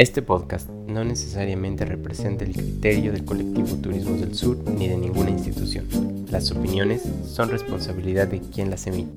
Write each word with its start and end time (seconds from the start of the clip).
Este 0.00 0.22
podcast 0.22 0.66
no 0.70 1.04
necesariamente 1.04 1.84
representa 1.84 2.42
el 2.42 2.54
criterio 2.54 3.12
del 3.12 3.26
colectivo 3.26 3.76
Turismos 3.82 4.18
del 4.22 4.34
Sur 4.34 4.56
ni 4.56 4.88
de 4.88 4.96
ninguna 4.96 5.28
institución. 5.28 6.24
Las 6.30 6.50
opiniones 6.52 7.02
son 7.26 7.50
responsabilidad 7.50 8.26
de 8.26 8.40
quien 8.40 8.70
las 8.70 8.86
emite. 8.86 9.12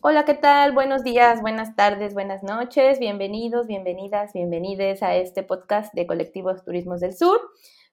Hola, 0.00 0.24
¿qué 0.24 0.34
tal? 0.34 0.72
Buenos 0.72 1.04
días, 1.04 1.42
buenas 1.42 1.76
tardes, 1.76 2.12
buenas 2.12 2.42
noches. 2.42 2.98
Bienvenidos, 2.98 3.68
bienvenidas, 3.68 4.32
bienvenides 4.32 5.04
a 5.04 5.14
este 5.14 5.44
podcast 5.44 5.94
de 5.94 6.04
Colectivos 6.04 6.64
Turismos 6.64 6.98
del 6.98 7.16
Sur. 7.16 7.40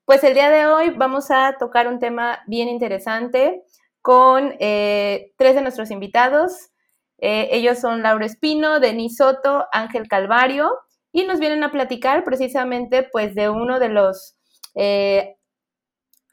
Pues 0.05 0.23
el 0.23 0.34
día 0.34 0.50
de 0.50 0.66
hoy 0.66 0.89
vamos 0.89 1.30
a 1.30 1.55
tocar 1.60 1.88
un 1.88 2.00
tema 2.00 2.39
bien 2.48 2.68
interesante 2.68 3.62
con 4.02 4.55
eh, 4.57 5.34
tres 5.38 5.54
de 5.54 5.62
nuestros 5.62 5.91
invitados. 5.91 6.71
Eh, 7.22 7.50
ellos 7.52 7.80
son 7.80 8.02
Laura 8.02 8.26
Espino, 8.26 8.80
Denis 8.80 9.18
Soto, 9.18 9.66
Ángel 9.72 10.08
Calvario, 10.08 10.72
y 11.12 11.24
nos 11.24 11.40
vienen 11.40 11.64
a 11.64 11.72
platicar 11.72 12.23
precisamente 12.23 13.04
pues 13.12 13.36
de 13.36 13.50
uno 13.50 13.80
de 13.80 13.90
los 13.90 14.36
eh, 14.76 15.36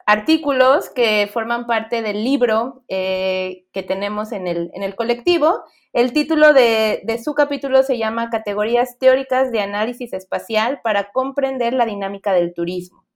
artículos 0.05 0.89
que 0.89 1.29
forman 1.31 1.65
parte 1.65 2.01
del 2.01 2.23
libro 2.23 2.83
eh, 2.87 3.65
que 3.73 3.83
tenemos 3.83 4.31
en 4.31 4.47
el, 4.47 4.71
en 4.73 4.83
el, 4.83 4.95
colectivo. 4.95 5.63
El 5.93 6.13
título 6.13 6.53
de, 6.53 7.01
de, 7.03 7.21
su 7.21 7.33
capítulo 7.33 7.83
se 7.83 7.97
llama 7.97 8.29
Categorías 8.29 8.97
teóricas 8.99 9.51
de 9.51 9.61
análisis 9.61 10.13
espacial 10.13 10.79
para 10.83 11.11
comprender 11.11 11.73
la 11.73 11.85
dinámica 11.85 12.31
del 12.33 12.53
turismo. 12.53 13.07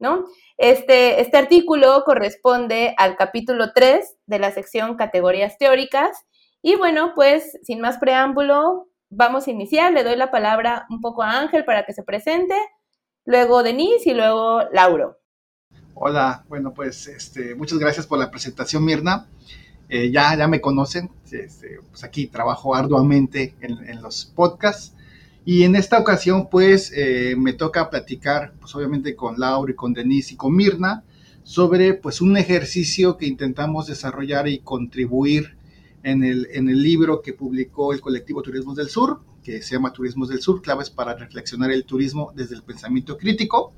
¿no? 0.00 0.24
Este, 0.56 1.20
este 1.20 1.36
artículo 1.36 2.02
corresponde 2.04 2.94
al 2.96 3.16
capítulo 3.16 3.72
3 3.72 4.16
de 4.26 4.38
la 4.38 4.50
sección 4.50 4.96
Categorías 4.96 5.58
teóricas 5.58 6.10
y 6.62 6.76
bueno, 6.76 7.12
pues 7.14 7.58
sin 7.62 7.80
más 7.80 7.98
preámbulo, 7.98 8.88
vamos 9.08 9.46
a 9.46 9.50
iniciar. 9.50 9.92
Le 9.92 10.04
doy 10.04 10.16
la 10.16 10.30
palabra 10.30 10.86
un 10.90 11.00
poco 11.00 11.22
a 11.22 11.38
Ángel 11.38 11.64
para 11.64 11.84
que 11.84 11.92
se 11.92 12.02
presente, 12.02 12.54
luego 13.24 13.62
Denise 13.62 14.10
y 14.10 14.14
luego 14.14 14.62
Lauro. 14.72 15.18
Hola, 15.94 16.44
bueno, 16.48 16.72
pues 16.72 17.06
este, 17.08 17.54
muchas 17.54 17.78
gracias 17.78 18.06
por 18.06 18.18
la 18.18 18.30
presentación, 18.30 18.84
Mirna. 18.84 19.26
Eh, 19.88 20.10
ya, 20.10 20.36
ya 20.36 20.46
me 20.46 20.60
conocen, 20.60 21.10
este, 21.30 21.80
pues 21.90 22.04
aquí 22.04 22.28
trabajo 22.28 22.74
arduamente 22.74 23.54
en, 23.60 24.00
los 24.00 24.24
podcasts. 24.24 24.94
Y 25.44 25.64
en 25.64 25.74
esta 25.74 25.98
ocasión, 25.98 26.48
pues, 26.48 26.92
eh, 26.94 27.34
me 27.36 27.54
toca 27.54 27.90
platicar, 27.90 28.52
pues, 28.60 28.74
obviamente 28.74 29.16
con 29.16 29.40
Lauro 29.40 29.72
y 29.72 29.74
con 29.74 29.92
Denise 29.92 30.34
y 30.34 30.36
con 30.36 30.54
Mirna, 30.54 31.02
sobre, 31.42 31.94
pues, 31.94 32.20
un 32.20 32.36
ejercicio 32.36 33.16
que 33.16 33.26
intentamos 33.26 33.88
desarrollar 33.88 34.46
y 34.46 34.60
contribuir 34.60 35.56
en 36.02 36.24
el, 36.24 36.48
en 36.52 36.68
el 36.68 36.82
libro 36.82 37.22
que 37.22 37.32
publicó 37.32 37.92
el 37.92 38.00
colectivo 38.00 38.42
Turismos 38.42 38.76
del 38.76 38.88
Sur, 38.88 39.20
que 39.42 39.62
se 39.62 39.74
llama 39.74 39.92
Turismos 39.92 40.28
del 40.28 40.40
Sur, 40.40 40.62
claves 40.62 40.90
para 40.90 41.14
reflexionar 41.14 41.70
el 41.70 41.84
turismo 41.84 42.32
desde 42.34 42.56
el 42.56 42.62
pensamiento 42.62 43.16
crítico, 43.16 43.72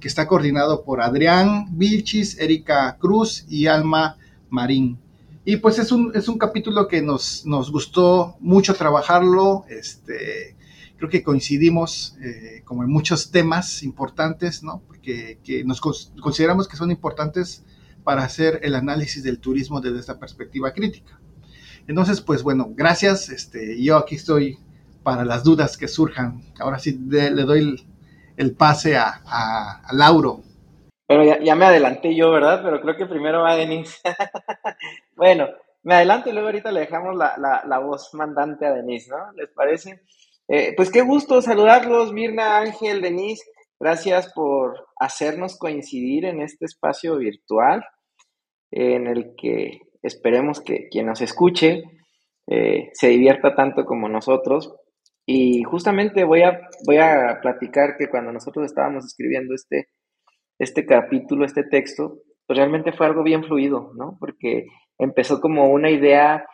que 0.00 0.08
está 0.08 0.26
coordinado 0.26 0.82
por 0.84 1.00
Adrián 1.00 1.66
Vilchis, 1.78 2.38
Erika 2.38 2.96
Cruz 2.98 3.44
y 3.48 3.66
Alma 3.66 4.16
Marín. 4.50 4.98
Y 5.44 5.56
pues 5.56 5.78
es 5.78 5.92
un, 5.92 6.12
es 6.14 6.28
un 6.28 6.38
capítulo 6.38 6.88
que 6.88 7.02
nos, 7.02 7.44
nos 7.44 7.70
gustó 7.70 8.36
mucho 8.40 8.74
trabajarlo, 8.74 9.64
este, 9.68 10.56
creo 10.96 11.10
que 11.10 11.22
coincidimos 11.22 12.16
eh, 12.22 12.62
como 12.64 12.82
en 12.82 12.90
muchos 12.90 13.30
temas 13.30 13.82
importantes, 13.82 14.62
¿no? 14.62 14.82
Que, 15.02 15.38
que 15.44 15.62
nos 15.64 15.82
consideramos 15.82 16.66
que 16.66 16.76
son 16.78 16.90
importantes 16.90 17.62
para 18.04 18.24
hacer 18.24 18.60
el 18.62 18.74
análisis 18.74 19.22
del 19.22 19.38
turismo 19.38 19.82
desde 19.82 20.00
esta 20.00 20.18
perspectiva 20.18 20.72
crítica. 20.72 21.20
Entonces, 21.86 22.20
pues 22.20 22.42
bueno, 22.42 22.68
gracias. 22.70 23.28
Este, 23.28 23.82
yo 23.82 23.96
aquí 23.96 24.16
estoy 24.16 24.58
para 25.02 25.24
las 25.24 25.44
dudas 25.44 25.76
que 25.76 25.86
surjan. 25.86 26.42
Ahora 26.58 26.78
sí 26.78 26.98
le 27.08 27.30
doy 27.30 27.76
el, 28.36 28.56
pase 28.56 28.96
a, 28.96 29.20
a, 29.24 29.92
Lauro. 29.92 30.40
Pero 31.06 31.22
ya, 31.44 31.54
me 31.54 31.66
adelanté 31.66 32.16
yo, 32.16 32.30
¿verdad? 32.30 32.62
Pero 32.64 32.80
creo 32.80 32.96
que 32.96 33.06
primero 33.06 33.42
va 33.42 33.54
Denise. 33.54 33.98
bueno, 35.16 35.48
me 35.82 35.94
adelanto 35.94 36.30
y 36.30 36.32
luego 36.32 36.48
ahorita 36.48 36.72
le 36.72 36.80
dejamos 36.80 37.14
la, 37.14 37.62
la, 37.66 37.78
voz 37.78 38.14
mandante 38.14 38.66
a 38.66 38.72
Denise, 38.72 39.10
¿no? 39.10 39.32
¿Les 39.32 39.50
parece? 39.50 40.00
Eh, 40.48 40.72
pues 40.76 40.90
qué 40.90 41.02
gusto 41.02 41.42
saludarlos, 41.42 42.12
Mirna, 42.12 42.58
Ángel, 42.58 43.02
Denise. 43.02 43.44
Gracias 43.78 44.32
por 44.32 44.88
hacernos 44.98 45.58
coincidir 45.58 46.24
en 46.24 46.40
este 46.40 46.64
espacio 46.64 47.16
virtual 47.16 47.84
en 48.70 49.06
el 49.06 49.34
que 49.36 49.80
Esperemos 50.04 50.60
que 50.60 50.88
quien 50.90 51.06
nos 51.06 51.22
escuche 51.22 51.82
eh, 52.46 52.90
se 52.92 53.08
divierta 53.08 53.54
tanto 53.54 53.86
como 53.86 54.06
nosotros. 54.08 54.74
Y 55.26 55.62
justamente 55.62 56.24
voy 56.24 56.42
a, 56.42 56.60
voy 56.86 56.98
a 56.98 57.38
platicar 57.40 57.96
que 57.96 58.08
cuando 58.10 58.30
nosotros 58.30 58.66
estábamos 58.66 59.06
escribiendo 59.06 59.54
este, 59.54 59.88
este 60.58 60.84
capítulo, 60.84 61.46
este 61.46 61.64
texto, 61.64 62.18
pues 62.46 62.58
realmente 62.58 62.92
fue 62.92 63.06
algo 63.06 63.22
bien 63.22 63.44
fluido, 63.44 63.92
¿no? 63.94 64.18
Porque 64.20 64.66
empezó 64.98 65.40
como 65.40 65.70
una 65.70 65.90
idea 65.90 66.46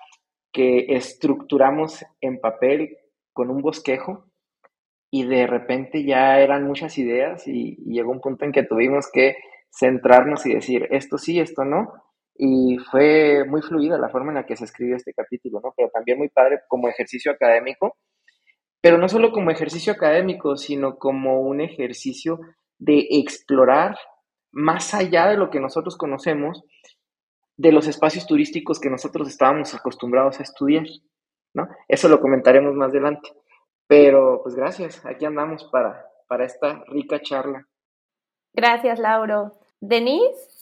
que 0.52 0.86
estructuramos 0.94 2.04
en 2.20 2.38
papel 2.38 2.96
con 3.32 3.50
un 3.50 3.62
bosquejo 3.62 4.26
y 5.10 5.24
de 5.24 5.48
repente 5.48 6.04
ya 6.04 6.38
eran 6.38 6.68
muchas 6.68 6.96
ideas 6.98 7.48
y, 7.48 7.76
y, 7.84 7.94
llegó 7.94 8.12
un 8.12 8.20
punto 8.20 8.44
en 8.44 8.52
que 8.52 8.62
tuvimos 8.62 9.10
que 9.12 9.34
centrarnos 9.76 10.46
y 10.46 10.54
decir 10.54 10.86
esto 10.90 11.18
sí, 11.18 11.40
esto 11.40 11.64
no, 11.64 11.92
y 12.42 12.78
fue 12.90 13.44
muy 13.44 13.60
fluida 13.60 13.98
la 13.98 14.08
forma 14.08 14.30
en 14.30 14.36
la 14.36 14.46
que 14.46 14.56
se 14.56 14.64
escribió 14.64 14.96
este 14.96 15.12
capítulo, 15.12 15.60
¿no? 15.62 15.74
Pero 15.76 15.90
también 15.90 16.16
muy 16.16 16.30
padre 16.30 16.62
como 16.68 16.88
ejercicio 16.88 17.30
académico, 17.30 17.98
pero 18.80 18.96
no 18.96 19.10
solo 19.10 19.30
como 19.30 19.50
ejercicio 19.50 19.92
académico, 19.92 20.56
sino 20.56 20.96
como 20.96 21.42
un 21.42 21.60
ejercicio 21.60 22.40
de 22.78 23.06
explorar 23.10 23.98
más 24.52 24.94
allá 24.94 25.28
de 25.28 25.36
lo 25.36 25.50
que 25.50 25.60
nosotros 25.60 25.98
conocemos, 25.98 26.64
de 27.58 27.72
los 27.72 27.86
espacios 27.86 28.26
turísticos 28.26 28.80
que 28.80 28.88
nosotros 28.88 29.28
estábamos 29.28 29.74
acostumbrados 29.74 30.40
a 30.40 30.42
estudiar, 30.42 30.86
¿no? 31.52 31.68
Eso 31.88 32.08
lo 32.08 32.22
comentaremos 32.22 32.74
más 32.74 32.88
adelante. 32.88 33.28
Pero 33.86 34.40
pues 34.42 34.54
gracias, 34.54 35.04
aquí 35.04 35.26
andamos 35.26 35.64
para, 35.64 36.06
para 36.26 36.46
esta 36.46 36.82
rica 36.86 37.20
charla. 37.20 37.68
Gracias, 38.54 38.98
Lauro. 38.98 39.58
Denise. 39.78 40.59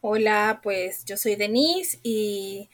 Hola, 0.00 0.60
pues 0.62 1.04
yo 1.04 1.16
soy 1.16 1.34
Denise 1.34 1.98
y 2.04 2.70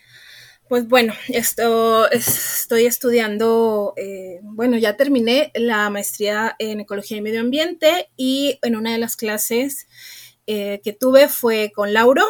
pues 0.68 0.86
bueno, 0.86 1.14
esto, 1.28 2.10
estoy 2.10 2.84
estudiando, 2.84 3.94
eh, 3.96 4.40
bueno, 4.42 4.76
ya 4.76 4.96
terminé 4.96 5.50
la 5.54 5.88
maestría 5.88 6.54
en 6.58 6.80
Ecología 6.80 7.16
y 7.16 7.22
Medio 7.22 7.40
Ambiente 7.40 8.10
y 8.16 8.58
en 8.62 8.76
una 8.76 8.92
de 8.92 8.98
las 8.98 9.16
clases 9.16 9.86
eh, 10.46 10.82
que 10.84 10.92
tuve 10.92 11.28
fue 11.28 11.72
con 11.74 11.94
Lauro 11.94 12.24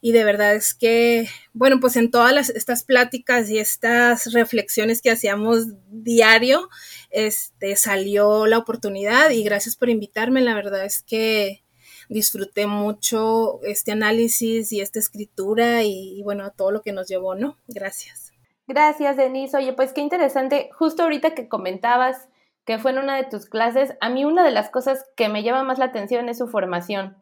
y 0.00 0.12
de 0.12 0.24
verdad 0.24 0.54
es 0.54 0.72
que, 0.72 1.28
bueno, 1.52 1.78
pues 1.78 1.96
en 1.96 2.10
todas 2.10 2.48
estas 2.48 2.84
pláticas 2.84 3.50
y 3.50 3.58
estas 3.58 4.32
reflexiones 4.32 5.02
que 5.02 5.10
hacíamos 5.10 5.66
diario, 5.90 6.70
este, 7.10 7.76
salió 7.76 8.46
la 8.46 8.56
oportunidad 8.56 9.30
y 9.30 9.44
gracias 9.44 9.76
por 9.76 9.90
invitarme, 9.90 10.40
la 10.40 10.54
verdad 10.54 10.86
es 10.86 11.02
que 11.02 11.62
disfruté 12.10 12.66
mucho 12.66 13.60
este 13.62 13.92
análisis 13.92 14.72
y 14.72 14.80
esta 14.80 14.98
escritura 14.98 15.84
y, 15.84 16.22
bueno, 16.24 16.44
a 16.44 16.50
todo 16.50 16.72
lo 16.72 16.82
que 16.82 16.92
nos 16.92 17.08
llevó, 17.08 17.36
¿no? 17.36 17.56
Gracias. 17.68 18.32
Gracias, 18.66 19.16
Denise. 19.16 19.56
Oye, 19.56 19.72
pues 19.72 19.92
qué 19.92 20.00
interesante. 20.00 20.70
Justo 20.76 21.04
ahorita 21.04 21.34
que 21.34 21.48
comentabas 21.48 22.28
que 22.64 22.78
fue 22.78 22.90
en 22.90 22.98
una 22.98 23.16
de 23.16 23.24
tus 23.24 23.46
clases, 23.46 23.94
a 24.00 24.10
mí 24.10 24.24
una 24.24 24.44
de 24.44 24.50
las 24.50 24.70
cosas 24.70 25.04
que 25.16 25.28
me 25.28 25.42
llama 25.42 25.62
más 25.62 25.78
la 25.78 25.86
atención 25.86 26.28
es 26.28 26.38
su 26.38 26.48
formación, 26.48 27.16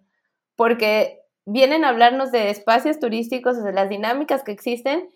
porque 0.56 1.21
vienen 1.44 1.84
a 1.84 1.91
hablarnos 1.91 2.32
de 2.32 2.50
espacios 2.50 2.98
turísticos, 2.98 3.62
de 3.62 3.72
las 3.72 3.88
dinámicas 3.88 4.43
que 4.43 4.53
existen, 4.53 5.09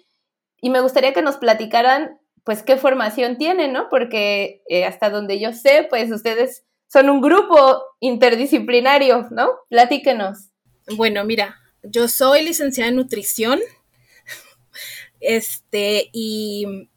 y 0.60 0.70
me 0.70 0.80
gustaría 0.80 1.12
que 1.12 1.22
nos 1.22 1.38
platicaran, 1.38 2.20
pues, 2.44 2.62
qué 2.62 2.76
formación 2.76 3.36
tienen, 3.36 3.72
¿no? 3.72 3.88
Porque 3.90 4.62
eh, 4.68 4.84
hasta 4.84 5.10
donde 5.10 5.40
yo 5.40 5.52
sé, 5.52 5.86
pues 5.88 6.10
ustedes 6.10 6.64
son 6.92 7.08
un 7.08 7.22
grupo 7.22 7.82
interdisciplinario, 8.00 9.28
¿no? 9.30 9.48
Platíquenos. 9.70 10.50
Bueno, 10.94 11.24
mira, 11.24 11.56
yo 11.82 12.06
soy 12.06 12.44
licenciada 12.44 12.90
en 12.90 12.96
nutrición, 12.96 13.60
este, 15.20 16.10
y 16.12 16.88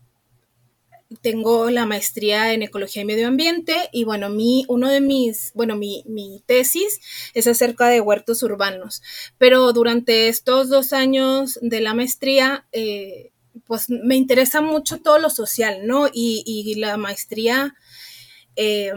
tengo 1.22 1.70
la 1.70 1.86
maestría 1.86 2.52
en 2.52 2.64
ecología 2.64 3.04
y 3.04 3.06
medio 3.06 3.28
ambiente 3.28 3.74
y 3.94 4.04
bueno, 4.04 4.30
mi, 4.30 4.66
uno 4.68 4.90
de 4.90 5.00
mis, 5.00 5.52
bueno, 5.54 5.78
mi, 5.78 6.04
mi, 6.08 6.44
tesis 6.46 7.00
es 7.34 7.48
acerca 7.48 7.88
de 7.88 8.02
huertos 8.02 8.44
urbanos, 8.44 9.02
pero 9.38 9.72
durante 9.72 10.28
estos 10.28 10.68
dos 10.68 10.92
años 10.92 11.58
de 11.62 11.80
la 11.80 11.94
maestría, 11.94 12.68
eh, 12.74 13.32
pues 13.66 13.90
me 13.90 14.16
interesa 14.16 14.60
mucho 14.60 14.98
todo 14.98 15.20
lo 15.20 15.30
social, 15.30 15.88
¿no? 15.88 16.08
Y, 16.12 16.44
y 16.46 16.76
la 16.76 16.98
maestría 16.98 17.76
eh, 18.58 18.92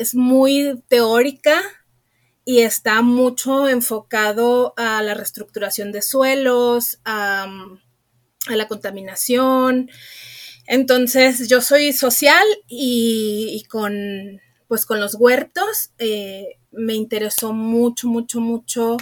es 0.00 0.14
muy 0.14 0.82
teórica 0.88 1.60
y 2.44 2.60
está 2.60 3.02
mucho 3.02 3.68
enfocado 3.68 4.72
a 4.78 5.02
la 5.02 5.14
reestructuración 5.14 5.92
de 5.92 6.00
suelos, 6.02 6.98
a, 7.04 7.46
la 8.48 8.66
contaminación, 8.66 9.90
Entonces, 10.66 11.48
yo 11.48 11.60
soy 11.60 11.92
social 11.92 12.46
y, 12.66 13.64
con, 13.68 14.40
pues, 14.66 14.86
con 14.86 14.98
los 15.00 15.14
huertos 15.16 15.90
eh, 15.98 16.56
me 16.70 16.94
interesó 16.94 17.52
mucho, 17.52 18.08
mucho, 18.08 18.40
mucho 18.40 18.96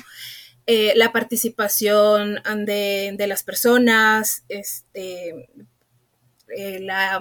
eh, 0.66 0.92
la 0.96 1.12
participación 1.12 2.40
de, 2.66 3.26
las 3.28 3.44
personas, 3.44 4.44
este, 4.48 5.48
eh, 6.56 6.80
la 6.80 7.20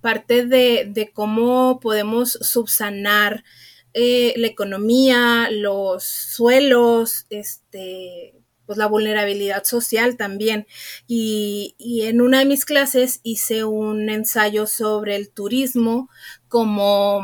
parte 0.00 0.46
de, 0.46 1.10
cómo 1.14 1.80
podemos 1.80 2.32
subsanar 2.32 3.44
eh, 3.92 4.34
la 4.36 4.46
economía, 4.46 5.48
los 5.50 6.04
suelos, 6.04 7.26
este, 7.30 8.34
pues 8.66 8.78
la 8.78 8.86
vulnerabilidad 8.86 9.64
social 9.64 10.16
también. 10.16 10.66
Y, 11.06 11.74
y, 11.78 12.02
en 12.02 12.20
una 12.20 12.38
de 12.40 12.46
mis 12.46 12.64
clases 12.64 13.20
hice 13.22 13.64
un 13.64 14.08
ensayo 14.08 14.66
sobre 14.66 15.16
el 15.16 15.30
turismo 15.30 16.08
como 16.48 17.22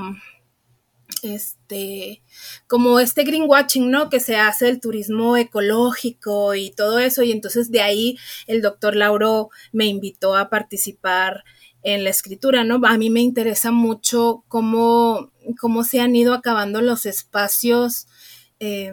este, 1.23 2.23
como 2.67 3.01
este 3.01 3.25
greenwashing, 3.25 3.91
¿no? 3.91 4.09
Que 4.11 4.21
se 4.21 4.37
hace 4.37 4.69
el 4.69 4.81
turismo 4.81 5.37
ecológico 5.37 6.55
y 6.55 6.71
todo 6.71 6.99
eso. 6.99 7.23
Y 7.23 7.33
entonces 7.33 7.71
de 7.71 7.81
ahí 7.81 8.19
el 8.47 8.63
doctor 8.63 8.97
Lauro 8.97 9.51
me 9.73 9.87
invitó 9.87 10.37
a 10.37 10.49
participar 10.51 11.45
en 11.83 12.05
la 12.05 12.11
escritura, 12.11 12.65
¿no? 12.65 12.81
A 12.87 12.99
mí 12.99 13.11
me 13.11 13.21
interesa 13.21 13.71
mucho 13.71 14.45
cómo, 14.49 15.33
cómo 15.61 15.85
se 15.85 16.01
han 16.01 16.17
ido 16.17 16.35
acabando 16.35 16.81
los 16.81 17.07
espacios, 17.07 18.09
eh, 18.61 18.93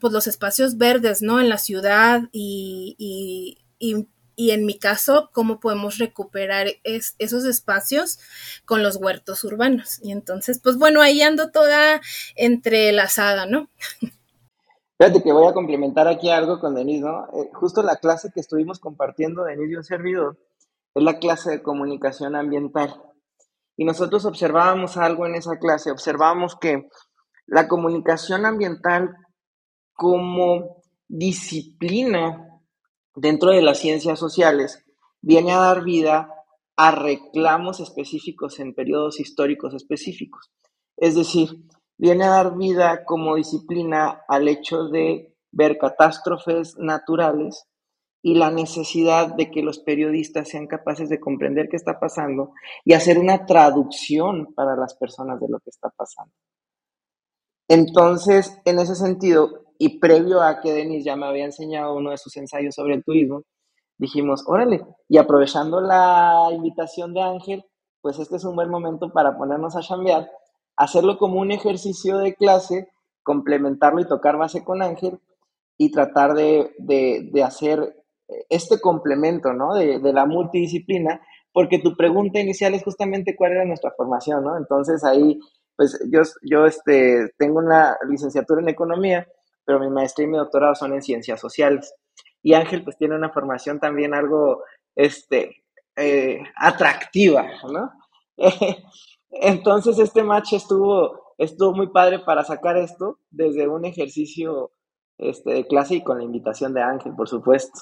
pues 0.00 0.12
los 0.12 0.26
espacios 0.26 0.76
verdes, 0.76 1.22
¿no? 1.22 1.40
En 1.40 1.48
la 1.48 1.58
ciudad 1.58 2.22
y, 2.32 2.96
y, 2.98 3.58
y 3.78 4.06
y 4.38 4.52
en 4.52 4.66
mi 4.66 4.78
caso, 4.78 5.30
cómo 5.32 5.58
podemos 5.58 5.98
recuperar 5.98 6.68
esos 6.84 7.44
espacios 7.44 8.20
con 8.64 8.84
los 8.84 8.94
huertos 8.94 9.42
urbanos. 9.42 9.98
Y 10.00 10.12
entonces, 10.12 10.60
pues 10.60 10.78
bueno, 10.78 11.02
ahí 11.02 11.22
ando 11.22 11.50
toda 11.50 12.00
entrelazada, 12.36 13.46
¿no? 13.46 13.68
Fíjate 14.96 15.24
que 15.24 15.32
voy 15.32 15.48
a 15.48 15.52
complementar 15.52 16.06
aquí 16.06 16.30
algo 16.30 16.60
con 16.60 16.76
Denise, 16.76 17.04
¿no? 17.04 17.26
Eh, 17.34 17.50
justo 17.52 17.82
la 17.82 17.96
clase 17.96 18.30
que 18.32 18.38
estuvimos 18.38 18.78
compartiendo, 18.78 19.42
Denise 19.42 19.72
y 19.72 19.74
un 19.74 19.82
servidor, 19.82 20.38
es 20.98 21.04
la 21.04 21.18
clase 21.18 21.50
de 21.50 21.62
comunicación 21.62 22.36
ambiental. 22.36 23.02
Y 23.76 23.84
nosotros 23.84 24.24
observábamos 24.24 24.96
algo 24.96 25.26
en 25.26 25.36
esa 25.36 25.58
clase, 25.58 25.90
observábamos 25.90 26.56
que 26.56 26.88
la 27.46 27.68
comunicación 27.68 28.44
ambiental 28.44 29.14
como 29.94 30.82
disciplina 31.08 32.44
dentro 33.14 33.50
de 33.50 33.62
las 33.62 33.78
ciencias 33.78 34.18
sociales 34.18 34.84
viene 35.20 35.52
a 35.52 35.58
dar 35.58 35.82
vida 35.82 36.34
a 36.76 36.90
reclamos 36.92 37.80
específicos 37.80 38.60
en 38.60 38.74
periodos 38.74 39.18
históricos 39.18 39.74
específicos. 39.74 40.52
Es 40.96 41.14
decir, 41.14 41.50
viene 41.96 42.24
a 42.24 42.30
dar 42.30 42.56
vida 42.56 43.04
como 43.04 43.36
disciplina 43.36 44.22
al 44.28 44.46
hecho 44.48 44.84
de 44.84 45.34
ver 45.50 45.78
catástrofes 45.78 46.76
naturales 46.78 47.67
y 48.22 48.34
la 48.34 48.50
necesidad 48.50 49.34
de 49.34 49.50
que 49.50 49.62
los 49.62 49.78
periodistas 49.78 50.48
sean 50.48 50.66
capaces 50.66 51.08
de 51.08 51.20
comprender 51.20 51.68
qué 51.68 51.76
está 51.76 52.00
pasando 52.00 52.52
y 52.84 52.94
hacer 52.94 53.18
una 53.18 53.46
traducción 53.46 54.52
para 54.54 54.76
las 54.76 54.94
personas 54.94 55.40
de 55.40 55.48
lo 55.48 55.60
que 55.60 55.70
está 55.70 55.90
pasando. 55.90 56.32
Entonces, 57.68 58.58
en 58.64 58.78
ese 58.78 58.94
sentido, 58.94 59.66
y 59.78 60.00
previo 60.00 60.42
a 60.42 60.60
que 60.60 60.72
Denis 60.72 61.04
ya 61.04 61.16
me 61.16 61.26
había 61.26 61.44
enseñado 61.44 61.94
uno 61.94 62.10
de 62.10 62.18
sus 62.18 62.36
ensayos 62.36 62.74
sobre 62.74 62.94
el 62.94 63.04
turismo, 63.04 63.42
dijimos, 63.98 64.44
órale, 64.46 64.84
y 65.08 65.18
aprovechando 65.18 65.80
la 65.80 66.48
invitación 66.52 67.14
de 67.14 67.22
Ángel, 67.22 67.64
pues 68.00 68.18
este 68.18 68.36
es 68.36 68.44
un 68.44 68.56
buen 68.56 68.70
momento 68.70 69.12
para 69.12 69.36
ponernos 69.36 69.76
a 69.76 69.80
chambear, 69.80 70.30
hacerlo 70.76 71.18
como 71.18 71.40
un 71.40 71.50
ejercicio 71.50 72.18
de 72.18 72.34
clase, 72.34 72.88
complementarlo 73.22 74.00
y 74.00 74.08
tocar 74.08 74.38
base 74.38 74.64
con 74.64 74.82
Ángel 74.82 75.20
y 75.76 75.90
tratar 75.90 76.34
de, 76.34 76.72
hacer 77.44 77.97
este 78.48 78.80
complemento, 78.80 79.52
¿no? 79.52 79.74
De, 79.74 80.00
de, 80.00 80.12
la 80.12 80.26
multidisciplina, 80.26 81.20
porque 81.52 81.78
tu 81.78 81.96
pregunta 81.96 82.40
inicial 82.40 82.74
es 82.74 82.84
justamente 82.84 83.34
cuál 83.36 83.52
era 83.52 83.64
nuestra 83.64 83.92
formación, 83.96 84.44
¿no? 84.44 84.56
Entonces 84.56 85.04
ahí, 85.04 85.38
pues 85.76 85.98
yo, 86.12 86.22
yo 86.42 86.66
este, 86.66 87.30
tengo 87.38 87.58
una 87.58 87.96
licenciatura 88.08 88.60
en 88.60 88.68
economía 88.68 89.26
pero 89.68 89.80
mi 89.80 89.90
maestría 89.90 90.26
y 90.26 90.30
mi 90.30 90.38
doctorado 90.38 90.74
son 90.74 90.94
en 90.94 91.02
ciencias 91.02 91.38
sociales. 91.38 91.94
Y 92.42 92.54
Ángel 92.54 92.82
pues 92.82 92.96
tiene 92.96 93.14
una 93.14 93.28
formación 93.28 93.78
también 93.78 94.14
algo 94.14 94.64
este, 94.96 95.62
eh, 95.94 96.42
atractiva, 96.56 97.46
¿no? 97.70 97.90
Entonces 99.30 99.98
este 99.98 100.22
match 100.22 100.54
estuvo, 100.54 101.34
estuvo 101.36 101.74
muy 101.74 101.88
padre 101.88 102.20
para 102.20 102.44
sacar 102.44 102.78
esto 102.78 103.18
desde 103.28 103.68
un 103.68 103.84
ejercicio 103.84 104.72
este, 105.18 105.52
de 105.52 105.66
clase 105.66 105.96
y 105.96 106.02
con 106.02 106.16
la 106.16 106.24
invitación 106.24 106.72
de 106.72 106.80
Ángel, 106.80 107.12
por 107.14 107.28
supuesto. 107.28 107.78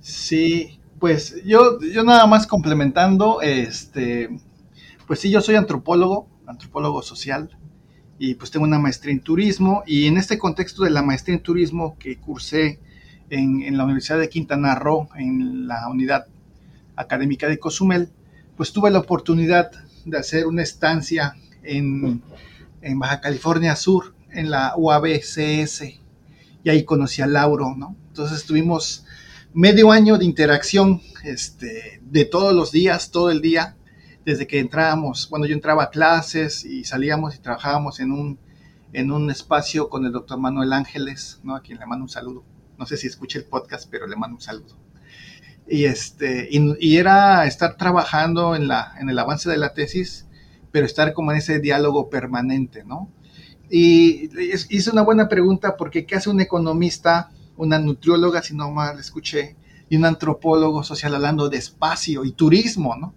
Sí, 0.00 0.80
pues 0.98 1.42
yo, 1.44 1.80
yo 1.80 2.04
nada 2.04 2.26
más 2.26 2.46
complementando, 2.46 3.40
este, 3.42 4.28
pues 5.06 5.20
sí, 5.20 5.30
yo 5.30 5.40
soy 5.40 5.56
antropólogo, 5.56 6.28
antropólogo 6.46 7.02
social, 7.02 7.50
y 8.18 8.34
pues 8.34 8.50
tengo 8.50 8.66
una 8.66 8.78
maestría 8.78 9.14
en 9.14 9.20
turismo 9.20 9.82
y 9.86 10.06
en 10.06 10.18
este 10.18 10.38
contexto 10.38 10.84
de 10.84 10.90
la 10.90 11.02
maestría 11.02 11.34
en 11.36 11.42
turismo 11.42 11.96
que 11.98 12.18
cursé 12.18 12.78
en, 13.30 13.76
la 13.76 13.84
Universidad 13.84 14.18
de 14.18 14.28
Quintana 14.28 14.74
Roo, 14.74 15.08
en 15.16 15.66
la 15.66 15.88
unidad 15.88 16.26
académica 16.96 17.48
de 17.48 17.58
Cozumel, 17.58 18.10
pues 18.56 18.72
tuve 18.72 18.90
la 18.90 18.98
oportunidad 18.98 19.70
de 20.04 20.18
hacer 20.18 20.46
una 20.46 20.62
estancia 20.62 21.34
en, 21.62 22.22
en 22.82 22.98
Baja 22.98 23.20
California 23.20 23.74
Sur, 23.74 24.14
en 24.30 24.50
la 24.50 24.74
UABCS, 24.76 25.82
y 26.62 26.68
ahí 26.68 26.84
conocí 26.84 27.22
a 27.22 27.26
Lauro, 27.26 27.74
¿no? 27.74 27.96
Entonces 28.08 28.44
tuvimos 28.44 29.06
medio 29.52 29.90
año 29.92 30.18
de 30.18 30.24
interacción 30.24 31.00
este, 31.24 32.00
de 32.02 32.24
todos 32.24 32.54
los 32.54 32.72
días, 32.72 33.10
todo 33.10 33.30
el 33.30 33.40
día, 33.40 33.76
desde 34.24 34.46
que 34.46 34.58
entrábamos, 34.58 35.28
bueno, 35.30 35.46
yo 35.46 35.54
entraba 35.54 35.84
a 35.84 35.90
clases 35.90 36.64
y 36.64 36.84
salíamos 36.84 37.34
y 37.34 37.38
trabajábamos 37.38 38.00
en 38.00 38.12
un, 38.12 38.38
en 38.92 39.10
un 39.10 39.30
espacio 39.30 39.88
con 39.88 40.04
el 40.04 40.12
doctor 40.12 40.38
Manuel 40.38 40.72
Ángeles, 40.72 41.40
¿no? 41.42 41.56
a 41.56 41.62
quien 41.62 41.78
le 41.78 41.86
mando 41.86 42.04
un 42.04 42.08
saludo. 42.08 42.44
No 42.78 42.86
sé 42.86 42.96
si 42.96 43.06
escucha 43.06 43.38
el 43.38 43.44
podcast, 43.44 43.88
pero 43.90 44.06
le 44.06 44.16
mando 44.16 44.36
un 44.36 44.42
saludo. 44.42 44.76
Y, 45.68 45.84
este, 45.84 46.48
y, 46.50 46.96
era 46.96 47.46
estar 47.46 47.76
trabajando 47.76 48.56
en, 48.56 48.66
la, 48.66 48.94
en 49.00 49.08
el 49.08 49.18
avance 49.18 49.48
de 49.48 49.58
la 49.58 49.72
tesis, 49.72 50.26
pero 50.72 50.86
estar 50.86 51.12
como 51.12 51.30
en 51.30 51.38
ese 51.38 51.60
diálogo 51.60 52.10
permanente, 52.10 52.84
¿no? 52.84 53.12
Y 53.70 54.30
hice 54.68 54.90
una 54.90 55.02
buena 55.02 55.28
pregunta 55.28 55.76
porque 55.76 56.04
¿qué 56.04 56.16
hace 56.16 56.28
un 56.28 56.40
economista, 56.40 57.30
una 57.60 57.78
nutrióloga, 57.78 58.42
si 58.42 58.56
no 58.56 58.70
mal 58.70 58.98
escuché, 58.98 59.56
y 59.88 59.96
un 59.96 60.04
antropólogo 60.04 60.82
social 60.82 61.14
hablando 61.14 61.50
de 61.50 61.58
espacio 61.58 62.24
y 62.24 62.32
turismo, 62.32 62.96
¿no? 62.96 63.14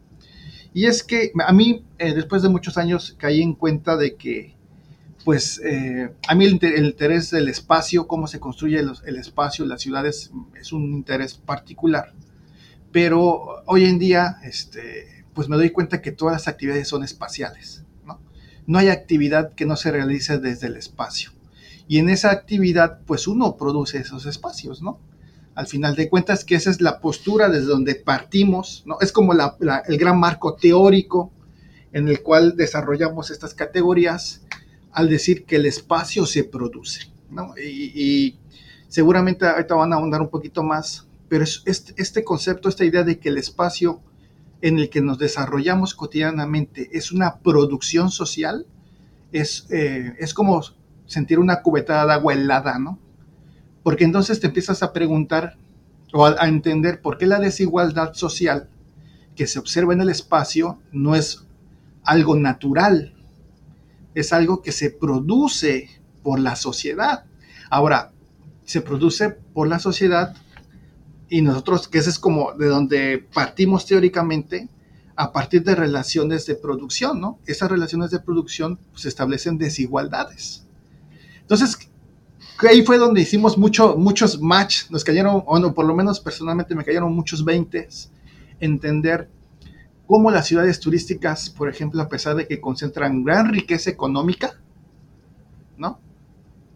Y 0.73 0.87
es 0.87 1.03
que 1.03 1.31
a 1.45 1.53
mí, 1.53 1.85
eh, 1.99 2.13
después 2.13 2.41
de 2.41 2.49
muchos 2.49 2.77
años, 2.77 3.15
caí 3.17 3.41
en 3.41 3.53
cuenta 3.53 3.95
de 3.95 4.15
que, 4.15 4.55
pues, 5.23 5.61
eh, 5.63 6.11
a 6.27 6.35
mí 6.35 6.45
el, 6.45 6.85
interés 6.85 7.29
del 7.29 7.47
espacio, 7.47 8.07
cómo 8.07 8.27
se 8.27 8.39
construye 8.39 8.79
el, 8.79 9.15
espacio, 9.15 9.65
las 9.65 9.81
ciudades, 9.81 10.31
es 10.59 10.73
un 10.73 10.85
interés 10.91 11.35
particular. 11.35 12.13
Pero 12.91 13.63
hoy 13.67 13.85
en 13.85 13.99
día, 13.99 14.37
este, 14.43 15.25
pues 15.33 15.47
me 15.47 15.57
doy 15.57 15.69
cuenta 15.69 16.01
que 16.01 16.11
todas 16.11 16.33
las 16.33 16.47
actividades 16.47 16.87
son 16.87 17.03
espaciales, 17.03 17.83
¿no? 18.05 18.19
No 18.65 18.79
hay 18.79 18.89
actividad 18.89 19.53
que 19.53 19.67
no 19.67 19.75
se 19.75 19.91
realice 19.91 20.39
desde 20.39 20.67
el 20.67 20.75
espacio. 20.75 21.32
Y 21.87 21.99
en 21.99 22.09
esa 22.09 22.31
actividad, 22.31 22.99
pues 23.05 23.27
uno 23.27 23.57
produce 23.57 23.99
esos 23.99 24.25
espacios, 24.25 24.81
¿no? 24.81 24.99
al 25.55 25.67
final 25.67 25.95
de 25.95 26.09
cuentas, 26.09 26.43
que 26.43 26.55
esa 26.55 26.69
es 26.69 26.81
la 26.81 26.99
postura 26.99 27.49
desde 27.49 27.67
donde 27.67 27.95
partimos, 27.95 28.83
¿no? 28.85 28.97
Es 29.01 29.11
como 29.11 29.33
el 29.33 29.97
gran 29.97 30.19
marco 30.19 30.55
teórico 30.55 31.31
en 31.91 32.07
el 32.07 32.21
cual 32.23 32.55
desarrollamos 32.57 33.29
estas 33.29 33.53
categorías 33.53 34.41
al 34.91 35.09
decir 35.09 35.45
que 35.45 35.57
el 35.57 35.65
espacio 35.65 36.25
se 36.25 36.43
produce, 36.43 37.11
¿no? 37.29 37.53
Y, 37.57 38.37
seguramente 38.87 39.47
ahorita 39.47 39.73
van 39.73 39.91
a 39.91 39.95
ahondar 39.95 40.21
un 40.21 40.29
poquito 40.29 40.61
más, 40.61 41.07
pero 41.27 41.43
este, 41.43 41.93
este, 41.97 42.23
concepto, 42.23 42.69
esta 42.69 42.85
idea 42.85 43.03
de 43.03 43.17
que 43.17 43.29
el 43.29 43.39
espacio 43.39 44.01
en 44.61 44.77
el 44.77 44.91
que 44.91 45.01
nos 45.01 45.17
desarrollamos 45.17 45.95
cotidianamente 45.95 46.89
es 46.93 47.11
una 47.11 47.39
producción 47.39 48.11
social, 48.11 48.67
es, 49.31 49.65
eh, 49.71 50.13
es 50.19 50.35
como 50.35 50.61
sentir 51.05 51.39
una 51.39 51.61
cubetada 51.61 52.05
de 52.05 52.13
agua 52.13 52.33
helada, 52.33 52.79
¿no? 52.79 52.99
Porque 53.83 54.03
entonces 54.03 54.39
te 54.39 54.47
empiezas 54.47 54.83
a 54.83 54.93
preguntar 54.93 55.57
o 56.13 56.25
a, 56.25 56.47
entender 56.47 57.01
por 57.01 57.17
qué 57.17 57.25
la 57.25 57.39
desigualdad 57.39 58.13
social 58.13 58.69
que 59.35 59.47
se 59.47 59.59
observa 59.59 59.93
en 59.93 60.01
el 60.01 60.09
espacio 60.09 60.79
no 60.91 61.15
es 61.15 61.45
algo 62.03 62.35
natural, 62.35 63.13
es 64.13 64.31
algo 64.31 64.61
que 64.61 64.71
se 64.71 64.91
produce 64.91 65.89
por 66.21 66.39
la 66.39 66.55
sociedad. 66.55 67.25
Ahora, 67.69 68.11
se 68.63 68.81
produce 68.81 69.31
por 69.31 69.67
la 69.67 69.79
sociedad 69.79 70.35
y 71.29 71.41
nosotros, 71.41 71.87
que 71.87 71.97
ese 71.97 72.11
es 72.11 72.19
como 72.19 72.53
de 72.53 72.67
donde 72.67 73.27
partimos 73.33 73.85
teóricamente, 73.85 74.69
a 75.15 75.31
partir 75.31 75.63
de 75.63 75.75
relaciones 75.75 76.45
de 76.45 76.55
producción, 76.55 77.21
¿no? 77.21 77.39
Esas 77.45 77.69
relaciones 77.69 78.11
de 78.11 78.19
producción 78.19 78.79
pues, 78.91 79.05
establecen 79.05 79.57
desigualdades. 79.57 80.62
Entonces, 81.43 81.77
ahí 82.67 82.83
fue 82.83 82.97
donde 82.97 83.21
hicimos 83.21 83.57
mucho, 83.57 83.95
muchos 83.97 84.41
match, 84.41 84.89
nos 84.89 85.03
cayeron, 85.03 85.43
o 85.45 85.59
no, 85.59 85.73
por 85.73 85.85
lo 85.85 85.95
menos 85.95 86.19
personalmente 86.19 86.75
me 86.75 86.83
cayeron 86.83 87.13
muchos 87.13 87.43
20, 87.43 87.87
entender 88.59 89.29
cómo 90.05 90.31
las 90.31 90.47
ciudades 90.47 90.79
turísticas, 90.79 91.49
por 91.49 91.69
ejemplo, 91.69 92.01
a 92.01 92.09
pesar 92.09 92.35
de 92.35 92.47
que 92.47 92.61
concentran 92.61 93.23
gran 93.23 93.51
riqueza 93.51 93.89
económica, 93.89 94.59
¿no? 95.77 95.99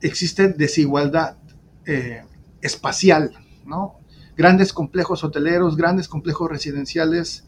Existe 0.01 0.49
desigualdad 0.49 1.37
eh, 1.85 2.23
espacial, 2.61 3.33
¿no? 3.65 3.99
Grandes 4.35 4.73
complejos 4.73 5.23
hoteleros, 5.23 5.75
grandes 5.75 6.07
complejos 6.07 6.49
residenciales, 6.49 7.47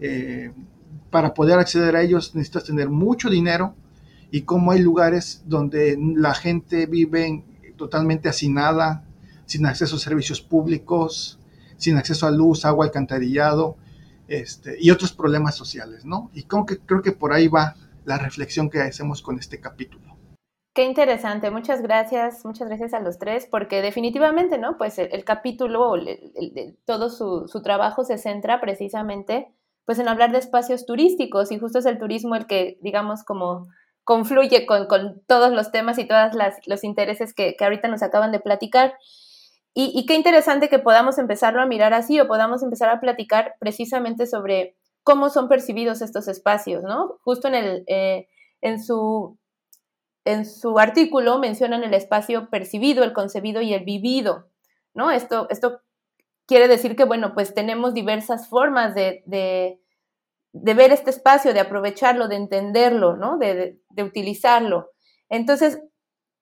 eh, 0.00 0.52
para 1.10 1.32
poder 1.34 1.58
acceder 1.58 1.96
a 1.96 2.02
ellos 2.02 2.34
necesitas 2.34 2.64
tener 2.64 2.90
mucho 2.90 3.30
dinero 3.30 3.74
y 4.36 4.42
como 4.42 4.72
hay 4.72 4.80
lugares 4.80 5.42
donde 5.46 5.96
la 5.98 6.34
gente 6.34 6.84
vive 6.84 7.42
totalmente 7.78 8.28
hacinada, 8.28 9.02
sin 9.46 9.64
acceso 9.64 9.96
a 9.96 9.98
servicios 9.98 10.42
públicos, 10.42 11.38
sin 11.78 11.96
acceso 11.96 12.26
a 12.26 12.30
luz, 12.30 12.66
agua, 12.66 12.84
alcantarillado 12.84 13.78
este, 14.28 14.76
y 14.78 14.90
otros 14.90 15.14
problemas 15.14 15.54
sociales, 15.54 16.04
¿no? 16.04 16.30
Y 16.34 16.42
como 16.42 16.66
que, 16.66 16.76
creo 16.76 17.00
que 17.00 17.12
por 17.12 17.32
ahí 17.32 17.48
va 17.48 17.76
la 18.04 18.18
reflexión 18.18 18.68
que 18.68 18.82
hacemos 18.82 19.22
con 19.22 19.38
este 19.38 19.58
capítulo. 19.58 20.18
Qué 20.74 20.84
interesante, 20.84 21.50
muchas 21.50 21.80
gracias, 21.80 22.44
muchas 22.44 22.68
gracias 22.68 22.92
a 22.92 23.00
los 23.00 23.16
tres, 23.18 23.48
porque 23.50 23.80
definitivamente, 23.80 24.58
¿no? 24.58 24.76
Pues 24.76 24.98
el, 24.98 25.24
capítulo, 25.24 25.94
todo 26.84 27.08
su, 27.08 27.48
su, 27.48 27.62
trabajo 27.62 28.04
se 28.04 28.18
centra 28.18 28.60
precisamente 28.60 29.48
pues 29.86 29.98
en 29.98 30.08
hablar 30.08 30.32
de 30.32 30.38
espacios 30.38 30.84
turísticos 30.84 31.50
y 31.52 31.58
justo 31.58 31.78
es 31.78 31.86
el 31.86 31.96
turismo 31.96 32.34
el 32.34 32.46
que, 32.46 32.78
digamos, 32.82 33.24
como 33.24 33.68
confluye 34.06 34.66
con, 34.66 34.86
todos 35.26 35.50
los 35.50 35.72
temas 35.72 35.98
y 35.98 36.06
todos 36.06 36.30
los 36.66 36.84
intereses 36.84 37.34
que, 37.34 37.56
ahorita 37.58 37.88
nos 37.88 38.04
acaban 38.04 38.30
de 38.30 38.38
platicar. 38.38 38.94
Y, 39.74 40.06
qué 40.06 40.14
interesante 40.14 40.68
que 40.68 40.78
podamos 40.78 41.18
empezarlo 41.18 41.60
a 41.60 41.66
mirar 41.66 41.92
así 41.92 42.18
o 42.20 42.28
podamos 42.28 42.62
empezar 42.62 42.88
a 42.88 43.00
platicar 43.00 43.56
precisamente 43.58 44.26
sobre 44.28 44.76
cómo 45.02 45.28
son 45.28 45.48
percibidos 45.48 46.02
estos 46.02 46.28
espacios, 46.28 46.84
¿no? 46.84 47.18
Justo 47.24 47.48
en, 47.48 47.56
el, 47.56 47.84
eh, 47.88 48.28
en, 48.60 48.80
su, 48.80 49.36
en 50.24 50.46
su 50.46 50.78
artículo 50.78 51.40
mencionan 51.40 51.82
el 51.82 51.92
espacio 51.92 52.48
percibido, 52.48 53.02
el 53.02 53.12
concebido 53.12 53.60
y 53.60 53.74
el 53.74 53.84
vivido, 53.84 54.46
¿no? 54.94 55.10
Esto, 55.10 55.48
esto 55.50 55.80
quiere 56.46 56.68
decir 56.68 56.94
que, 56.94 57.04
bueno, 57.04 57.34
pues 57.34 57.54
tenemos 57.54 57.92
diversas 57.92 58.48
formas 58.48 58.94
de, 58.94 59.24
de, 59.26 59.80
ver 60.52 60.92
este 60.92 61.10
espacio, 61.10 61.52
de 61.52 61.60
aprovecharlo, 61.60 62.28
de 62.28 62.36
entenderlo, 62.36 63.16
¿no? 63.16 63.38
De, 63.38 63.78
de 63.90 64.02
utilizarlo. 64.02 64.90
Entonces, 65.28 65.80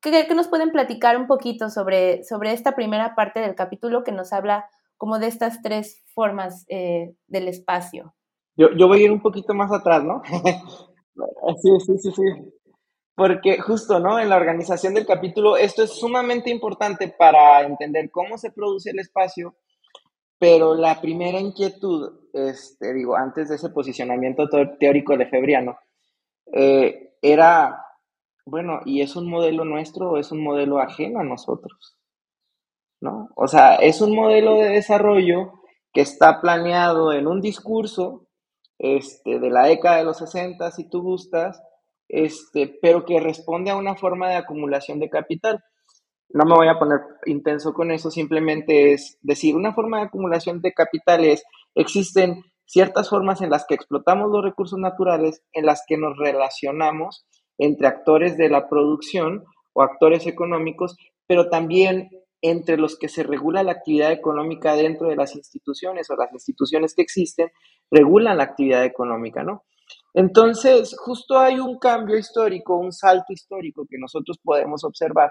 ¿qué, 0.01 0.35
nos 0.35 0.49
pueden 0.49 0.71
platicar 0.71 1.17
un 1.17 1.27
poquito 1.27 1.71
sobre, 1.71 2.25
sobre 2.25 2.53
esta 2.53 2.75
primera 2.75 3.15
parte 3.15 3.41
del 3.41 3.55
capítulo 3.55 4.05
que 4.05 4.13
nos 4.13 4.33
habla 4.33 4.69
como 4.97 5.19
de 5.19 5.27
estas 5.27 5.63
tres 5.63 6.03
formas 6.15 6.65
eh, 6.69 7.15
del 7.27 7.49
espacio? 7.49 8.15
Yo, 8.57 8.69
yo 8.77 8.87
voy 8.87 9.01
a 9.01 9.05
ir 9.05 9.13
un 9.13 9.23
poquito 9.23 9.55
más 9.55 9.73
atrás, 9.73 10.05
¿no? 10.05 10.23
sí, 11.63 11.71
sí, 11.87 11.99
sí, 11.99 12.11
sí. 12.13 12.23
Porque 13.17 13.59
justo, 13.59 14.01
¿no? 14.01 14.19
En 14.19 14.29
la 14.29 14.37
organización 14.37 14.95
del 14.95 15.07
capítulo, 15.07 15.57
esto 15.57 15.83
es 15.83 15.91
sumamente 15.91 16.51
importante 16.51 17.15
para 17.17 17.63
entender 17.63 18.11
cómo 18.11 18.39
se 18.39 18.51
produce 18.51 18.91
el 18.91 18.99
espacio, 18.99 19.57
pero 20.45 20.75
la 20.75 21.01
primera 21.01 21.41
inquietud, 21.41 22.29
este, 22.35 22.93
digo, 22.93 23.17
antes 23.17 23.49
de 23.49 23.55
ese 23.55 23.71
posicionamiento 23.71 24.47
teórico 24.79 25.17
de 25.17 25.25
Febriano, 25.25 25.79
eh, 26.53 27.15
era, 27.23 27.83
bueno, 28.45 28.81
¿y 28.85 29.01
es 29.01 29.17
un 29.17 29.31
modelo 29.31 29.65
nuestro 29.65 30.11
o 30.11 30.19
es 30.19 30.33
un 30.33 30.45
modelo 30.45 30.81
ajeno 30.81 31.21
a 31.21 31.25
nosotros? 31.25 31.97
¿No? 33.01 33.31
O 33.37 33.49
sea, 33.49 33.77
es 33.77 34.03
un 34.03 34.15
modelo 34.15 34.57
de 34.57 34.69
desarrollo 34.69 35.63
que 35.95 36.03
está 36.03 36.43
planeado 36.43 37.15
en 37.15 37.27
un 37.27 37.41
discurso 37.41 38.27
este, 38.79 39.39
de 39.39 39.49
la 39.49 39.65
década 39.65 39.97
de 39.97 40.05
los 40.05 40.19
60, 40.19 40.73
si 40.73 40.91
tú 40.91 41.01
gustas, 41.01 41.63
este, 42.07 42.67
pero 42.83 43.07
que 43.07 43.19
responde 43.19 43.71
a 43.71 43.77
una 43.77 43.95
forma 43.95 44.29
de 44.29 44.37
acumulación 44.37 44.99
de 44.99 45.09
capital 45.09 45.65
no 46.31 46.45
me 46.45 46.55
voy 46.55 46.69
a 46.69 46.79
poner 46.79 47.01
intenso 47.27 47.73
con 47.73 47.91
eso, 47.91 48.11
simplemente 48.11 48.93
es 48.93 49.19
decir, 49.23 49.57
una 49.57 49.75
forma 49.75 49.99
de 49.99 50.05
acumulación 50.05 50.61
de 50.61 50.73
capitales, 50.73 51.45
existen 51.75 52.43
ciertas 52.67 53.09
formas 53.11 53.41
en 53.41 53.51
las 53.51 53.67
que 53.67 53.75
explotamos 53.75 54.31
los 54.31 54.43
recursos 54.43 54.79
naturales, 54.79 55.43
en 55.53 55.67
las 55.67 55.85
que 55.87 55.97
nos 55.97 56.17
relacionamos 56.17 57.27
entre 57.59 57.87
actores 57.87 58.37
de 58.37 58.49
la 58.49 58.69
producción 58.69 59.45
o 59.75 59.83
actores 59.83 60.27
económicos, 60.27 60.97
pero 61.27 61.49
también 61.49 62.11
entre 62.43 62.77
los 62.77 62.99
que 62.99 63.09
se 63.09 63.23
regula 63.23 63.63
la 63.63 63.73
actividad 63.73 64.13
económica 64.13 64.77
dentro 64.77 65.09
de 65.09 65.17
las 65.17 65.35
instituciones 65.35 66.11
o 66.11 66.17
las 66.17 66.33
instituciones 66.33 66.95
que 66.95 67.03
existen 67.03 67.51
regulan 67.91 68.39
la 68.39 68.45
actividad 68.45 68.85
económica, 68.85 69.43
¿no? 69.43 69.65
Entonces, 70.13 70.95
justo 70.99 71.39
hay 71.39 71.59
un 71.59 71.79
cambio 71.79 72.19
histórico, 72.19 72.77
un 72.77 72.93
salto 72.93 73.33
histórico 73.33 73.87
que 73.89 73.99
nosotros 73.99 74.39
podemos 74.43 74.85
observar 74.85 75.31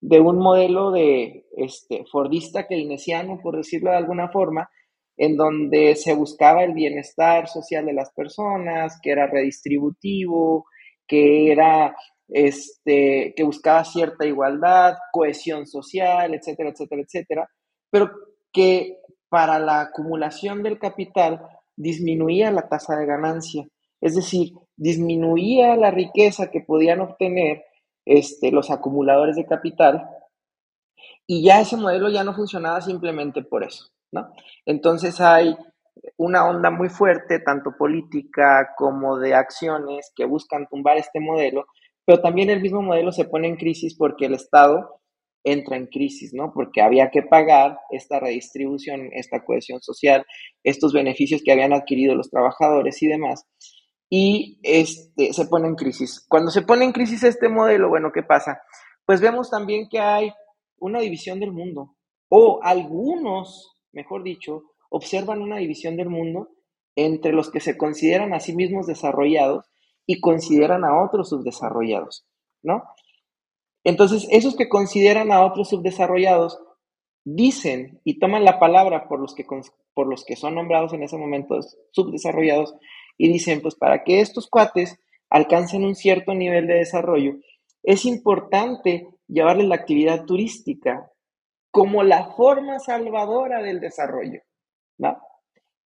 de 0.00 0.20
un 0.20 0.38
modelo 0.38 0.90
de 0.90 1.46
este, 1.56 2.04
fordista 2.10 2.66
keynesiano, 2.66 3.38
por 3.42 3.56
decirlo 3.56 3.90
de 3.90 3.98
alguna 3.98 4.28
forma, 4.28 4.70
en 5.16 5.36
donde 5.36 5.96
se 5.96 6.14
buscaba 6.14 6.64
el 6.64 6.72
bienestar 6.72 7.46
social 7.48 7.84
de 7.84 7.92
las 7.92 8.10
personas, 8.12 8.98
que 9.02 9.10
era 9.10 9.26
redistributivo, 9.26 10.64
que 11.06 11.52
era 11.52 11.94
este, 12.28 13.34
que 13.36 13.42
buscaba 13.42 13.84
cierta 13.84 14.24
igualdad, 14.24 14.94
cohesión 15.12 15.66
social, 15.66 16.32
etcétera, 16.32 16.70
etcétera, 16.70 17.02
etcétera, 17.02 17.50
pero 17.90 18.10
que 18.52 18.98
para 19.28 19.58
la 19.58 19.82
acumulación 19.82 20.62
del 20.62 20.78
capital 20.78 21.40
disminuía 21.76 22.50
la 22.50 22.68
tasa 22.68 22.96
de 22.96 23.06
ganancia, 23.06 23.66
es 24.00 24.14
decir, 24.14 24.52
disminuía 24.76 25.76
la 25.76 25.90
riqueza 25.90 26.50
que 26.50 26.60
podían 26.60 27.00
obtener 27.00 27.64
este, 28.04 28.50
los 28.50 28.70
acumuladores 28.70 29.36
de 29.36 29.46
capital, 29.46 30.08
y 31.26 31.44
ya 31.44 31.60
ese 31.60 31.76
modelo 31.76 32.08
ya 32.08 32.24
no 32.24 32.34
funcionaba 32.34 32.80
simplemente 32.80 33.42
por 33.42 33.64
eso, 33.64 33.86
¿no? 34.12 34.32
Entonces 34.66 35.20
hay 35.20 35.56
una 36.16 36.48
onda 36.48 36.70
muy 36.70 36.88
fuerte, 36.88 37.40
tanto 37.40 37.72
política 37.78 38.70
como 38.76 39.18
de 39.18 39.34
acciones, 39.34 40.12
que 40.16 40.24
buscan 40.24 40.66
tumbar 40.68 40.96
este 40.96 41.20
modelo, 41.20 41.66
pero 42.04 42.20
también 42.20 42.50
el 42.50 42.60
mismo 42.60 42.82
modelo 42.82 43.12
se 43.12 43.26
pone 43.26 43.48
en 43.48 43.56
crisis 43.56 43.96
porque 43.96 44.26
el 44.26 44.34
Estado 44.34 45.00
entra 45.44 45.76
en 45.76 45.86
crisis, 45.86 46.34
¿no? 46.34 46.52
Porque 46.52 46.82
había 46.82 47.10
que 47.10 47.22
pagar 47.22 47.78
esta 47.90 48.20
redistribución, 48.20 49.08
esta 49.12 49.44
cohesión 49.44 49.80
social, 49.80 50.24
estos 50.64 50.92
beneficios 50.92 51.42
que 51.44 51.52
habían 51.52 51.72
adquirido 51.72 52.14
los 52.14 52.30
trabajadores 52.30 53.02
y 53.02 53.06
demás 53.06 53.46
y 54.12 54.58
este, 54.64 55.32
se 55.32 55.46
pone 55.46 55.68
en 55.68 55.76
crisis. 55.76 56.26
Cuando 56.28 56.50
se 56.50 56.62
pone 56.62 56.84
en 56.84 56.92
crisis 56.92 57.22
este 57.22 57.48
modelo, 57.48 57.88
bueno, 57.88 58.10
¿qué 58.12 58.24
pasa? 58.24 58.60
Pues 59.06 59.20
vemos 59.20 59.48
también 59.48 59.88
que 59.88 60.00
hay 60.00 60.32
una 60.78 60.98
división 61.00 61.38
del 61.38 61.52
mundo, 61.52 61.96
o 62.28 62.60
algunos, 62.62 63.76
mejor 63.92 64.24
dicho, 64.24 64.64
observan 64.90 65.40
una 65.40 65.58
división 65.58 65.96
del 65.96 66.08
mundo 66.08 66.48
entre 66.96 67.32
los 67.32 67.50
que 67.50 67.60
se 67.60 67.78
consideran 67.78 68.34
a 68.34 68.40
sí 68.40 68.54
mismos 68.54 68.86
desarrollados 68.86 69.70
y 70.06 70.20
consideran 70.20 70.84
a 70.84 71.02
otros 71.04 71.28
subdesarrollados, 71.28 72.26
¿no? 72.62 72.82
Entonces, 73.84 74.26
esos 74.30 74.56
que 74.56 74.68
consideran 74.68 75.30
a 75.30 75.44
otros 75.44 75.68
subdesarrollados 75.68 76.60
dicen 77.24 78.00
y 78.04 78.18
toman 78.18 78.44
la 78.44 78.58
palabra 78.58 79.08
por 79.08 79.20
los 79.20 79.34
que, 79.34 79.46
por 79.94 80.08
los 80.08 80.24
que 80.24 80.36
son 80.36 80.56
nombrados 80.56 80.92
en 80.92 81.02
ese 81.02 81.16
momento 81.16 81.60
subdesarrollados 81.92 82.74
y 83.22 83.30
dicen, 83.30 83.60
pues 83.60 83.74
para 83.74 84.02
que 84.02 84.20
estos 84.20 84.48
cuates 84.48 84.98
alcancen 85.28 85.84
un 85.84 85.94
cierto 85.94 86.32
nivel 86.32 86.66
de 86.66 86.76
desarrollo, 86.76 87.34
es 87.82 88.06
importante 88.06 89.08
llevarles 89.28 89.68
la 89.68 89.74
actividad 89.74 90.24
turística 90.24 91.10
como 91.70 92.02
la 92.02 92.32
forma 92.32 92.78
salvadora 92.78 93.62
del 93.62 93.78
desarrollo, 93.78 94.40
¿no? 94.96 95.18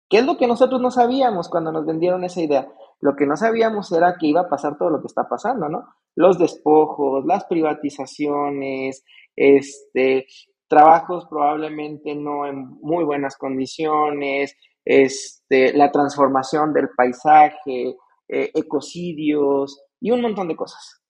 ¿Qué 0.08 0.20
es 0.20 0.24
lo 0.24 0.38
que 0.38 0.46
nosotros 0.46 0.80
no 0.80 0.90
sabíamos 0.90 1.50
cuando 1.50 1.70
nos 1.70 1.84
vendieron 1.84 2.24
esa 2.24 2.40
idea? 2.40 2.72
Lo 3.00 3.14
que 3.14 3.26
no 3.26 3.36
sabíamos 3.36 3.92
era 3.92 4.16
que 4.18 4.28
iba 4.28 4.40
a 4.40 4.48
pasar 4.48 4.78
todo 4.78 4.88
lo 4.88 5.02
que 5.02 5.08
está 5.08 5.28
pasando, 5.28 5.68
¿no? 5.68 5.84
Los 6.16 6.38
despojos, 6.38 7.26
las 7.26 7.44
privatizaciones, 7.44 9.04
este, 9.36 10.24
trabajos 10.68 11.26
probablemente 11.28 12.14
no 12.14 12.46
en 12.46 12.66
muy 12.80 13.04
buenas 13.04 13.36
condiciones, 13.36 14.56
este, 14.90 15.73
la 15.73 15.92
transformación 15.92 16.73
del 16.73 16.88
paisaje, 16.97 17.97
eh, 18.28 18.50
ecocidios 18.54 19.80
y 20.00 20.11
un 20.11 20.20
montón 20.20 20.49
de 20.49 20.56
cosas. 20.56 21.00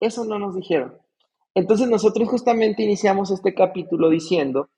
Eso 0.00 0.24
no 0.24 0.38
nos 0.38 0.54
dijeron. 0.54 0.98
Entonces 1.54 1.88
nosotros 1.88 2.28
justamente 2.28 2.82
iniciamos 2.82 3.30
este 3.30 3.54
capítulo 3.54 4.10
diciendo 4.10 4.68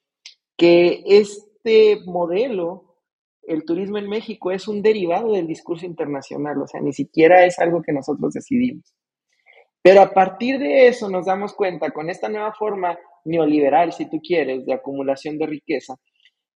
que 0.56 1.02
es 1.06 1.50
este 1.64 2.04
modelo, 2.04 2.98
el 3.42 3.64
turismo 3.64 3.96
en 3.96 4.08
México 4.08 4.50
es 4.50 4.68
un 4.68 4.82
derivado 4.82 5.32
del 5.32 5.46
discurso 5.46 5.86
internacional, 5.86 6.60
o 6.60 6.68
sea, 6.68 6.80
ni 6.82 6.92
siquiera 6.92 7.46
es 7.46 7.58
algo 7.58 7.82
que 7.82 7.92
nosotros 7.92 8.34
decidimos. 8.34 8.94
Pero 9.82 10.02
a 10.02 10.12
partir 10.12 10.58
de 10.58 10.88
eso 10.88 11.08
nos 11.08 11.26
damos 11.26 11.54
cuenta 11.54 11.90
con 11.90 12.10
esta 12.10 12.28
nueva 12.28 12.52
forma 12.52 12.98
neoliberal, 13.24 13.92
si 13.92 14.08
tú 14.08 14.20
quieres, 14.22 14.66
de 14.66 14.74
acumulación 14.74 15.38
de 15.38 15.46
riqueza, 15.46 15.94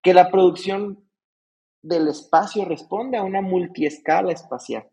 que 0.02 0.12
la 0.12 0.31
producción 0.31 1.08
del 1.82 2.08
espacio 2.08 2.64
responde 2.64 3.16
a 3.16 3.23
una 3.23 3.40
multiescala 3.40 4.32
espacial. 4.32 4.88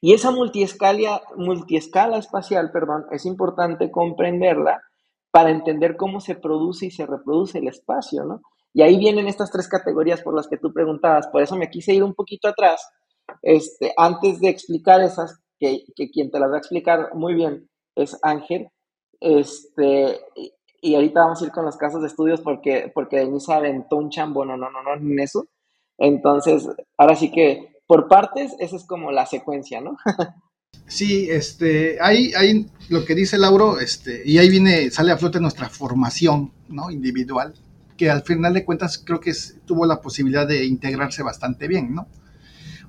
Y 0.00 0.12
esa 0.12 0.30
multiescala, 0.30 1.22
multiescala 1.36 2.18
espacial, 2.18 2.70
perdón, 2.70 3.06
es 3.10 3.24
importante 3.24 3.90
comprenderla 3.90 4.82
para 5.30 5.50
entender 5.50 5.96
cómo 5.96 6.20
se 6.20 6.34
produce 6.34 6.86
y 6.86 6.90
se 6.90 7.06
reproduce 7.06 7.58
el 7.58 7.68
espacio, 7.68 8.24
¿no? 8.24 8.42
Y 8.72 8.82
ahí 8.82 8.98
vienen 8.98 9.26
estas 9.26 9.50
tres 9.50 9.68
categorías 9.68 10.22
por 10.22 10.34
las 10.34 10.48
que 10.48 10.58
tú 10.58 10.72
preguntabas. 10.72 11.28
Por 11.28 11.42
eso 11.42 11.56
me 11.56 11.70
quise 11.70 11.94
ir 11.94 12.04
un 12.04 12.14
poquito 12.14 12.48
atrás, 12.48 12.86
este, 13.42 13.92
antes 13.96 14.40
de 14.40 14.48
explicar 14.48 15.00
esas, 15.00 15.40
que, 15.58 15.84
quien 16.12 16.30
te 16.30 16.38
las 16.38 16.50
va 16.50 16.56
a 16.56 16.58
explicar 16.58 17.14
muy 17.14 17.34
bien 17.34 17.68
es 17.94 18.18
Ángel. 18.22 18.68
Este, 19.20 20.20
y 20.86 20.94
ahorita 20.94 21.20
vamos 21.20 21.42
a 21.42 21.44
ir 21.46 21.50
con 21.50 21.64
los 21.64 21.76
casos 21.76 22.00
de 22.00 22.06
estudios 22.06 22.40
porque, 22.40 22.92
porque 22.94 23.16
Denise 23.16 23.52
aventó 23.52 23.96
un 23.96 24.08
chambo, 24.08 24.44
no, 24.44 24.56
no, 24.56 24.70
no, 24.70 24.84
no, 24.84 24.94
en 24.94 25.18
eso. 25.18 25.48
Entonces, 25.98 26.68
ahora 26.96 27.16
sí 27.16 27.32
que 27.32 27.80
por 27.88 28.06
partes, 28.06 28.54
esa 28.60 28.76
es 28.76 28.84
como 28.84 29.10
la 29.10 29.26
secuencia, 29.26 29.80
¿no? 29.80 29.96
sí, 30.86 31.28
este, 31.28 31.98
ahí, 32.00 32.32
ahí 32.36 32.70
lo 32.88 33.04
que 33.04 33.16
dice 33.16 33.36
Lauro, 33.36 33.80
este, 33.80 34.22
y 34.24 34.38
ahí 34.38 34.48
viene, 34.48 34.90
sale 34.92 35.10
a 35.10 35.18
flote 35.18 35.40
nuestra 35.40 35.68
formación, 35.68 36.52
¿no? 36.68 36.88
Individual, 36.88 37.54
que 37.96 38.08
al 38.08 38.22
final 38.22 38.54
de 38.54 38.64
cuentas 38.64 39.02
creo 39.04 39.18
que 39.18 39.32
tuvo 39.64 39.86
la 39.86 40.00
posibilidad 40.00 40.46
de 40.46 40.66
integrarse 40.66 41.24
bastante 41.24 41.66
bien, 41.66 41.96
¿no? 41.96 42.06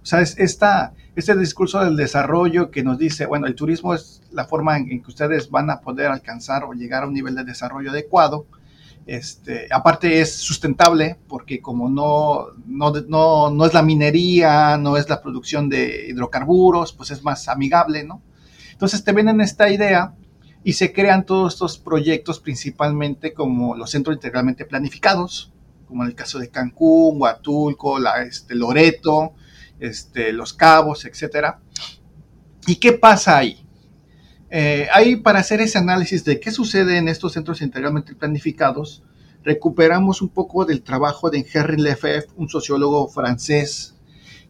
O 0.08 0.10
sea, 0.10 0.22
es 0.22 0.40
esta, 0.40 0.94
este 1.18 1.36
discurso 1.36 1.84
del 1.84 1.98
desarrollo 1.98 2.72
que 2.72 2.82
nos 2.82 2.98
dice, 2.98 3.26
bueno, 3.26 3.46
el 3.46 3.56
turismo 3.56 3.94
es 3.94 4.22
la 4.32 4.46
forma 4.46 4.78
en, 4.78 4.88
que 4.88 5.10
ustedes 5.10 5.52
van 5.52 5.70
a 5.70 5.82
poder 5.82 6.08
alcanzar 6.08 6.64
o 6.64 6.72
llegar 6.72 7.04
a 7.04 7.08
un 7.08 7.14
nivel 7.14 7.36
de 7.36 7.44
desarrollo 7.44 7.92
adecuado. 7.92 8.46
Este, 9.06 9.68
aparte 9.70 10.22
es 10.22 10.34
sustentable 10.34 11.18
porque 11.28 11.60
como 11.60 11.90
no, 11.90 12.54
no, 12.68 13.50
no, 13.50 13.66
es 13.66 13.74
la 13.74 13.82
minería, 13.82 14.78
no 14.78 14.96
es 14.96 15.10
la 15.10 15.22
producción 15.22 15.68
de 15.68 16.08
hidrocarburos, 16.08 16.94
pues 16.94 17.12
es 17.12 17.22
más 17.22 17.50
amigable, 17.50 18.06
¿no? 18.06 18.22
Entonces 18.72 19.04
te 19.04 19.12
ven 19.12 19.28
en 19.28 19.42
esta 19.42 19.70
idea 19.70 20.14
y 20.64 20.72
se 20.72 20.94
crean 20.94 21.26
todos 21.26 21.56
estos 21.56 21.78
proyectos 21.78 22.40
principalmente 22.40 23.34
como 23.34 23.76
los 23.76 23.92
centros 23.92 24.16
integralmente 24.16 24.64
planificados, 24.64 25.52
como 25.86 26.04
en 26.04 26.12
el 26.12 26.16
caso 26.16 26.40
de 26.40 26.48
Cancún, 26.48 27.22
Huatulco, 27.22 28.00
la, 28.00 28.24
este, 28.24 28.56
Loreto, 28.56 29.34
este, 29.80 30.32
Los 30.34 30.54
Cabos, 30.54 31.06
etcétera. 31.06 31.60
¿Y 32.66 32.76
qué 32.76 32.94
pasa 32.94 33.38
ahí? 33.38 33.66
Eh, 34.50 34.88
ahí 34.94 35.18
para 35.18 35.40
hacer 35.40 35.60
ese 35.60 35.78
análisis 35.78 36.24
de 36.24 36.40
qué 36.40 36.52
sucede 36.52 36.98
en 36.98 37.08
estos 37.08 37.34
centros 37.34 37.62
integralmente 37.62 38.16
planificados, 38.16 39.04
recuperamos 39.44 40.22
un 40.22 40.30
poco 40.30 40.66
del 40.66 40.84
trabajo 40.84 41.30
de 41.30 41.46
Henry 41.52 41.82
Lefebvre, 41.82 42.28
un 42.38 42.50
sociólogo 42.50 43.08
francés, 43.10 43.96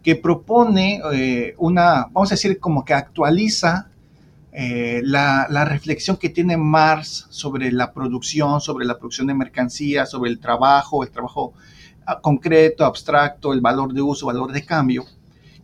que 0.03 0.15
propone 0.15 1.01
eh, 1.13 1.55
una, 1.57 2.07
vamos 2.11 2.31
a 2.31 2.35
decir, 2.35 2.59
como 2.59 2.85
que 2.85 2.93
actualiza 2.93 3.89
eh, 4.51 5.01
la, 5.03 5.47
la, 5.49 5.65
reflexión 5.65 6.17
que 6.17 6.29
tiene 6.29 6.57
Marx 6.57 7.27
sobre 7.29 7.71
la 7.71 7.93
producción, 7.93 8.61
sobre 8.61 8.85
la 8.85 8.97
producción 8.97 9.27
de 9.27 9.33
mercancías, 9.33 10.09
sobre 10.09 10.31
el 10.31 10.39
trabajo, 10.39 11.03
el 11.03 11.11
trabajo 11.11 11.53
ah, 12.05 12.19
concreto, 12.21 12.85
abstracto, 12.85 13.53
el 13.53 13.61
valor 13.61 13.93
de 13.93 14.01
uso, 14.01 14.27
valor 14.27 14.51
de 14.51 14.65
cambio, 14.65 15.05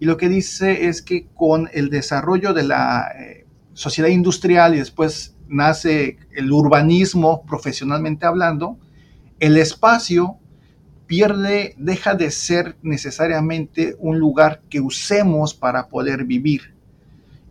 y 0.04 0.06
lo 0.06 0.18
que 0.18 0.28
dice 0.28 0.90
es 0.90 1.02
que 1.02 1.28
con 1.34 1.70
el 1.72 1.90
desarrollo 1.90 2.54
de 2.54 2.64
la 2.64 3.08
eh, 3.18 3.46
sociedad 3.72 4.10
industrial 4.10 4.76
y 4.76 4.80
después 4.80 5.38
nace 5.48 6.18
el 6.36 6.52
urbanismo 6.52 7.46
profesionalmente 7.46 8.26
hablando, 8.26 8.78
el 9.40 9.56
espacio 9.56 10.40
pierde, 11.08 11.74
deja 11.78 12.16
de 12.16 12.32
ser 12.32 12.76
necesariamente 12.82 13.96
un 13.98 14.20
lugar 14.20 14.62
que 14.70 14.82
usemos 14.82 15.54
para 15.54 15.88
poder 15.88 16.26
vivir 16.26 16.76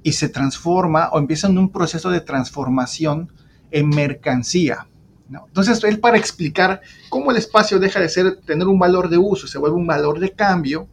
y 0.03 0.13
se 0.13 0.29
transforma 0.29 1.09
o 1.09 1.19
empieza 1.19 1.47
en 1.47 1.57
un 1.57 1.73
proceso 1.73 2.11
de 2.11 2.21
transformación 2.21 3.33
en 3.71 3.89
mercancía. 3.89 4.89
Entonces, 5.27 5.83
él 5.85 6.01
para 6.01 6.19
explicar 6.19 6.83
cómo 7.09 7.31
el 7.31 7.39
espacio 7.39 7.79
deja 7.79 7.99
de 7.99 8.11
ser, 8.11 8.43
tener 8.43 8.69
un 8.69 8.79
valor 8.79 9.09
de 9.09 9.17
uso, 9.17 9.47
se 9.47 9.57
vuelve 9.57 9.79
un 9.79 9.87
valor 9.87 10.21
de 10.21 10.33
cambio, 10.33 10.87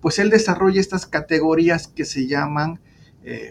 pues 0.00 0.18
él 0.18 0.30
desarrolla 0.30 0.80
estas 0.80 1.06
categorías 1.06 1.88
que 1.88 2.04
se 2.04 2.26
llaman 2.26 2.80
eh, 3.24 3.50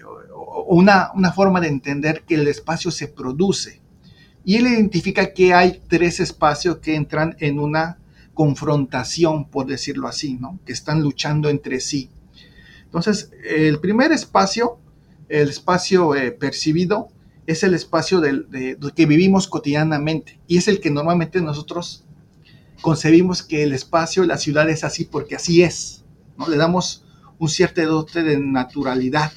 una, 0.68 1.12
una 1.14 1.32
forma 1.32 1.60
de 1.62 1.68
entender 1.68 2.24
que 2.24 2.36
el 2.36 2.48
espacio 2.48 2.92
se 2.92 3.08
produce. 3.08 3.82
Y 4.44 4.56
él 4.56 4.68
identifica 4.68 5.34
que 5.34 5.54
hay 5.54 5.82
tres 5.88 6.20
espacios 6.20 6.78
que 6.78 6.96
entran 6.96 7.36
en 7.40 7.60
una 7.60 7.98
confrontación, 8.34 9.50
por 9.50 9.66
decirlo 9.66 10.08
así, 10.08 10.36
¿no? 10.36 10.60
que 10.66 10.72
están 10.72 11.02
luchando 11.02 11.50
entre 11.50 11.80
sí. 11.80 12.10
Entonces, 12.86 13.32
el 13.44 13.80
primer 13.80 14.12
espacio, 14.12 14.80
el 15.28 15.50
espacio 15.50 16.16
eh, 16.16 16.32
percibido, 16.32 17.10
es 17.48 17.64
el 17.64 17.74
espacio 17.74 18.20
del, 18.20 18.50
de, 18.50 18.78
que 18.96 19.06
vivimos 19.06 19.48
cotidianamente 19.48 20.40
y 20.48 20.58
es 20.58 20.68
el 20.68 20.80
que 20.82 20.92
normalmente 20.92 21.42
nosotros 21.42 22.06
concebimos 22.82 23.42
que 23.42 23.64
el 23.64 23.74
espacio, 23.74 24.24
la 24.26 24.38
ciudad 24.38 24.70
es 24.70 24.84
así 24.84 25.06
porque 25.06 25.36
así 25.36 25.64
es. 25.64 26.04
¿No? 26.38 26.48
Le 26.48 26.58
damos 26.58 27.06
un 27.40 27.50
cierto 27.50 27.86
dote 27.86 28.24
de 28.24 28.40
naturalidad, 28.40 29.32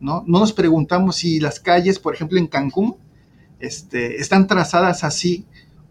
¿no? 0.00 0.24
No 0.26 0.40
nos 0.40 0.52
preguntamos 0.52 1.16
si 1.16 1.40
las 1.40 1.60
calles, 1.60 1.98
por 1.98 2.14
ejemplo, 2.14 2.38
en 2.38 2.46
Cancún, 2.46 2.96
este, 3.60 4.20
están 4.20 4.46
trazadas 4.46 5.04
así 5.04 5.46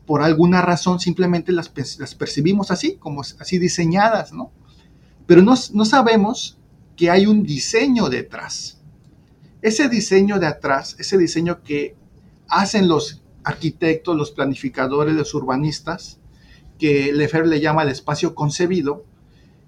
por 0.05 0.21
alguna 0.21 0.61
razón, 0.61 0.99
simplemente 0.99 1.51
las, 1.51 1.69
percibimos 1.69 2.71
así, 2.71 2.95
como 2.95 3.21
así 3.21 3.57
diseñadas, 3.57 4.33
¿no? 4.33 4.51
Pero 5.25 5.41
no, 5.41 5.55
no 5.73 5.85
sabemos 5.85 6.59
que 6.97 7.09
hay 7.09 7.25
un 7.25 7.43
diseño 7.43 8.09
detrás. 8.09 8.81
Ese 9.61 9.87
diseño 9.87 10.39
de 10.39 10.47
atrás, 10.47 10.97
ese 10.99 11.17
diseño 11.17 11.63
que 11.63 11.95
hacen 12.49 12.89
los 12.89 13.23
arquitectos, 13.43 14.15
los 14.15 14.31
planificadores, 14.31 15.15
los 15.15 15.33
urbanistas, 15.33 16.19
que 16.77 17.13
Lefebvre 17.13 17.47
le 17.47 17.61
llama 17.61 17.83
el 17.83 17.89
espacio 17.89 18.35
concebido, 18.35 19.05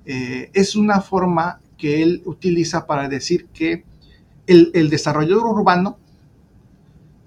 eh, 0.06 0.52
es 0.54 0.76
una 0.76 1.02
forma 1.02 1.60
que 1.78 2.04
él 2.04 2.22
utiliza 2.26 2.86
para 2.86 3.10
decir 3.10 3.48
que 3.48 3.84
el, 4.48 4.90
desarrollador 4.90 5.46
urbano 5.48 5.98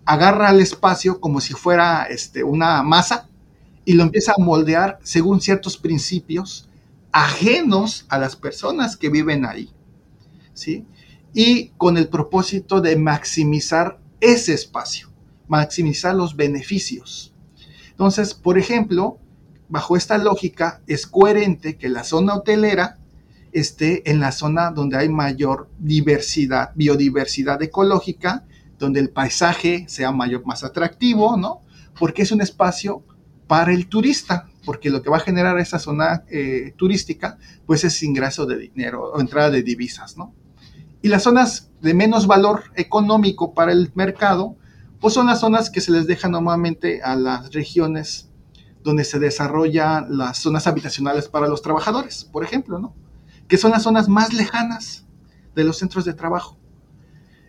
agarra 0.05 0.51
el 0.51 0.61
espacio 0.61 1.21
como 1.21 1.41
si 1.41 1.55
fuera 1.55 2.05
este, 2.05 2.45
una 2.45 2.83
masa 2.83 3.29
y 3.85 3.95
lo 3.95 4.05
empieza 4.05 4.33
a 4.33 4.43
moldear 4.43 4.99
según 5.03 5.41
ciertos 5.41 5.77
principios 5.77 6.69
ajenos 7.11 8.07
a 8.09 8.19
las 8.19 8.37
personas 8.37 8.97
que 8.97 9.09
viven 9.09 9.45
ahí. 9.45 9.71
¿sí? 10.55 10.87
Y 11.35 11.69
con 11.71 11.97
el 11.97 12.09
propósito 12.09 12.81
de 12.81 12.97
maximizar 12.97 13.99
ese 14.21 14.55
espacio, 14.55 15.11
maximizar 15.47 16.15
los 16.15 16.37
beneficios. 16.37 17.33
Entonces, 17.91 18.35
por 18.35 18.59
ejemplo, 18.59 19.19
bajo 19.69 19.97
esta 19.97 20.19
lógica, 20.19 20.81
es 20.87 21.07
coherente 21.07 21.77
que 21.77 21.89
la 21.89 22.05
zona 22.05 22.35
hotelera 22.35 22.99
esté 23.53 24.11
en 24.11 24.21
la 24.21 24.33
zona 24.33 24.71
donde 24.71 24.97
hay 24.97 25.09
mayor 25.09 25.69
diversidad, 25.79 26.71
biodiversidad 26.75 27.63
ecológica, 27.63 28.45
donde 28.79 29.01
el 29.01 29.11
paisaje 29.11 29.85
sea 29.89 30.13
mayor, 30.13 30.47
más 30.47 30.65
atractivo, 30.65 31.37
¿no? 31.37 31.61
Porque 31.99 32.23
es 32.23 32.33
un 32.33 32.41
espacio 32.41 33.03
para 33.47 33.73
el 33.73 33.89
turista, 33.89 34.49
porque 34.65 34.91
lo 34.91 35.03
que 35.03 35.11
va 35.11 35.17
a 35.17 35.21
generar 35.21 35.59
esa 35.59 35.79
zona 35.79 36.25
eh, 36.31 36.75
turística, 36.77 37.39
pues 37.67 37.85
es 37.85 38.03
ingreso 38.03 38.47
de 38.47 38.59
dinero 38.59 39.13
o 39.13 39.21
entrada 39.21 39.51
de 39.51 39.63
divisas, 39.63 40.17
¿no? 40.17 40.33
Y 41.03 41.09
las 41.09 41.23
zonas 41.23 41.71
de 41.81 41.95
menos 41.95 42.27
valor 42.27 42.65
económico 42.75 43.55
para 43.55 43.73
el 43.73 43.91
mercado, 43.95 44.57
pues 45.01 45.15
son 45.15 45.27
las 45.27 45.41
zonas 45.41 45.71
que 45.71 45.81
se 45.81 45.93
les 45.93 46.07
deja 46.07 46.29
normalmente 46.29 47.03
a 47.03 47.15
las 47.17 47.53
regiones 47.53 48.28
donde 48.89 49.05
se 49.05 49.19
desarrollan 49.19 50.17
las 50.17 50.39
zonas 50.39 50.67
habitacionales 50.67 51.29
para 51.29 51.47
los 51.47 51.61
trabajadores, 51.61 52.25
por 52.25 52.43
ejemplo, 52.43 52.79
¿no? 52.79 52.95
Que 53.47 53.59
son 53.59 53.71
las 53.71 53.83
zonas 53.83 54.09
más 54.09 54.33
lejanas 54.33 55.05
de 55.55 55.65
los 55.65 55.77
centros 55.77 56.07
de 56.07 56.15
trabajo. 56.15 56.57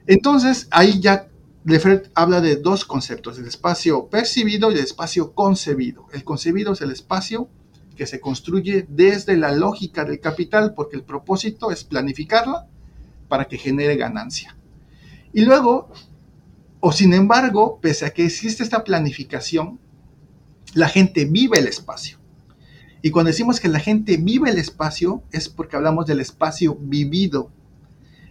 Entonces, 0.05 0.67
ahí 0.69 0.99
ya 0.99 1.29
Lefebvre 1.63 2.09
habla 2.13 2.41
de 2.41 2.57
dos 2.57 2.83
conceptos, 2.83 3.39
el 3.39 3.47
espacio 3.47 4.07
percibido 4.07 4.69
y 4.69 4.73
el 4.73 4.81
espacio 4.81 5.33
concebido. 5.33 6.07
El 6.11 6.25
concebido 6.25 6.73
es 6.73 6.81
el 6.81 6.91
espacio 6.91 7.47
que 7.95 8.05
se 8.05 8.19
construye 8.19 8.85
desde 8.89 9.37
la 9.37 9.53
lógica 9.53 10.03
del 10.03 10.19
capital, 10.19 10.73
porque 10.73 10.97
el 10.97 11.03
propósito 11.03 11.71
es 11.71 11.85
planificarla 11.85 12.67
para 13.29 13.45
que 13.45 13.57
genere 13.57 13.95
ganancia. 13.95 14.57
Y 15.31 15.45
luego, 15.45 15.89
o 16.81 16.91
sin 16.91 17.13
embargo, 17.13 17.79
pese 17.81 18.05
a 18.05 18.09
que 18.09 18.25
existe 18.25 18.61
esta 18.61 18.83
planificación, 18.83 19.79
la 20.73 20.89
gente 20.89 21.25
vive 21.25 21.59
el 21.59 21.67
espacio. 21.67 22.17
Y 23.01 23.11
cuando 23.11 23.29
decimos 23.29 23.59
que 23.59 23.69
la 23.69 23.79
gente 23.79 24.17
vive 24.17 24.49
el 24.49 24.57
espacio, 24.57 25.23
es 25.31 25.47
porque 25.47 25.75
hablamos 25.75 26.05
del 26.05 26.19
espacio 26.19 26.75
vivido, 26.75 27.49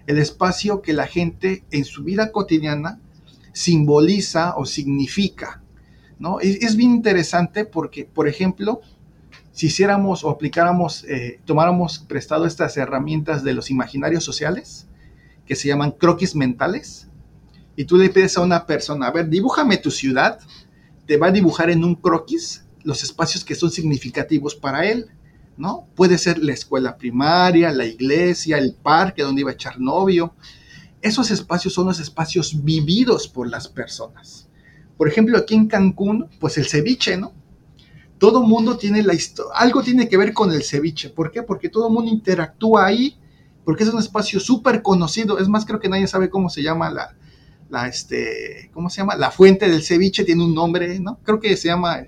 el 0.06 0.18
espacio 0.18 0.82
que 0.82 0.92
la 0.92 1.06
gente 1.06 1.64
en 1.70 1.84
su 1.84 2.02
vida 2.02 2.32
cotidiana 2.32 3.00
simboliza 3.52 4.54
o 4.56 4.66
significa. 4.66 5.62
¿no? 6.18 6.40
Es, 6.40 6.76
bien 6.76 6.92
interesante 6.92 7.64
porque, 7.64 8.04
por 8.04 8.28
ejemplo, 8.28 8.80
si 9.52 9.66
hiciéramos 9.66 10.24
o 10.24 10.30
aplicáramos, 10.30 11.04
eh, 11.04 11.40
tomáramos 11.44 11.98
prestado 11.98 12.46
estas 12.46 12.76
herramientas 12.76 13.44
de 13.44 13.54
los 13.54 13.70
imaginarios 13.70 14.24
sociales, 14.24 14.86
que 15.46 15.56
se 15.56 15.68
llaman 15.68 15.92
croquis 15.92 16.34
mentales, 16.34 17.08
y 17.74 17.84
tú 17.84 17.96
le 17.96 18.10
pides 18.10 18.36
a 18.36 18.42
una 18.42 18.66
persona, 18.66 19.06
a 19.06 19.12
ver, 19.12 19.28
dibújame 19.28 19.76
tu 19.76 19.90
ciudad, 19.90 20.40
te 21.08 21.16
va 21.16 21.28
a 21.28 21.32
dibujar 21.32 21.70
en 21.70 21.84
un 21.84 21.94
croquis 21.94 22.66
los 22.84 23.02
espacios 23.02 23.42
que 23.42 23.54
son 23.54 23.70
significativos 23.70 24.54
para 24.54 24.84
él, 24.84 25.06
¿no? 25.56 25.88
Puede 25.96 26.18
ser 26.18 26.38
la 26.38 26.52
escuela 26.52 26.98
primaria, 26.98 27.72
la 27.72 27.86
iglesia, 27.86 28.58
el 28.58 28.74
parque 28.74 29.22
donde 29.22 29.40
iba 29.40 29.50
a 29.50 29.54
echar 29.54 29.80
novio. 29.80 30.34
Esos 31.00 31.30
espacios 31.30 31.72
son 31.72 31.86
los 31.86 31.98
espacios 31.98 32.62
vividos 32.62 33.26
por 33.26 33.48
las 33.48 33.68
personas. 33.68 34.48
Por 34.98 35.08
ejemplo, 35.08 35.38
aquí 35.38 35.54
en 35.54 35.66
Cancún, 35.66 36.28
pues 36.38 36.58
el 36.58 36.66
ceviche, 36.66 37.16
¿no? 37.16 37.32
Todo 38.18 38.42
mundo 38.42 38.76
tiene 38.76 39.02
la 39.02 39.14
historia, 39.14 39.52
algo 39.54 39.82
tiene 39.82 40.10
que 40.10 40.18
ver 40.18 40.34
con 40.34 40.52
el 40.52 40.62
ceviche. 40.62 41.08
¿Por 41.08 41.30
qué? 41.30 41.42
Porque 41.42 41.70
todo 41.70 41.88
mundo 41.88 42.10
interactúa 42.10 42.84
ahí, 42.84 43.16
porque 43.64 43.84
es 43.84 43.88
un 43.88 43.98
espacio 43.98 44.40
súper 44.40 44.82
conocido. 44.82 45.38
Es 45.38 45.48
más, 45.48 45.64
creo 45.64 45.80
que 45.80 45.88
nadie 45.88 46.06
sabe 46.06 46.28
cómo 46.28 46.50
se 46.50 46.62
llama 46.62 46.90
la, 46.90 47.16
la, 47.70 47.88
este, 47.88 48.70
¿cómo 48.72 48.90
se 48.90 48.98
llama? 48.98 49.16
La 49.16 49.30
fuente 49.30 49.68
del 49.68 49.82
ceviche 49.82 50.24
tiene 50.24 50.44
un 50.44 50.54
nombre, 50.54 50.98
¿no? 51.00 51.18
Creo 51.22 51.40
que 51.40 51.56
se 51.56 51.68
llama 51.68 52.06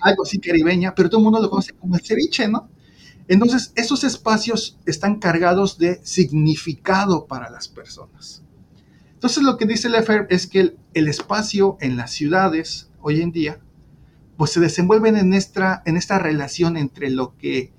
algo 0.00 0.22
así 0.24 0.38
caribeña, 0.38 0.94
pero 0.94 1.08
todo 1.08 1.20
el 1.20 1.24
mundo 1.24 1.40
lo 1.40 1.50
conoce 1.50 1.72
como 1.72 1.96
el 1.96 2.02
ceviche, 2.02 2.48
¿no? 2.48 2.68
Entonces, 3.28 3.72
esos 3.76 4.04
espacios 4.04 4.78
están 4.84 5.18
cargados 5.18 5.78
de 5.78 6.00
significado 6.02 7.26
para 7.26 7.50
las 7.50 7.68
personas. 7.68 8.42
Entonces, 9.14 9.42
lo 9.42 9.56
que 9.56 9.66
dice 9.66 9.88
Lefebvre 9.88 10.26
es 10.30 10.46
que 10.46 10.74
el, 10.94 11.08
espacio 11.08 11.78
en 11.80 11.96
las 11.96 12.10
ciudades 12.10 12.90
hoy 13.00 13.22
en 13.22 13.30
día, 13.30 13.60
pues 14.36 14.50
se 14.50 14.60
desenvuelven 14.60 15.16
en 15.16 15.34
esta, 15.34 15.82
en 15.86 15.96
esta 15.96 16.18
relación 16.18 16.76
entre 16.76 17.10
lo 17.10 17.36
que 17.36 17.72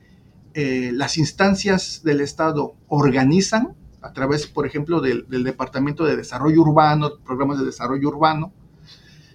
eh, 0.53 0.91
las 0.93 1.17
instancias 1.17 2.01
del 2.03 2.21
Estado 2.21 2.75
organizan 2.87 3.75
a 4.03 4.11
través, 4.11 4.47
por 4.47 4.67
ejemplo, 4.67 4.99
del, 4.99 5.25
Departamento 5.29 6.03
de 6.03 6.17
Desarrollo 6.17 6.61
Urbano, 6.61 7.19
programas 7.25 7.57
de 7.57 7.65
desarrollo 7.65 8.09
urbano, 8.09 8.53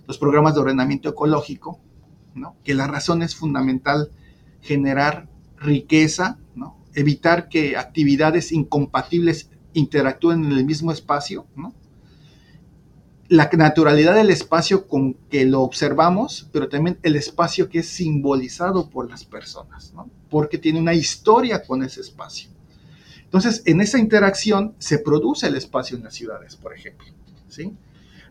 los 0.06 0.18
programas 0.18 0.54
de 0.54 0.60
ordenamiento 0.60 1.08
ecológico, 1.08 1.80
que 2.62 2.74
la 2.74 2.86
razón 2.86 3.22
es 3.22 3.34
fundamental 3.34 4.12
generar 4.60 5.28
riqueza, 5.56 6.38
evitar 6.94 7.48
que 7.48 7.76
actividades 7.76 8.52
incompatibles 8.52 9.50
interactúen 9.72 10.44
en 10.44 10.52
el 10.52 10.64
mismo 10.64 10.92
espacio, 10.92 11.46
la 13.28 13.50
naturalidad 13.56 14.14
del 14.14 14.30
espacio 14.30 14.86
con 14.86 15.14
que 15.14 15.44
lo 15.44 15.62
observamos, 15.62 16.48
pero 16.52 16.68
también 16.68 16.98
el 17.02 17.16
espacio 17.16 17.68
que 17.68 17.80
es 17.80 17.88
simbolizado 17.88 18.90
por 18.90 19.08
las 19.08 19.24
personas, 19.24 19.94
porque 20.28 20.58
tiene 20.58 20.78
una 20.78 20.94
historia 20.94 21.62
con 21.62 21.82
ese 21.82 22.02
espacio. 22.02 22.57
Entonces, 23.28 23.62
en 23.66 23.82
esa 23.82 23.98
interacción 23.98 24.74
se 24.78 24.98
produce 24.98 25.48
el 25.48 25.54
espacio 25.54 25.98
en 25.98 26.04
las 26.04 26.14
ciudades, 26.14 26.56
por 26.56 26.74
ejemplo. 26.74 27.06
¿sí? 27.48 27.76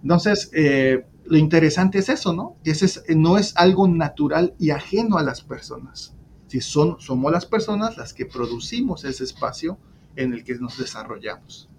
Entonces, 0.01 0.49
eh, 0.53 1.05
lo 1.25 1.37
interesante 1.37 1.99
es 1.99 2.09
eso, 2.09 2.33
¿no? 2.33 2.55
Ese 2.63 3.15
no 3.15 3.37
es 3.37 3.55
algo 3.57 3.87
natural 3.87 4.55
y 4.57 4.71
ajeno 4.71 5.19
a 5.19 5.23
las 5.23 5.41
personas. 5.41 6.15
Si 6.47 6.61
son, 6.61 6.99
somos 6.99 7.31
las 7.31 7.45
personas 7.45 7.95
las 7.95 8.13
que 8.13 8.25
producimos 8.25 9.03
ese 9.05 9.23
espacio 9.23 9.77
en 10.15 10.33
el 10.33 10.43
que 10.43 10.55
nos 10.55 10.79
desarrollamos. 10.79 11.69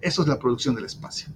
Eso 0.00 0.22
es 0.22 0.28
la 0.28 0.38
producción 0.38 0.76
del 0.76 0.84
espacio. 0.84 1.32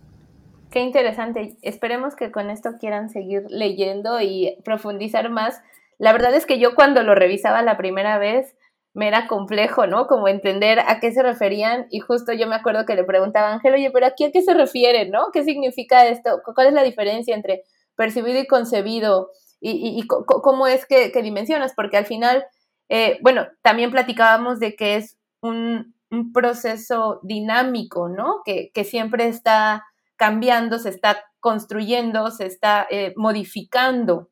Qué 0.70 0.80
interesante. 0.80 1.56
Esperemos 1.62 2.14
que 2.14 2.30
con 2.30 2.48
esto 2.48 2.78
quieran 2.78 3.10
seguir 3.10 3.44
leyendo 3.48 4.20
y 4.20 4.56
profundizar 4.64 5.30
más. 5.30 5.62
La 5.98 6.12
verdad 6.12 6.34
es 6.34 6.46
que 6.46 6.58
yo 6.58 6.74
cuando 6.74 7.02
lo 7.02 7.14
revisaba 7.14 7.62
la 7.62 7.76
primera 7.76 8.18
vez, 8.18 8.54
me 8.94 9.08
era 9.08 9.26
complejo, 9.26 9.86
¿no? 9.88 10.06
Como 10.06 10.28
entender 10.28 10.78
a 10.78 11.00
qué 11.00 11.12
se 11.12 11.22
referían 11.22 11.86
y 11.90 11.98
justo 11.98 12.32
yo 12.32 12.46
me 12.46 12.54
acuerdo 12.54 12.86
que 12.86 12.94
le 12.94 13.02
preguntaba 13.02 13.48
a 13.48 13.54
Ángel, 13.54 13.74
oye, 13.74 13.90
pero 13.90 14.06
a 14.06 14.14
qué 14.16 14.30
se 14.40 14.54
refiere, 14.54 15.10
¿no? 15.10 15.26
¿Qué 15.32 15.42
significa 15.42 16.06
esto? 16.06 16.40
¿Cuál 16.54 16.68
es 16.68 16.72
la 16.72 16.84
diferencia 16.84 17.34
entre 17.34 17.64
percibido 17.96 18.38
y 18.38 18.46
concebido? 18.46 19.30
¿Y, 19.60 20.06
cómo 20.06 20.66
es 20.66 20.86
que, 20.86 21.10
dimensionas? 21.22 21.72
Porque 21.74 21.96
al 21.96 22.06
final, 22.06 22.44
eh, 22.88 23.18
bueno, 23.22 23.46
también 23.62 23.90
platicábamos 23.90 24.60
de 24.60 24.76
que 24.76 24.96
es 24.96 25.18
un, 25.40 25.92
proceso 26.32 27.18
dinámico, 27.24 28.08
¿no? 28.08 28.42
Que, 28.44 28.70
siempre 28.84 29.26
está 29.26 29.84
cambiando, 30.14 30.78
se 30.78 30.90
está 30.90 31.24
construyendo, 31.40 32.30
se 32.30 32.46
está 32.46 32.86
eh, 32.88 33.12
modificando. 33.16 34.28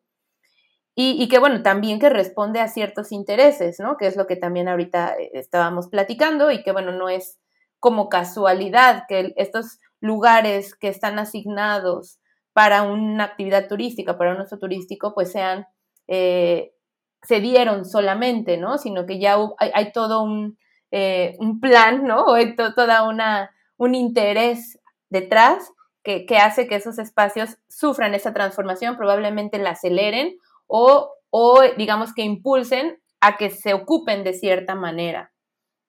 Y, 0.94 1.26
que 1.28 1.38
bueno, 1.38 1.62
también 1.62 1.98
que 1.98 2.10
responde 2.10 2.60
a 2.60 2.68
ciertos 2.68 3.12
intereses, 3.12 3.80
¿no? 3.80 3.96
Que 3.96 4.06
es 4.06 4.16
lo 4.16 4.26
que 4.26 4.36
también 4.36 4.68
ahorita 4.68 5.14
eh, 5.18 5.30
estábamos 5.32 5.88
platicando 5.88 6.50
y 6.50 6.62
que 6.62 6.72
bueno, 6.72 6.92
no 6.92 7.08
es 7.08 7.38
como 7.80 8.10
casualidad 8.10 9.04
que 9.08 9.32
estos 9.36 9.78
lugares 10.00 10.74
que 10.74 10.88
están 10.88 11.18
asignados 11.18 12.18
para 12.52 12.82
una 12.82 13.24
actividad 13.24 13.68
turística, 13.68 14.18
para 14.18 14.34
un 14.34 14.42
uso 14.42 14.58
turístico, 14.58 15.14
pues 15.14 15.32
sean, 15.32 15.66
eh, 16.08 16.74
se 17.22 17.40
dieron 17.40 17.86
solamente, 17.86 18.58
¿no? 18.58 18.76
Sino 18.76 19.06
que 19.06 19.18
ya 19.18 19.38
hay, 19.58 19.92
todo 19.92 20.22
un, 20.22 20.58
eh, 20.90 21.36
un, 21.38 21.58
plan, 21.60 22.04
¿no? 22.04 22.24
O 22.24 22.34
hay 22.34 22.54
toda 22.54 23.08
una, 23.08 23.50
un 23.78 23.94
interés 23.94 24.78
detrás 25.08 25.72
que, 26.02 26.26
que 26.26 26.36
hace 26.36 26.66
que 26.66 26.74
esos 26.74 26.98
espacios 26.98 27.56
sufran 27.68 28.14
esa 28.14 28.34
transformación, 28.34 28.98
probablemente 28.98 29.56
la 29.56 29.70
aceleren 29.70 30.36
o, 30.72 31.60
digamos 31.76 32.14
que 32.14 32.22
impulsen 32.22 32.98
a 33.20 33.36
que 33.36 33.50
se 33.50 33.74
ocupen 33.74 34.24
de 34.24 34.32
cierta 34.32 34.74
manera. 34.74 35.32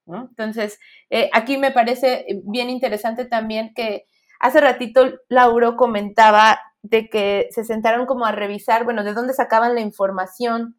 Entonces, 0.06 0.78
eh, 1.10 1.30
aquí 1.34 1.58
me 1.58 1.72
parece 1.72 2.26
bien 2.44 2.70
interesante 2.70 3.24
también 3.24 3.74
que 3.74 4.06
hace 4.40 4.60
ratito 4.60 5.06
Lauro 5.30 5.78
comentaba 5.78 6.60
de 6.82 7.10
que 7.10 7.48
se 7.52 7.64
sentaron 7.64 8.06
como 8.06 8.26
a 8.26 8.34
revisar, 8.34 8.84
bueno, 8.84 9.06
de 9.06 9.14
dónde 9.14 9.34
sacaban 9.34 9.74
la 9.74 9.80
información, 9.80 10.76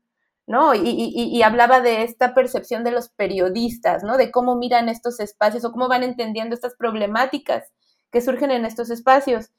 ¿no? 0.46 0.74
Y, 0.74 0.82
y, 0.84 1.42
hablaba 1.42 1.80
de 1.80 2.02
esta 2.02 2.34
percepción 2.34 2.84
de 2.84 2.90
los 2.90 3.08
periodistas, 3.08 4.04
¿no? 4.04 4.18
De 4.18 4.30
cómo 4.30 4.56
miran 4.56 4.90
estos 4.90 5.18
espacios 5.18 5.64
o 5.64 5.72
cómo 5.72 5.88
van 5.88 6.02
entendiendo 6.02 6.54
estas 6.54 6.76
problemáticas 6.76 7.72
que 8.12 8.20
surgen 8.20 8.50
en 8.50 8.66
estos 8.66 8.90
espacios. 8.90 9.50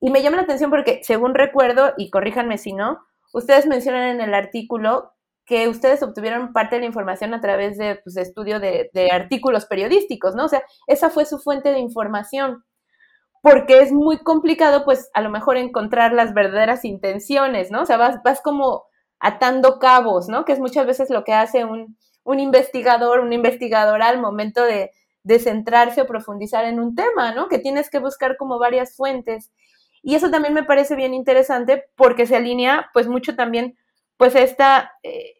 Y 0.00 0.10
me 0.10 0.22
llama 0.22 0.36
la 0.36 0.42
atención 0.44 0.70
porque, 0.70 1.00
según 1.02 1.34
recuerdo, 1.34 1.94
y 1.96 2.10
corríjanme 2.10 2.58
si 2.58 2.72
no, 2.72 3.07
Ustedes 3.32 3.66
mencionan 3.66 4.08
en 4.08 4.20
el 4.20 4.34
artículo 4.34 5.12
que 5.48 5.66
ustedes 5.66 6.02
obtuvieron 6.02 6.52
parte 6.52 6.76
de 6.76 6.80
la 6.80 6.86
información 6.86 7.32
a 7.32 7.40
través 7.40 7.78
de 7.78 7.96
pues, 8.04 8.16
estudio 8.18 8.60
de, 8.60 8.90
artículos 9.10 9.64
periodísticos, 9.64 10.34
¿no? 10.34 10.44
O 10.44 10.48
sea, 10.48 10.62
esa 10.86 11.08
fue 11.08 11.24
su 11.24 11.38
fuente 11.38 11.70
de 11.70 11.78
información, 11.78 12.64
porque 13.42 13.80
es 13.80 13.90
muy 13.90 14.18
complicado, 14.18 14.84
pues, 14.84 15.10
a 15.14 15.22
lo 15.22 15.30
mejor 15.30 15.56
encontrar 15.56 16.12
las 16.12 16.34
verdaderas 16.34 16.84
intenciones, 16.84 17.70
¿no? 17.70 17.82
O 17.82 17.86
sea, 17.86 17.96
vas, 17.96 18.22
vas 18.22 18.42
como 18.42 18.84
atando 19.20 19.78
cabos, 19.78 20.28
¿no? 20.28 20.44
Que 20.44 20.52
es 20.52 20.60
muchas 20.60 20.86
veces 20.86 21.08
lo 21.08 21.24
que 21.24 21.32
hace 21.32 21.64
un, 21.64 21.96
un 22.24 22.40
investigador, 22.40 23.20
una 23.20 23.34
investigadora 23.34 24.08
al 24.08 24.20
momento 24.20 24.62
de, 24.64 24.90
de 25.22 25.38
centrarse 25.38 26.02
o 26.02 26.06
profundizar 26.06 26.64
en 26.64 26.78
un 26.78 26.94
tema, 26.94 27.32
¿no? 27.32 27.48
Que 27.48 27.58
tienes 27.58 27.90
que 27.90 27.98
buscar 27.98 28.36
como 28.36 28.58
varias 28.58 28.94
fuentes. 28.96 29.50
Y 30.02 30.14
eso 30.14 30.30
también 30.30 30.54
me 30.54 30.64
parece 30.64 30.96
bien 30.96 31.14
interesante 31.14 31.84
porque 31.96 32.26
se 32.26 32.36
alinea 32.36 32.90
pues 32.92 33.08
mucho 33.08 33.36
también 33.36 33.76
pues 34.16 34.34
esta, 34.34 34.92
eh, 35.02 35.36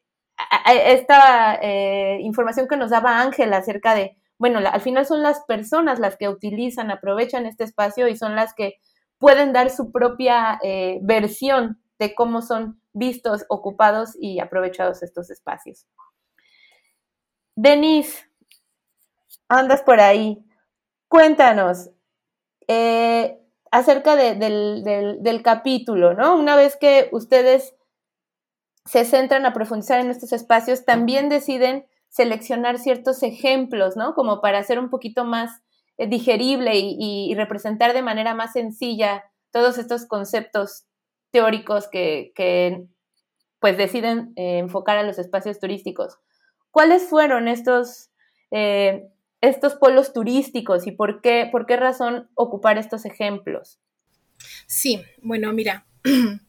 esta 0.67 1.57
eh, 1.61 2.19
información 2.21 2.69
que 2.69 2.77
nos 2.77 2.91
daba 2.91 3.21
Ángel 3.21 3.53
acerca 3.53 3.95
de, 3.95 4.17
bueno, 4.39 4.61
al 4.61 4.81
final 4.81 5.05
son 5.05 5.23
las 5.23 5.41
personas 5.45 5.99
las 5.99 6.17
que 6.17 6.29
utilizan, 6.29 6.91
aprovechan 6.91 7.45
este 7.45 7.65
espacio 7.65 8.09
y 8.09 8.17
son 8.17 8.37
las 8.37 8.55
que 8.55 8.77
pueden 9.19 9.53
dar 9.53 9.69
su 9.71 9.91
propia 9.91 10.59
eh, 10.63 11.01
versión 11.03 11.83
de 11.99 12.15
cómo 12.15 12.41
son 12.41 12.81
vistos, 12.93 13.45
ocupados 13.49 14.17
y 14.19 14.39
aprovechados 14.39 15.03
estos 15.03 15.31
espacios. 15.31 15.87
Denise, 17.57 18.31
andas 19.49 19.83
por 19.83 19.99
ahí. 20.01 20.45
Cuéntanos, 21.09 21.91
acerca 23.71 24.17
del, 24.17 25.41
capítulo, 25.43 26.15
¿no? 26.15 26.37
Una 26.37 26.57
vez 26.57 26.77
que 26.77 27.09
ustedes 27.13 27.75
se 28.85 29.05
centran 29.05 29.45
a 29.45 29.53
profundizar 29.53 30.01
en 30.01 30.11
estos 30.11 30.33
espacios, 30.33 30.85
también 30.85 31.29
deciden 31.29 31.87
seleccionar 32.09 32.79
ciertos 32.79 33.23
ejemplos, 33.23 33.97
¿no? 33.97 34.15
Como 34.15 34.41
para 34.41 34.59
hacer 34.59 34.79
un 34.79 34.89
poquito 34.89 35.25
más 35.25 35.61
eh, 35.99 36.07
digerible 36.07 36.73
y, 36.75 37.35
representar 37.35 37.93
de 37.93 38.03
manera 38.03 38.35
más 38.35 38.53
sencilla 38.53 39.25
todos 39.51 39.79
estos 39.79 40.07
conceptos 40.07 40.87
teóricos 41.31 41.89
que, 41.89 42.33
pues 43.61 43.77
deciden 43.77 44.33
eh, 44.37 44.59
enfocar 44.59 44.97
a 44.97 45.03
los 45.03 45.19
espacios 45.19 45.59
turísticos. 45.59 46.19
¿Cuáles 46.71 47.09
fueron 47.09 47.49
estos, 47.49 48.11
eh, 48.51 49.11
estos 49.41 49.75
polos 49.75 50.13
turísticos 50.13 50.87
y 50.87 50.93
por 50.93 51.21
qué, 51.21 51.49
por 51.51 51.67
qué 51.67 51.77
razón 51.77 52.29
ocupar 52.35 52.79
estos 52.79 53.05
ejemplos? 53.05 53.79
Sí, 54.67 55.03
bueno, 55.23 55.53
mira, 55.53 55.87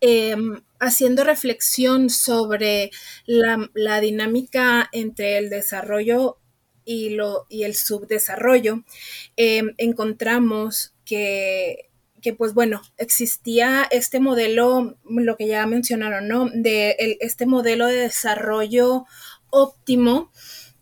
em, 0.00 0.62
haciendo 0.78 1.24
reflexión 1.24 2.10
sobre 2.10 2.90
la, 3.26 4.00
dinámica 4.00 4.88
entre 4.92 5.38
el 5.38 5.50
desarrollo 5.50 6.38
y, 6.84 7.10
lo, 7.10 7.46
y 7.48 7.64
el 7.64 7.74
subdesarrollo, 7.74 8.84
em, 9.36 9.74
encontramos 9.76 10.94
que 11.04 11.88
que 12.20 12.34
pues 12.34 12.54
bueno, 12.54 12.82
existía 12.96 13.86
este 13.90 14.20
modelo, 14.20 14.96
lo 15.08 15.36
que 15.36 15.46
ya 15.46 15.66
mencionaron, 15.66 16.28
¿no? 16.28 16.50
De 16.52 16.96
este 17.20 17.46
modelo 17.46 17.86
de 17.86 17.96
desarrollo 17.96 19.06
óptimo 19.50 20.32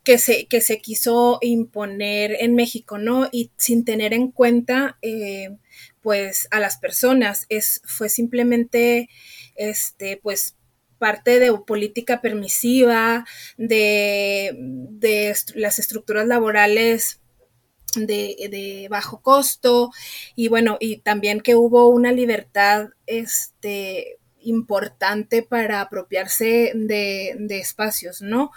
que 0.06 0.18
se, 0.18 0.46
que 0.46 0.60
se 0.60 0.80
quiso 0.80 1.38
imponer 1.42 2.36
en 2.38 2.54
México, 2.54 2.96
¿no? 2.96 3.28
Y 3.32 3.50
sin 3.56 3.84
tener 3.84 4.14
en 4.14 4.30
cuenta, 4.30 4.98
eh, 5.02 5.56
pues, 6.00 6.46
a 6.52 6.60
las 6.60 6.78
personas. 6.78 7.44
Es, 7.48 7.82
fue 7.84 8.08
simplemente, 8.08 9.10
este, 9.56 10.16
pues, 10.22 10.54
parte 10.98 11.40
de 11.40 11.52
política 11.66 12.20
permisiva, 12.20 13.26
de, 13.56 14.54
de 14.56 15.36
las 15.56 15.80
estructuras 15.80 16.28
laborales 16.28 17.20
de, 17.96 18.86
bajo 18.88 19.20
costo 19.22 19.90
y 20.36 20.46
bueno, 20.46 20.76
y 20.78 20.98
también 20.98 21.40
que 21.40 21.56
hubo 21.56 21.88
una 21.88 22.12
libertad 22.12 22.90
este, 23.06 24.18
importante 24.40 25.42
para 25.42 25.80
apropiarse 25.80 26.70
de, 26.76 27.36
espacios, 27.58 28.22
¿no? 28.22 28.52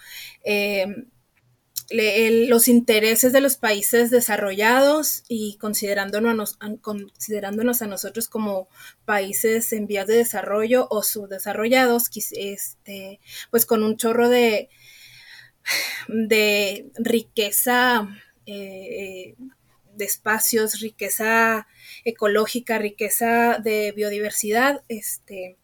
Los 1.92 2.68
intereses 2.68 3.34
de 3.34 3.42
los 3.42 3.58
países 3.58 4.12
desarrollados 4.12 5.24
y 5.28 5.58
considerándonos, 5.58 6.58
a 6.62 7.88
nosotros 7.88 8.28
como 8.28 8.70
países 9.06 9.74
en 9.74 9.88
vías 9.88 10.08
de 10.08 10.18
desarrollo 10.18 10.88
o 10.90 11.02
subdesarrollados, 11.02 12.10
este, 12.32 13.20
pues 13.50 13.66
con 13.66 13.84
un 13.84 13.98
chorro 13.98 14.30
de, 14.30 14.70
riqueza 16.98 18.08
eh, 18.46 19.36
de 19.96 20.06
espacios, 20.06 20.80
riqueza 20.80 21.68
ecológica, 22.06 22.78
riqueza 22.78 23.60
de 23.60 23.92
biodiversidad, 23.92 24.84
este, 24.88 25.58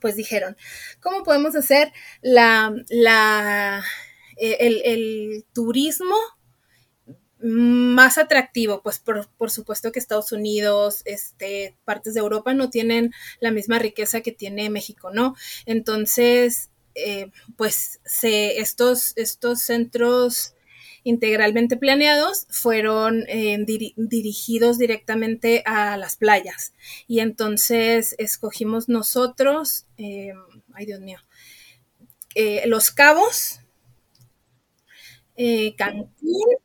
pues 0.00 0.16
dijeron, 0.16 0.56
¿cómo 1.00 1.22
podemos 1.22 1.54
hacer 1.56 1.92
la, 2.20 2.74
eh, 4.42 4.56
el, 4.84 5.44
turismo 5.52 6.16
más 7.42 8.16
atractivo, 8.16 8.82
pues 8.82 8.98
por, 8.98 9.50
supuesto 9.50 9.92
que 9.92 9.98
Estados 9.98 10.32
Unidos, 10.32 11.02
este, 11.04 11.76
partes 11.84 12.14
de 12.14 12.20
Europa 12.20 12.54
no 12.54 12.70
tienen 12.70 13.12
la 13.40 13.50
misma 13.50 13.78
riqueza 13.78 14.22
que 14.22 14.32
tiene 14.32 14.70
México, 14.70 15.10
¿no? 15.12 15.34
Entonces, 15.66 16.70
eh, 16.94 17.30
pues 17.56 18.00
estos, 18.22 19.12
estos 19.16 19.60
centros 19.60 20.54
integralmente 21.04 21.76
planeados 21.76 22.46
fueron 22.48 23.24
eh, 23.28 23.58
dirigidos 23.96 24.78
directamente 24.78 25.62
a 25.66 25.98
las 25.98 26.16
playas. 26.16 26.72
Y 27.06 27.20
entonces 27.20 28.14
escogimos 28.18 28.88
nosotros, 28.88 29.86
ay 29.98 30.86
Dios 30.86 31.00
mío, 31.00 31.18
Los 32.66 32.90
Cabos, 32.90 33.59
Cancún, 35.76 36.56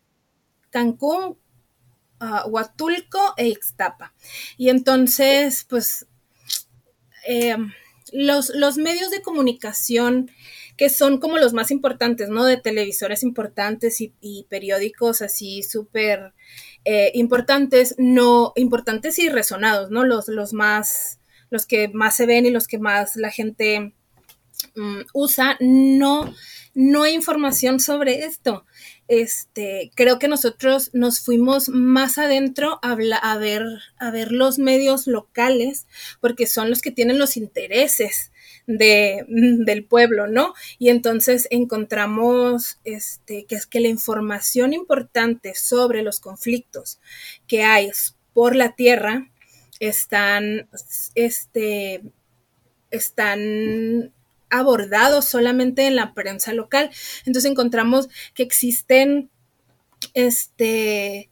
Cancún, 0.69 1.37
uh, 2.21 2.49
Huatulco 2.49 3.33
e 3.37 3.47
Ixtapa. 3.47 4.13
Y 4.57 4.69
entonces, 4.69 5.65
pues, 5.69 6.07
los, 8.11 8.49
los 8.49 8.77
medios 8.77 9.11
de 9.11 9.21
comunicación 9.21 10.29
que 10.77 10.89
son 10.89 11.19
como 11.19 11.37
los 11.37 11.53
más 11.53 11.71
importantes, 11.71 12.29
¿no? 12.29 12.43
De 12.43 12.57
televisores 12.57 13.23
importantes 13.23 14.01
y, 14.01 14.45
periódicos 14.49 15.21
así 15.21 15.63
súper 15.63 16.33
eh, 16.83 17.11
importantes, 17.13 17.95
no 17.97 18.51
importantes 18.55 19.17
y 19.19 19.29
resonados, 19.29 19.89
¿no? 19.89 20.03
Los, 20.03 20.27
los 20.27 20.53
más, 20.53 21.19
los 21.49 21.65
que 21.65 21.87
más 21.87 22.15
se 22.15 22.25
ven 22.25 22.45
y 22.45 22.51
los 22.51 22.67
que 22.67 22.77
más 22.77 23.15
la 23.15 23.31
gente 23.31 23.93
mm, 24.75 25.01
usa, 25.13 25.57
no, 25.61 26.33
no 26.75 27.03
hay 27.03 27.13
información 27.13 27.79
sobre 27.79 28.25
esto. 28.25 28.65
Este, 29.07 29.91
creo 29.95 30.19
que 30.19 30.27
nosotros 30.27 30.91
nos 30.93 31.21
fuimos 31.21 31.69
más 31.69 32.17
adentro 32.17 32.79
a, 32.83 32.91
a, 32.91 33.37
ver, 33.37 33.63
a 33.97 34.11
ver 34.11 34.31
los 34.31 34.59
medios 34.59 35.07
locales, 35.07 35.87
porque 36.19 36.45
son 36.45 36.69
los 36.69 36.81
que 36.81 36.91
tienen 36.91 37.17
los 37.17 37.37
intereses 37.37 38.31
de, 38.67 39.25
del 39.27 39.85
pueblo, 39.85 40.27
¿no? 40.27 40.53
Y 40.77 40.89
entonces 40.89 41.47
encontramos 41.49 42.79
este, 42.83 43.45
que 43.45 43.55
es 43.55 43.65
que 43.65 43.79
la 43.79 43.87
información 43.87 44.73
importante 44.73 45.55
sobre 45.55 46.03
los 46.03 46.19
conflictos 46.19 46.99
que 47.47 47.63
hay 47.63 47.89
por 48.33 48.53
la 48.53 48.75
tierra 48.75 49.31
están, 49.79 50.67
este, 51.15 52.01
están 52.91 54.11
abordados 54.49 55.25
solamente 55.25 55.87
en 55.87 55.95
la 55.95 56.13
prensa 56.13 56.53
local. 56.53 56.89
Entonces 57.25 57.51
encontramos 57.51 58.09
que 58.33 58.43
existen 58.43 59.29
este, 60.13 61.29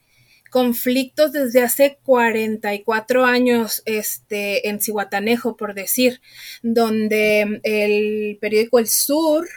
conflictos 0.50 1.32
desde 1.32 1.64
hace 1.64 1.98
44 2.04 3.26
años 3.26 3.82
este, 3.86 4.70
en 4.70 4.80
Cihuatanejo, 4.80 5.58
por 5.58 5.74
decir, 5.74 6.22
donde 6.62 7.60
el 7.64 8.38
periódico 8.40 8.78
El 8.78 8.88
Sur, 8.88 9.48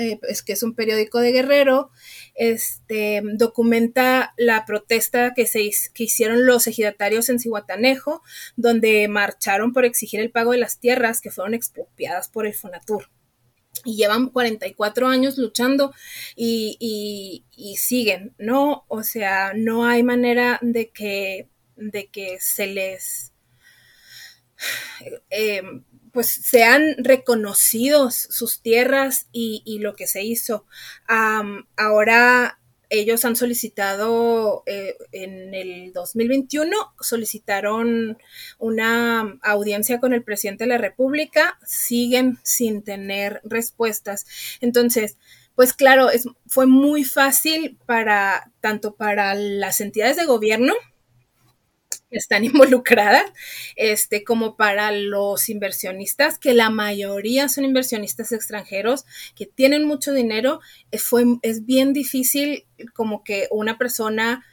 eh, 0.00 0.18
es 0.22 0.42
que 0.42 0.54
es 0.54 0.62
un 0.62 0.74
periódico 0.74 1.20
de 1.20 1.30
Guerrero, 1.30 1.90
este, 2.34 3.20
documenta 3.34 4.32
la 4.38 4.64
protesta 4.64 5.34
que, 5.34 5.44
que 5.44 6.04
hicieron 6.04 6.46
los 6.46 6.66
ejidatarios 6.66 7.28
en 7.28 7.38
Cihuatanejo, 7.38 8.22
donde 8.56 9.06
marcharon 9.08 9.74
por 9.74 9.84
exigir 9.84 10.20
el 10.20 10.30
pago 10.30 10.52
de 10.52 10.58
las 10.58 10.80
tierras 10.80 11.20
que 11.20 11.30
fueron 11.30 11.52
expropiadas 11.52 12.30
por 12.30 12.46
el 12.46 12.54
Fonatur 12.54 13.10
y 13.84 13.96
llevan 13.96 14.30
44 14.30 15.06
años 15.06 15.36
luchando 15.36 15.92
y, 16.34 17.44
siguen, 17.76 18.34
¿no? 18.38 18.84
O 18.88 19.02
sea, 19.02 19.52
no 19.54 19.86
hay 19.86 20.02
manera 20.02 20.58
de 20.62 20.90
que, 20.90 21.48
de 21.76 22.06
que 22.06 22.38
se 22.40 22.66
les, 22.68 23.32
eh, 25.28 25.62
pues 26.12 26.28
sean 26.28 26.96
reconocidos 26.98 28.14
sus 28.14 28.60
tierras 28.60 29.26
y, 29.32 29.78
lo 29.80 29.94
que 29.94 30.06
se 30.06 30.22
hizo. 30.22 30.66
ahora 31.76 32.60
ellos 32.90 33.24
han 33.24 33.36
solicitado 33.36 34.64
eh, 34.66 34.96
en 35.12 35.54
el 35.54 35.92
2021, 35.92 36.76
solicitaron 37.00 38.18
una 38.58 39.38
audiencia 39.42 40.00
con 40.00 40.12
el 40.12 40.24
presidente 40.24 40.64
de 40.64 40.70
la 40.70 40.78
República, 40.78 41.58
siguen 41.64 42.38
sin 42.42 42.82
tener 42.82 43.40
respuestas. 43.44 44.26
Entonces, 44.60 45.16
pues 45.54 45.72
claro, 45.72 46.10
es, 46.10 46.26
fue 46.46 46.66
muy 46.66 47.04
fácil 47.04 47.78
para 47.86 48.50
tanto 48.60 48.94
para 48.96 49.34
las 49.34 49.80
entidades 49.80 50.16
de 50.16 50.26
gobierno 50.26 50.74
están 52.10 52.44
involucradas, 52.44 53.24
este, 53.76 54.24
como 54.24 54.56
para 54.56 54.92
los 54.92 55.48
inversionistas, 55.48 56.38
que 56.38 56.54
la 56.54 56.70
mayoría 56.70 57.48
son 57.48 57.64
inversionistas 57.64 58.32
extranjeros 58.32 59.04
que 59.34 59.46
tienen 59.46 59.84
mucho 59.84 60.12
dinero, 60.12 60.60
eh, 60.90 60.98
fue, 60.98 61.24
es 61.42 61.66
bien 61.66 61.92
difícil 61.92 62.66
como 62.94 63.24
que 63.24 63.48
una 63.50 63.78
persona 63.78 64.44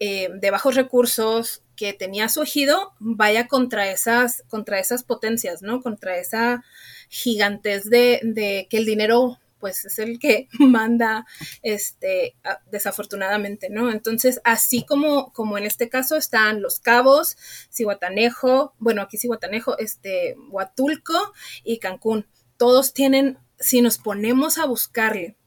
eh, 0.00 0.28
de 0.34 0.50
bajos 0.50 0.74
recursos 0.74 1.62
que 1.76 1.92
tenía 1.92 2.28
su 2.28 2.42
ejido 2.42 2.92
vaya 2.98 3.46
contra 3.48 3.90
esas, 3.90 4.42
contra 4.48 4.78
esas 4.78 5.04
potencias, 5.04 5.62
¿no? 5.62 5.80
Contra 5.80 6.18
esa 6.18 6.64
gigantez 7.08 7.84
de, 7.84 8.20
de 8.22 8.66
que 8.70 8.76
el 8.76 8.86
dinero 8.86 9.38
pues 9.64 9.82
es 9.86 9.98
el 9.98 10.18
que 10.18 10.48
manda, 10.58 11.24
este, 11.62 12.36
desafortunadamente, 12.70 13.70
¿no? 13.70 13.90
Entonces, 13.90 14.42
así 14.44 14.84
como, 14.84 15.32
como 15.32 15.56
en 15.56 15.64
este 15.64 15.88
caso 15.88 16.16
están 16.16 16.60
Los 16.60 16.80
Cabos, 16.80 17.38
Cihuatanejo, 17.72 18.74
bueno, 18.78 19.00
aquí 19.00 19.16
Cihuatanejo, 19.16 19.78
este, 19.78 20.36
Huatulco 20.50 21.14
y 21.64 21.78
Cancún. 21.78 22.26
Todos 22.58 22.92
tienen, 22.92 23.38
si 23.58 23.80
nos 23.80 23.96
ponemos 23.96 24.58
a 24.58 24.66
buscarle 24.66 25.38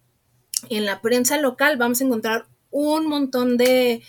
en 0.72 0.86
la 0.86 1.00
prensa 1.04 1.38
local, 1.38 1.78
vamos 1.78 2.02
a 2.02 2.06
encontrar 2.06 2.48
un 2.72 3.06
montón 3.06 3.56
de, 3.58 4.02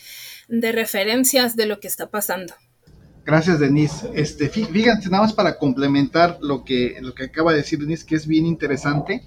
de 0.49 0.73
referencias 0.73 1.55
de 1.55 1.67
lo 1.67 1.81
que 1.81 1.89
está 1.89 2.11
pasando. 2.11 2.55
Gracias, 3.29 3.61
Denise. 3.61 4.09
Este, 4.15 4.49
fíjense, 4.49 5.11
nada 5.11 5.25
más 5.25 5.35
para 5.35 5.59
complementar 5.59 6.39
lo 6.41 6.65
que, 6.65 6.97
lo 7.03 7.15
que 7.15 7.25
acaba 7.25 7.53
de 7.53 7.59
decir 7.59 7.79
Denise, 7.79 8.07
que 8.07 8.15
es 8.15 8.27
bien 8.27 8.47
interesante, 8.47 9.23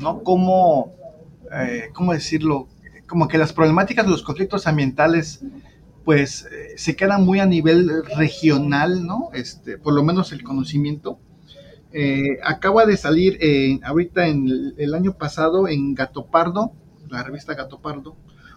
¿no? 0.00 0.22
Cómo, 0.22 0.94
eh, 1.52 1.90
¿cómo 1.92 2.12
decirlo? 2.12 2.68
Como 3.06 3.28
que 3.28 3.38
las 3.38 3.52
problemáticas 3.52 4.04
de 4.04 4.10
los 4.10 4.22
conflictos 4.22 4.66
ambientales, 4.66 5.40
pues, 6.04 6.46
eh, 6.46 6.74
se 6.76 6.96
quedan 6.96 7.24
muy 7.24 7.40
a 7.40 7.46
nivel 7.46 7.90
regional, 8.16 9.06
¿no? 9.06 9.30
Este, 9.32 9.78
por 9.78 9.94
lo 9.94 10.02
menos 10.02 10.32
el 10.32 10.42
conocimiento. 10.42 11.18
Eh, 11.92 12.38
acaba 12.44 12.86
de 12.86 12.96
salir 12.96 13.38
ahorita 13.82 14.28
en 14.28 14.74
el, 14.78 14.94
año 14.94 15.14
pasado 15.14 15.66
en 15.66 15.94
Gato 15.94 16.26
Pardo, 16.26 16.72
la 17.08 17.22
revista 17.24 17.54
Gato 17.54 17.80
Pardo, 17.80 18.16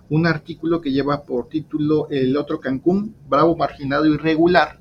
un 0.09 0.27
artículo 0.27 0.81
que 0.81 0.91
lleva 0.91 1.23
por 1.23 1.49
título 1.49 2.07
El 2.11 2.37
otro 2.37 2.59
Cancún, 2.59 3.15
Bravo, 3.27 3.55
Marginado, 3.55 4.05
Irregular, 4.05 4.79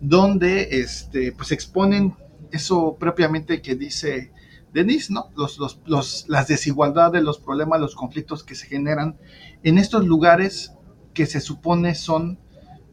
donde 0.00 0.68
este, 0.70 1.32
pues 1.32 1.50
exponen 1.50 2.14
eso 2.52 2.96
propiamente 2.98 3.60
que 3.60 3.74
dice 3.74 4.30
Denise, 4.72 5.12
¿no? 5.12 5.30
Los, 5.36 5.58
los, 5.86 6.24
las 6.28 6.48
desigualdades, 6.48 7.22
los 7.22 7.38
problemas, 7.38 7.80
los 7.80 7.94
conflictos 7.94 8.44
que 8.44 8.54
se 8.54 8.66
generan 8.66 9.18
en 9.62 9.78
estos 9.78 10.06
lugares 10.06 10.72
que 11.14 11.26
se 11.26 11.40
supone 11.40 11.94
son 11.94 12.38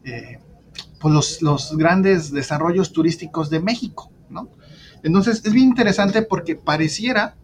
eh, 0.04 0.38
pues 1.00 1.14
los, 1.14 1.42
los, 1.42 1.76
grandes 1.76 2.32
desarrollos 2.32 2.92
turísticos 2.92 3.50
de 3.50 3.60
México, 3.60 4.10
¿no? 4.28 4.48
Entonces 5.02 5.42
es 5.44 5.52
bien 5.52 5.68
interesante 5.68 6.22
porque 6.22 6.56
pareciera 6.56 7.36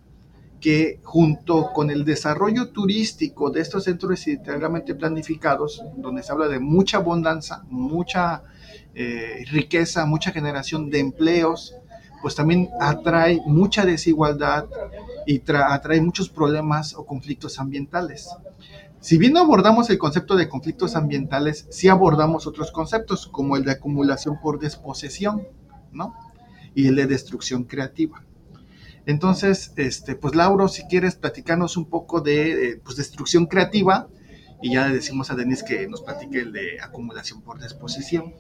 que 0.61 0.99
junto 1.03 1.73
con 1.75 1.90
el 1.90 2.07
desarrollo 2.07 2.70
turístico 2.70 3.51
de 3.51 3.61
estos 3.61 3.85
centros 3.85 4.27
integralmente 4.27 4.94
planificados, 4.94 5.83
donde 5.99 6.23
se 6.23 6.33
habla 6.33 6.49
de 6.49 6.59
mucha 6.59 6.97
abundancia, 6.97 7.62
mucha 7.68 8.42
eh, 8.94 9.44
riqueza, 9.51 10.07
mucha 10.07 10.33
generación 10.33 10.88
de 10.88 11.01
empleos, 11.01 11.75
pues 12.24 12.37
también 12.37 12.70
atrae 12.80 13.42
mucha 13.44 13.84
desigualdad 13.84 14.64
y 15.26 15.42
atrae 15.46 16.00
muchos 16.00 16.30
problemas 16.30 16.94
o 16.94 17.04
conflictos 17.04 17.58
ambientales. 17.58 18.30
Si 18.98 19.18
bien 19.18 19.34
no 19.34 19.40
abordamos 19.40 19.90
el 19.90 19.98
concepto 19.98 20.34
de 20.34 20.48
conflictos 20.48 20.96
ambientales, 20.96 21.66
sí 21.68 21.88
abordamos 21.88 22.46
otros 22.46 22.72
conceptos, 22.72 23.26
como 23.26 23.58
el 23.58 23.64
de 23.64 23.72
acumulación 23.72 24.40
por 24.40 24.58
desposesión, 24.58 25.46
¿no? 25.92 26.14
Y 26.74 26.87
el 26.87 26.96
de 26.96 27.08
destrucción 27.08 27.64
creativa. 27.64 28.24
Entonces, 29.04 29.74
este, 29.76 30.14
pues 30.14 30.34
Lauro, 30.34 30.68
si 30.68 30.84
quieres 30.84 31.16
platicarnos 31.16 31.76
un 31.76 31.84
poco 31.90 32.22
de 32.22 32.80
pues, 32.82 32.96
destrucción 32.96 33.44
creativa 33.44 34.08
y 34.62 34.72
ya 34.72 34.88
le 34.88 34.94
decimos 34.94 35.30
a 35.30 35.34
Denis 35.34 35.62
que 35.62 35.87
nos 35.88 36.00
platique 36.00 36.40
el 36.40 36.52
de 36.52 36.80
acumulación 36.80 37.42
por 37.42 37.60
disposición. 37.60 38.32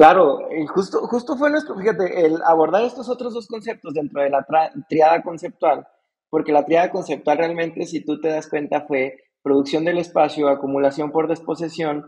Claro, 0.00 0.48
justo, 0.68 1.00
justo 1.08 1.36
fue 1.36 1.50
nuestro, 1.50 1.76
fíjate, 1.76 2.24
el 2.24 2.38
abordar 2.46 2.84
estos 2.84 3.10
otros 3.10 3.34
dos 3.34 3.46
conceptos 3.46 3.92
dentro 3.92 4.22
de 4.22 4.30
la 4.30 4.46
triada 4.88 5.22
conceptual, 5.22 5.86
porque 6.30 6.52
la 6.52 6.64
triada 6.64 6.90
conceptual 6.90 7.36
realmente, 7.36 7.84
si 7.84 8.02
tú 8.02 8.18
te 8.18 8.28
das 8.28 8.48
cuenta, 8.48 8.86
fue 8.86 9.18
producción 9.42 9.84
del 9.84 9.98
espacio, 9.98 10.48
acumulación 10.48 11.12
por 11.12 11.28
desposesión 11.28 12.06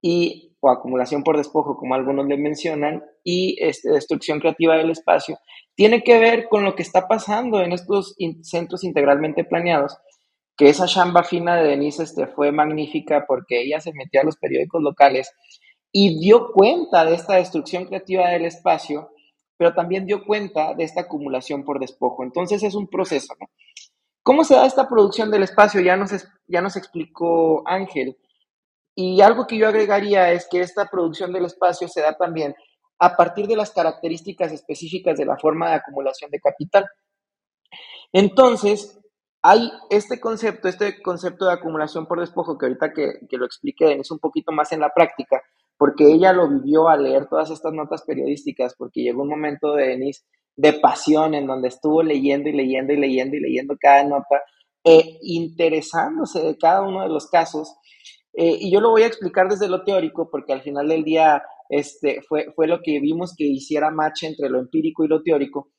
y 0.00 0.56
o 0.60 0.70
acumulación 0.70 1.22
por 1.24 1.36
despojo, 1.36 1.76
como 1.76 1.94
algunos 1.94 2.26
le 2.26 2.38
mencionan, 2.38 3.04
y 3.22 3.58
este, 3.60 3.90
destrucción 3.90 4.40
creativa 4.40 4.74
del 4.78 4.88
espacio, 4.88 5.38
tiene 5.74 6.02
que 6.02 6.18
ver 6.18 6.48
con 6.48 6.64
lo 6.64 6.74
que 6.74 6.84
está 6.84 7.06
pasando 7.06 7.60
en 7.60 7.72
estos 7.72 8.16
centros 8.44 8.82
integralmente 8.82 9.44
planeados, 9.44 9.98
que 10.56 10.70
esa 10.70 10.86
chamba 10.86 11.22
fina 11.22 11.56
de 11.56 11.68
Denise 11.68 12.02
este, 12.02 12.28
fue 12.28 12.50
magnífica 12.50 13.26
porque 13.28 13.60
ella 13.60 13.78
se 13.82 13.92
metió 13.92 14.22
a 14.22 14.24
los 14.24 14.38
periódicos 14.38 14.80
locales 14.82 15.30
y 15.92 16.18
dio 16.18 16.52
cuenta 16.52 17.04
de 17.04 17.14
esta 17.14 17.36
destrucción 17.36 17.86
creativa 17.86 18.28
del 18.28 18.44
espacio, 18.44 19.10
pero 19.56 19.74
también 19.74 20.06
dio 20.06 20.24
cuenta 20.24 20.74
de 20.74 20.84
esta 20.84 21.02
acumulación 21.02 21.64
por 21.64 21.80
despojo. 21.80 22.22
Entonces 22.22 22.62
es 22.62 22.74
un 22.74 22.88
proceso. 22.88 23.34
¿Cómo 24.22 24.44
se 24.44 24.54
da 24.54 24.66
esta 24.66 24.88
producción 24.88 25.30
del 25.30 25.44
espacio? 25.44 25.80
Ya 25.80 25.96
nos, 25.96 26.10
ya 26.46 26.60
nos 26.60 26.76
explicó 26.76 27.62
Ángel. 27.66 28.18
Y 28.94 29.20
algo 29.20 29.46
que 29.46 29.56
yo 29.56 29.68
agregaría 29.68 30.32
es 30.32 30.48
que 30.50 30.60
esta 30.60 30.86
producción 30.86 31.32
del 31.32 31.44
espacio 31.44 31.86
se 31.86 32.00
da 32.00 32.16
también 32.16 32.54
a 32.98 33.16
partir 33.16 33.46
de 33.46 33.56
las 33.56 33.70
características 33.70 34.52
específicas 34.52 35.18
de 35.18 35.26
la 35.26 35.36
forma 35.36 35.68
de 35.68 35.76
acumulación 35.76 36.30
de 36.30 36.40
capital. 36.40 36.86
Entonces, 38.12 38.98
hay 39.42 39.70
este 39.90 40.18
concepto, 40.18 40.68
este 40.68 41.02
concepto 41.02 41.46
de 41.46 41.52
acumulación 41.52 42.06
por 42.06 42.20
despojo, 42.20 42.58
que 42.58 42.66
ahorita 42.66 42.92
que, 42.92 43.20
lo 43.30 43.46
explique 43.46 43.92
es 43.92 44.10
un 44.10 44.18
poquito 44.18 44.50
más 44.50 44.72
en 44.72 44.80
la 44.80 44.92
práctica, 44.92 45.42
porque 45.78 46.12
ella 46.12 46.32
lo 46.32 46.48
vivió 46.48 46.88
al 46.88 47.04
leer 47.04 47.26
todas 47.28 47.50
estas 47.50 47.72
notas 47.72 48.02
periodísticas, 48.06 48.74
porque 48.76 49.02
llegó 49.02 49.22
un 49.22 49.30
momento 49.30 49.74
de 49.74 49.88
Denise 49.88 50.22
de 50.56 50.72
pasión 50.72 51.34
en 51.34 51.46
donde 51.46 51.68
estuvo 51.68 52.02
leyendo 52.02 52.48
y 52.48 52.52
leyendo 52.52 52.92
y 52.92 52.96
leyendo 52.96 53.36
y 53.36 53.40
leyendo 53.40 53.76
cada 53.78 54.04
nota, 54.04 54.42
e 54.82 55.18
interesándose 55.22 56.40
de 56.40 56.56
cada 56.56 56.82
uno 56.82 57.02
de 57.02 57.08
los 57.08 57.28
casos 57.28 57.76
eh, 58.38 58.58
y 58.60 58.70
yo 58.70 58.80
lo 58.82 58.90
voy 58.90 59.02
a 59.02 59.06
explicar 59.06 59.48
desde 59.48 59.66
lo 59.68 59.82
teórico, 59.82 60.28
porque 60.30 60.52
al 60.52 60.60
final 60.60 60.88
del 60.88 61.04
día 61.04 61.42
este, 61.70 62.20
fue, 62.28 62.52
fue 62.54 62.66
lo 62.66 62.80
que 62.82 63.00
vimos 63.00 63.34
que 63.34 63.44
hiciera 63.44 63.90
match 63.90 64.24
entre 64.24 64.50
lo 64.50 64.58
empírico 64.58 65.04
y 65.04 65.08
lo 65.08 65.22
teórico. 65.22 65.70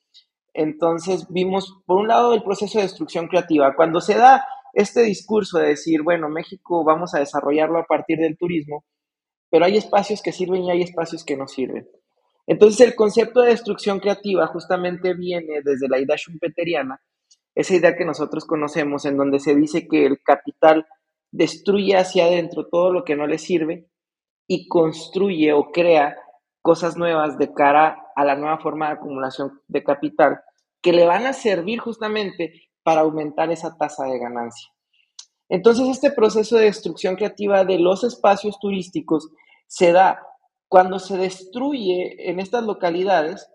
Entonces 0.53 1.27
vimos, 1.29 1.77
por 1.85 1.97
un 1.97 2.07
lado, 2.07 2.33
el 2.33 2.41
proceso 2.41 2.79
de 2.79 2.85
destrucción 2.85 3.27
creativa. 3.27 3.75
Cuando 3.75 4.01
se 4.01 4.15
da 4.15 4.43
este 4.73 5.03
discurso 5.03 5.59
de 5.59 5.67
decir, 5.69 6.01
bueno, 6.01 6.29
México 6.29 6.83
vamos 6.83 7.13
a 7.13 7.19
desarrollarlo 7.19 7.77
a 7.77 7.85
partir 7.85 8.17
del 8.17 8.37
turismo, 8.37 8.85
pero 9.49 9.65
hay 9.65 9.77
espacios 9.77 10.21
que 10.21 10.31
sirven 10.31 10.63
y 10.63 10.71
hay 10.71 10.81
espacios 10.81 11.23
que 11.23 11.37
no 11.37 11.47
sirven. 11.47 11.89
Entonces 12.45 12.87
el 12.87 12.95
concepto 12.95 13.41
de 13.41 13.49
destrucción 13.49 13.99
creativa 13.99 14.47
justamente 14.47 15.13
viene 15.13 15.61
desde 15.63 15.89
la 15.89 15.99
idea 15.99 16.17
schumpeteriana, 16.17 17.01
esa 17.55 17.75
idea 17.75 17.95
que 17.95 18.05
nosotros 18.05 18.45
conocemos 18.45 19.05
en 19.05 19.17
donde 19.17 19.39
se 19.39 19.55
dice 19.55 19.87
que 19.87 20.05
el 20.05 20.21
capital 20.23 20.87
destruye 21.31 21.97
hacia 21.97 22.25
adentro 22.25 22.67
todo 22.67 22.91
lo 22.91 23.03
que 23.03 23.15
no 23.15 23.27
le 23.27 23.37
sirve 23.37 23.89
y 24.47 24.67
construye 24.67 25.51
o 25.53 25.71
crea 25.71 26.15
cosas 26.61 26.97
nuevas 26.97 27.37
de 27.37 27.53
cara 27.53 28.01
a 28.15 28.23
la 28.23 28.35
nueva 28.35 28.59
forma 28.59 28.87
de 28.87 28.93
acumulación 28.93 29.61
de 29.67 29.83
capital 29.83 30.39
que 30.81 30.93
le 30.93 31.05
van 31.05 31.25
a 31.25 31.33
servir 31.33 31.79
justamente 31.79 32.69
para 32.83 33.01
aumentar 33.01 33.51
esa 33.51 33.77
tasa 33.77 34.05
de 34.05 34.19
ganancia. 34.19 34.69
Entonces, 35.49 35.87
este 35.87 36.11
proceso 36.11 36.57
de 36.57 36.65
destrucción 36.65 37.15
creativa 37.15 37.63
de 37.63 37.79
los 37.79 38.03
espacios 38.03 38.59
turísticos 38.59 39.29
se 39.67 39.91
da 39.91 40.21
cuando 40.67 40.99
se 40.99 41.17
destruye 41.17 42.29
en 42.29 42.39
estas 42.39 42.63
localidades 42.63 43.49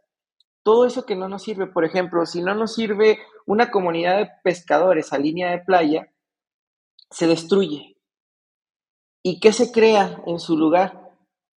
todo 0.62 0.87
eso 0.87 1.05
que 1.05 1.16
no 1.16 1.28
nos 1.28 1.42
sirve. 1.42 1.66
Por 1.66 1.85
ejemplo, 1.85 2.24
si 2.26 2.40
no 2.40 2.55
nos 2.55 2.74
sirve 2.74 3.18
una 3.46 3.70
comunidad 3.70 4.18
de 4.18 4.31
pescadores 4.42 5.12
a 5.12 5.18
línea 5.18 5.50
de 5.50 5.59
playa, 5.59 6.12
se 7.11 7.26
destruye. 7.26 7.96
¿Y 9.22 9.40
qué 9.40 9.52
se 9.52 9.70
crea 9.70 10.22
en 10.26 10.38
su 10.38 10.57
lugar? 10.57 11.11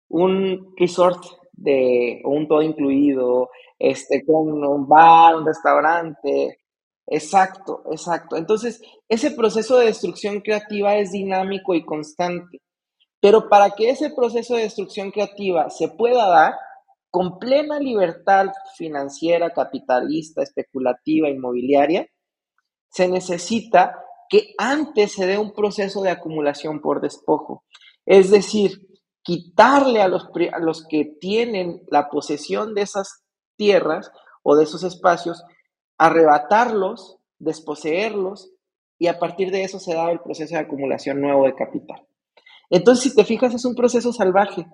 Un 0.10 0.74
resort 0.78 1.24
de 1.54 2.22
un 2.26 2.48
todo 2.48 2.62
incluido, 2.62 3.50
este, 3.80 4.26
con 4.26 4.64
un 4.64 4.88
bar, 4.88 5.36
un 5.36 5.46
restaurante. 5.46 6.60
Exacto, 7.08 7.84
exacto. 7.92 8.38
Entonces, 8.38 8.82
ese 9.10 9.32
proceso 9.32 9.78
de 9.78 9.88
destrucción 9.88 10.42
creativa 10.42 10.96
es 10.96 11.12
dinámico 11.12 11.74
y 11.76 11.86
constante. 11.86 12.62
Pero 13.22 13.50
para 13.50 13.72
que 13.72 13.90
ese 13.90 14.12
proceso 14.12 14.56
de 14.56 14.64
destrucción 14.64 15.12
creativa 15.12 15.70
se 15.70 15.90
pueda 15.90 16.28
dar 16.30 16.56
con 17.12 17.40
plena 17.40 17.80
libertad 17.80 18.48
financiera, 18.78 19.52
capitalista, 19.52 20.44
especulativa, 20.44 21.30
inmobiliaria, 21.30 22.08
se 22.90 23.08
necesita 23.08 24.00
que 24.30 24.54
antes 24.58 25.14
se 25.14 25.26
dé 25.28 25.38
un 25.38 25.54
proceso 25.54 26.02
de 26.02 26.12
acumulación 26.12 26.82
por 26.82 27.02
despojo. 27.02 27.64
Es 28.06 28.32
decir, 28.32 28.88
quitarle 29.24 30.02
a 30.02 30.08
los, 30.08 30.30
a 30.54 30.60
los 30.60 30.86
que 30.88 31.06
tienen 31.20 31.84
la 31.90 32.10
posesión 32.10 32.74
de 32.74 32.82
esas 32.82 33.24
tierras 33.58 34.12
o 34.44 34.56
de 34.56 34.64
esos 34.66 34.84
espacios, 34.84 35.44
arrebatarlos, 36.04 37.18
desposeerlos 37.40 38.52
y 39.00 39.08
a 39.08 39.20
partir 39.20 39.52
de 39.52 39.64
eso 39.64 39.80
se 39.80 39.94
da 39.94 40.12
el 40.12 40.20
proceso 40.20 40.54
de 40.54 40.60
acumulación 40.60 41.22
nuevo 41.22 41.46
de 41.46 41.56
capital. 41.56 42.06
Entonces, 42.70 43.06
si 43.06 43.16
te 43.16 43.24
fijas, 43.24 43.54
es 43.54 43.64
un 43.64 43.74
proceso 43.74 44.12
salvaje 44.12 44.68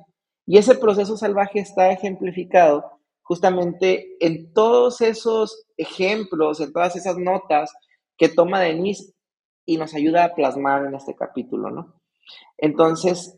y 0.48 0.58
ese 0.58 0.74
proceso 0.74 1.18
salvaje 1.18 1.60
está 1.60 1.92
ejemplificado 1.92 3.00
justamente 3.22 4.16
en 4.20 4.54
todos 4.54 5.02
esos 5.02 5.68
ejemplos, 5.78 6.62
en 6.62 6.74
todas 6.74 6.96
esas 6.96 7.18
notas 7.20 7.72
que 8.18 8.30
toma 8.30 8.60
Denise 8.60 9.14
y 9.68 9.78
nos 9.78 9.94
ayuda 9.94 10.24
a 10.24 10.34
plasmar 10.34 10.84
en 10.88 10.96
este 10.96 11.16
capítulo, 11.16 11.70
¿no? 11.70 12.02
Entonces, 12.58 13.38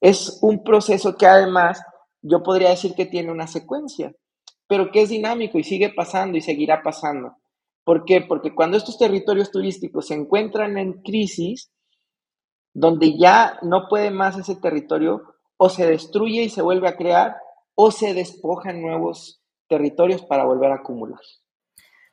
es 0.00 0.38
un 0.42 0.62
proceso 0.62 1.16
que 1.16 1.26
además 1.26 1.82
yo 2.22 2.44
podría 2.44 2.70
decir 2.70 2.94
que 2.94 3.06
tiene 3.06 3.32
una 3.32 3.48
secuencia, 3.48 4.14
pero 4.72 4.90
que 4.90 5.02
es 5.02 5.10
dinámico 5.10 5.58
y 5.58 5.64
sigue 5.64 5.90
pasando 5.90 6.38
y 6.38 6.40
seguirá 6.40 6.82
pasando. 6.82 7.36
¿Por 7.84 8.06
qué? 8.06 8.22
Porque 8.22 8.54
cuando 8.54 8.78
estos 8.78 8.96
territorios 8.96 9.50
turísticos 9.50 10.06
se 10.06 10.14
encuentran 10.14 10.78
en 10.78 11.02
crisis, 11.02 11.70
donde 12.72 13.18
ya 13.18 13.58
no 13.60 13.86
puede 13.90 14.10
más 14.10 14.38
ese 14.38 14.56
territorio, 14.56 15.24
o 15.58 15.68
se 15.68 15.86
destruye 15.86 16.44
y 16.44 16.48
se 16.48 16.62
vuelve 16.62 16.88
a 16.88 16.96
crear, 16.96 17.36
o 17.74 17.90
se 17.90 18.14
despojan 18.14 18.80
nuevos 18.80 19.42
territorios 19.68 20.22
para 20.22 20.46
volver 20.46 20.72
a 20.72 20.76
acumular. 20.76 21.20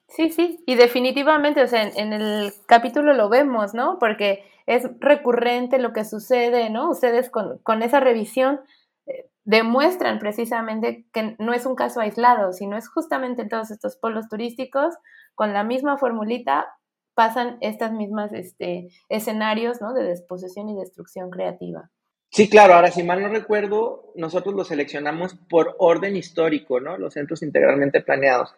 Sí, 0.09 0.29
sí, 0.29 0.61
y 0.67 0.75
definitivamente, 0.75 1.63
o 1.63 1.67
sea, 1.69 1.83
en, 1.83 2.11
el 2.11 2.51
capítulo 2.65 3.13
lo 3.13 3.29
vemos, 3.29 3.73
¿no? 3.73 3.99
Porque 3.99 4.43
es 4.65 4.85
recurrente 4.99 5.79
lo 5.79 5.93
que 5.93 6.03
sucede, 6.03 6.69
¿no? 6.69 6.89
Ustedes 6.89 7.29
con, 7.29 7.59
con 7.59 7.83
esa 7.83 8.01
revisión 8.01 8.59
eh, 9.05 9.29
demuestran 9.49 10.19
precisamente 10.19 11.07
que 11.11 11.35
no 11.39 11.53
es 11.53 11.65
un 11.65 11.73
caso 11.73 11.99
aislado, 12.01 12.53
sino 12.53 12.77
es 12.77 12.87
justamente 12.87 13.41
en 13.41 13.49
todos 13.49 13.71
estos 13.71 13.97
polos 13.97 14.29
turísticos, 14.29 14.93
con 15.33 15.53
la 15.53 15.63
misma 15.63 15.97
formulita, 15.97 16.67
pasan 17.15 17.57
estas 17.61 17.91
mismas 17.91 18.31
este, 18.31 18.89
escenarios, 19.09 19.81
¿no? 19.81 19.95
De 19.95 20.03
desposesión 20.03 20.69
y 20.69 20.75
destrucción 20.75 21.31
creativa. 21.31 21.89
Sí, 22.29 22.47
claro, 22.47 22.75
ahora 22.75 22.91
si 22.91 23.01
mal 23.01 23.23
no 23.23 23.29
recuerdo, 23.29 24.13
nosotros 24.13 24.53
lo 24.53 24.63
seleccionamos 24.63 25.33
por 25.49 25.75
orden 25.79 26.15
histórico, 26.15 26.79
¿no? 26.79 26.99
Los 26.99 27.15
centros 27.15 27.41
integralmente 27.41 28.01
planeados. 28.01 28.53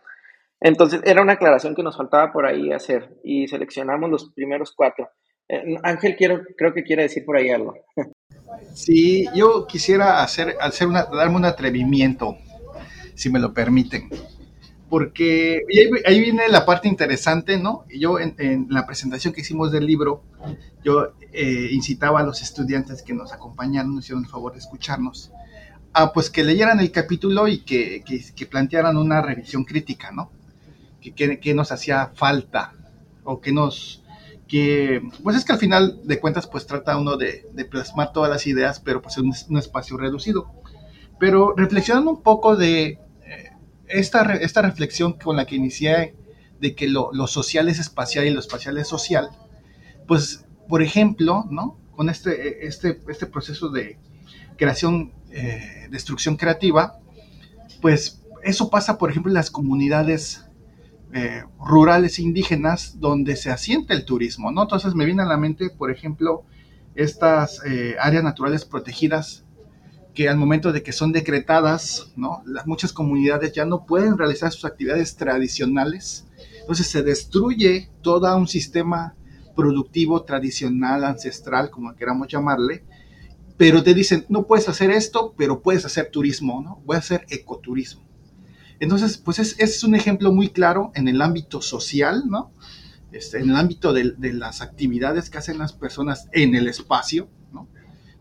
Entonces, 0.60 1.00
era 1.06 1.22
una 1.22 1.34
aclaración 1.34 1.74
que 1.74 1.84
nos 1.84 1.96
faltaba 1.96 2.34
por 2.34 2.46
ahí 2.46 2.74
hacer 2.74 3.18
y 3.24 3.48
seleccionamos 3.48 4.10
los 4.10 4.30
primeros 4.34 4.74
cuatro. 4.74 5.10
Eh, 5.48 5.78
Ángel, 5.84 6.18
quiero, 6.18 6.42
creo 6.58 6.74
que 6.74 6.84
quiere 6.84 7.04
decir 7.04 7.24
por 7.24 7.38
ahí 7.38 7.50
algo. 7.50 7.76
Sí, 8.74 9.26
yo 9.36 9.68
quisiera 9.68 10.24
hacer, 10.24 10.57
hacer 10.62 10.88
una, 10.88 11.03
darme 11.05 11.36
un 11.36 11.45
atrevimiento, 11.45 12.38
si 13.16 13.30
me 13.30 13.39
lo 13.39 13.53
permiten. 13.53 14.09
Porque 14.89 15.62
ahí, 16.05 16.20
viene 16.20 16.49
la 16.49 16.66
parte 16.66 16.88
interesante, 16.88 17.57
¿no? 17.57 17.86
Yo 17.89 18.20
en, 18.20 18.68
la 18.70 18.86
presentación 18.86 19.34
que 19.34 19.41
hicimos 19.41 19.72
del 19.72 19.86
libro, 19.86 20.24
yo 20.84 21.14
eh, 21.32 21.70
incitaba 21.72 22.20
a 22.20 22.24
los 22.24 22.41
estudiantes 22.41 23.01
que 23.01 23.14
nos 23.14 23.32
acompañaron, 23.32 23.95
nos 23.95 24.05
hicieron 24.05 24.26
el 24.26 24.30
favor 24.30 24.51
de 24.51 24.59
escucharnos, 24.59 25.32
a 25.93 26.12
pues 26.12 26.30
que 26.30 26.43
leyeran 26.43 26.80
el 26.80 26.91
capítulo 26.91 27.47
y 27.47 27.59
que, 27.59 28.03
que, 28.05 28.22
que 28.36 28.45
plantearan 28.45 28.97
una 28.97 29.22
revisión 29.22 29.64
crítica, 29.64 30.12
¿no? 30.12 30.32
que, 31.09 31.53
nos 31.53 31.72
hacía 31.72 32.12
falta 32.14 32.74
o 33.24 33.41
que 33.41 33.51
nos 33.51 34.03
que 34.52 35.02
pues 35.24 35.38
es 35.38 35.45
que 35.45 35.54
al 35.54 35.60
final 35.60 36.02
de 36.04 36.20
cuentas 36.20 36.45
pues 36.45 36.68
trata 36.68 36.97
uno 36.97 37.16
de, 37.16 37.47
plasmar 37.72 38.12
todas 38.12 38.30
las 38.30 38.45
ideas 38.47 38.82
pero 38.82 39.02
pues 39.02 39.18
en 39.18 39.32
un, 39.47 39.58
espacio 39.58 39.95
reducido. 39.95 40.52
Pero 41.22 41.54
reflexionando 41.56 42.12
un 42.12 42.22
poco 42.22 42.58
de 42.58 42.99
eh, 43.26 43.52
esta, 43.88 44.24
esta 44.34 44.62
reflexión 44.62 45.14
con 45.14 45.38
la 45.38 45.45
que 45.45 45.56
inicié 45.56 46.16
de 46.60 46.76
que 46.76 46.89
lo, 46.89 47.14
social 47.28 47.70
es 47.70 47.80
espacial 47.80 48.26
y 48.28 48.32
lo 48.32 48.41
espacial 48.41 48.78
es 48.78 48.89
social 48.89 49.30
pues 50.06 50.45
por 50.68 50.82
ejemplo 50.82 51.45
no 51.49 51.80
con 51.95 52.10
este 52.10 52.68
este 52.68 52.99
este 53.08 53.28
proceso 53.28 53.70
de 53.70 53.99
creación 54.58 55.14
eh, 55.32 55.88
destrucción 55.91 56.36
creativa 56.36 56.99
pues 57.82 58.22
eso 58.43 58.70
pasa 58.70 58.97
por 58.97 59.12
ejemplo 59.12 59.30
en 59.30 59.36
las 59.36 59.49
comunidades 59.49 60.45
eh, 61.14 61.43
rurales 61.59 62.20
indígenas 62.20 62.99
donde 62.99 63.36
se 63.36 63.51
asienta 63.51 63.93
el 63.93 64.05
turismo, 64.05 64.51
¿no? 64.51 64.64
Entonces 64.64 64.95
me 64.95 65.05
viene 65.05 65.24
a 65.24 65.26
la 65.26 65.38
mente, 65.38 65.70
por 65.70 65.91
ejemplo, 65.91 66.45
estas 66.95 67.62
eh, 67.66 67.95
áreas 67.99 68.24
naturales 68.24 68.66
protegidas 68.66 69.45
que 70.14 70.28
al 70.28 70.38
momento 70.38 70.72
de 70.72 70.84
que 70.84 70.91
son 70.91 71.12
decretadas, 71.12 72.12
¿no? 72.16 72.43
Las, 72.45 72.68
muchas 72.68 72.93
comunidades 72.93 73.53
ya 73.53 73.66
no 73.66 73.86
pueden 73.86 74.18
realizar 74.18 74.51
sus 74.51 74.66
actividades 74.66 75.16
tradicionales, 75.16 76.28
entonces 76.59 76.88
se 76.88 77.01
destruye 77.01 77.89
todo 78.01 78.36
un 78.36 78.47
sistema 78.47 79.16
productivo 79.55 80.24
tradicional, 80.24 81.03
ancestral, 81.03 81.70
como 81.70 81.95
queramos 81.95 82.28
llamarle, 82.28 82.84
pero 83.57 83.84
te 83.84 83.93
dicen, 83.93 84.26
no 84.30 84.47
puedes 84.47 84.68
hacer 84.70 84.91
esto, 84.91 85.34
pero 85.38 85.62
puedes 85.62 85.86
hacer 85.86 86.09
turismo, 86.09 86.62
¿no? 86.62 86.82
Voy 86.86 86.95
a 86.95 86.99
hacer 86.99 87.26
ecoturismo. 87.30 88.11
Entonces, 88.82 89.20
pues 89.20 89.38
es, 89.38 89.56
es 89.60 89.84
un 89.84 89.94
ejemplo 89.94 90.34
muy 90.34 90.50
claro 90.50 90.92
en 90.96 91.08
el 91.08 91.22
ámbito 91.22 91.62
social, 91.62 92.24
¿no? 92.28 92.52
Este, 93.12 93.38
en 93.38 93.52
el 93.52 93.56
ámbito 93.56 93.94
de, 93.94 94.16
las 94.34 94.62
actividades 94.62 95.30
que 95.30 95.38
hacen 95.38 95.60
las 95.60 95.72
personas 95.72 96.28
en 96.32 96.56
el 96.56 96.68
espacio, 96.68 97.30
¿no? 97.54 97.68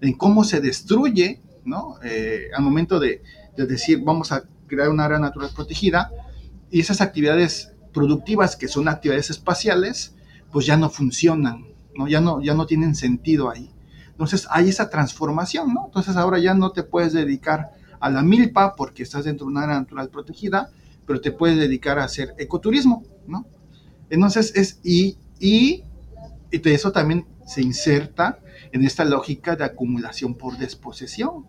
En 0.03 0.13
cómo 0.13 0.45
se 0.45 0.61
destruye, 0.61 1.41
¿no? 1.65 1.95
Eh, 2.05 2.49
al 2.55 2.63
momento 2.63 3.01
de, 3.01 3.23
decir, 3.57 4.03
vamos 4.05 4.33
a 4.33 4.45
crear 4.67 4.91
un 4.91 5.01
área 5.01 5.19
natural 5.19 5.51
protegida, 5.55 6.11
y 6.71 6.81
esas 6.81 7.01
actividades 7.01 7.73
productivas, 7.95 8.55
que 8.55 8.69
son 8.69 8.87
actividades 8.87 9.31
espaciales, 9.31 10.15
pues 10.53 10.67
ya 10.67 10.77
no 10.77 10.91
funcionan, 10.91 11.69
¿no? 11.97 12.07
Ya 12.07 12.21
no, 12.21 12.43
ya 12.43 12.53
no 12.53 12.67
tienen 12.67 12.95
sentido 12.95 13.49
ahí. 13.49 13.71
Entonces 14.11 14.47
hay 14.51 14.69
esa 14.69 14.91
transformación, 14.91 15.73
¿no? 15.73 15.87
Entonces 15.87 16.17
ahora 16.17 16.39
ya 16.39 16.53
no 16.53 16.73
te 16.73 16.83
puedes 16.83 17.15
dedicar 17.15 17.80
a 18.01 18.11
la 18.11 18.23
milpa 18.23 18.75
porque 18.75 19.03
estás 19.03 19.25
dentro 19.25 19.47
de 19.47 19.53
una 19.53 19.65
área 19.65 19.79
natural 19.79 20.09
protegida, 20.09 20.71
pero 21.07 21.21
te 21.21 21.33
puedes 21.33 21.59
dedicar 21.59 21.99
a 21.99 22.05
hacer 22.05 22.35
ecoturismo, 22.39 23.05
¿no? 23.27 23.47
Entonces 24.09 24.53
es, 24.57 24.81
y, 24.83 25.19
y, 25.39 25.85
de 26.51 26.75
eso 26.75 26.91
también 26.91 27.27
se 27.47 27.63
inserta 27.63 28.41
en 28.73 28.85
esta 28.85 29.05
lógica 29.05 29.55
de 29.57 29.65
acumulación 29.65 30.35
por 30.35 30.59
desposesión, 30.59 31.47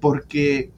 porque 0.00 0.72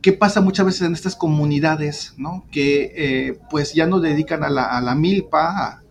¿qué 0.00 0.12
pasa 0.12 0.40
muchas 0.40 0.66
veces 0.66 0.82
en 0.82 0.92
estas 0.92 1.16
comunidades, 1.16 2.14
¿no? 2.16 2.44
Que 2.52 2.92
eh, 2.94 3.38
pues 3.50 3.74
ya 3.74 3.86
no 3.86 4.00
dedican 4.00 4.44
a 4.44 4.50
la, 4.50 4.64
a 4.64 4.80
la 4.80 4.94
milpa, 4.94 5.82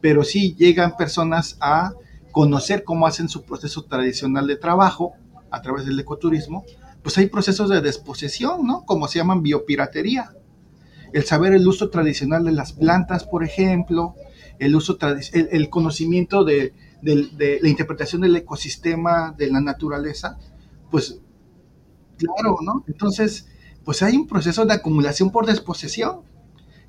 pero 0.00 0.24
sí 0.24 0.54
llegan 0.58 0.96
personas 0.96 1.56
a 1.60 1.92
conocer 2.32 2.84
cómo 2.84 3.06
hacen 3.06 3.28
su 3.28 3.44
proceso 3.44 3.84
tradicional 3.84 4.46
de 4.46 4.56
trabajo 4.56 5.14
a 5.50 5.62
través 5.62 5.86
del 5.86 5.98
ecoturismo, 5.98 6.64
pues 7.02 7.16
hay 7.18 7.26
procesos 7.26 7.70
de 7.70 7.80
desposesión, 7.80 8.66
¿no? 8.66 8.84
Como 8.84 9.08
se 9.08 9.18
llaman 9.18 9.42
biopiratería. 9.42 10.32
El 11.12 11.24
saber 11.24 11.54
el 11.54 11.66
uso 11.66 11.90
tradicional 11.90 12.44
de 12.44 12.52
las 12.52 12.72
plantas, 12.72 13.24
por 13.24 13.42
ejemplo, 13.42 14.14
el 14.58 14.76
uso 14.76 14.98
el, 15.32 15.70
conocimiento 15.70 16.44
de, 16.44 16.74
la 17.02 17.68
interpretación 17.68 18.20
del 18.20 18.36
ecosistema, 18.36 19.34
de 19.36 19.50
la 19.50 19.60
naturaleza, 19.60 20.38
pues 20.90 21.20
claro, 22.18 22.58
¿no? 22.62 22.84
Entonces, 22.86 23.48
pues 23.84 24.02
hay 24.02 24.16
un 24.16 24.26
proceso 24.26 24.66
de 24.66 24.74
acumulación 24.74 25.32
por 25.32 25.46
desposesión, 25.46 26.20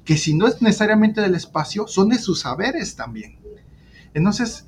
que 0.03 0.17
si 0.17 0.35
no 0.35 0.47
es 0.47 0.61
necesariamente 0.61 1.21
del 1.21 1.35
espacio, 1.35 1.87
son 1.87 2.09
de 2.09 2.19
sus 2.19 2.41
saberes 2.41 2.95
también. 2.95 3.39
Entonces, 4.13 4.65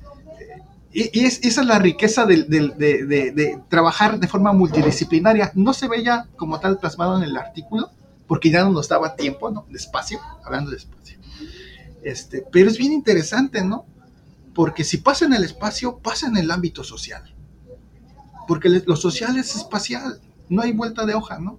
y, 0.94 1.24
esa 1.24 1.40
es 1.42 1.66
la 1.66 1.80
riqueza 1.80 2.24
de, 2.24 3.60
trabajar 3.68 4.20
de 4.20 4.28
forma 4.28 4.52
multidisciplinaria. 4.52 5.50
No 5.54 5.74
se 5.74 5.88
veía 5.88 6.28
como 6.36 6.60
tal 6.60 6.78
plasmado 6.78 7.16
en 7.18 7.24
el 7.24 7.36
artículo, 7.36 7.90
porque 8.28 8.50
ya 8.50 8.62
no 8.62 8.70
nos 8.70 8.88
daba 8.88 9.16
tiempo, 9.16 9.50
¿no? 9.50 9.66
De 9.68 9.76
espacio, 9.76 10.20
hablando 10.44 10.70
de 10.70 10.76
espacio. 10.76 11.18
Este, 12.04 12.44
pero 12.52 12.70
es 12.70 12.78
bien 12.78 12.92
interesante, 12.92 13.64
¿no? 13.64 13.86
Porque 14.54 14.84
si 14.84 14.98
pasa 14.98 15.24
en 15.24 15.32
el 15.32 15.42
espacio, 15.42 15.98
pasa 15.98 16.28
en 16.28 16.36
el 16.36 16.48
ámbito 16.52 16.84
social. 16.84 17.34
Porque 18.46 18.68
lo 18.68 18.94
social 18.94 19.36
es 19.36 19.56
espacial, 19.56 20.20
no 20.48 20.62
hay 20.62 20.70
vuelta 20.70 21.04
de 21.06 21.14
hoja, 21.14 21.40
¿no? 21.40 21.58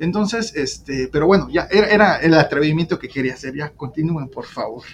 Entonces, 0.00 0.56
este, 0.56 1.08
pero 1.12 1.26
bueno, 1.26 1.50
ya 1.50 1.68
era, 1.70 1.88
era 1.88 2.16
el 2.16 2.32
atrevimiento 2.34 2.98
que 2.98 3.08
quería 3.08 3.34
hacer. 3.34 3.54
Ya 3.54 3.68
continúen, 3.68 4.28
por 4.28 4.46
favor. 4.46 4.84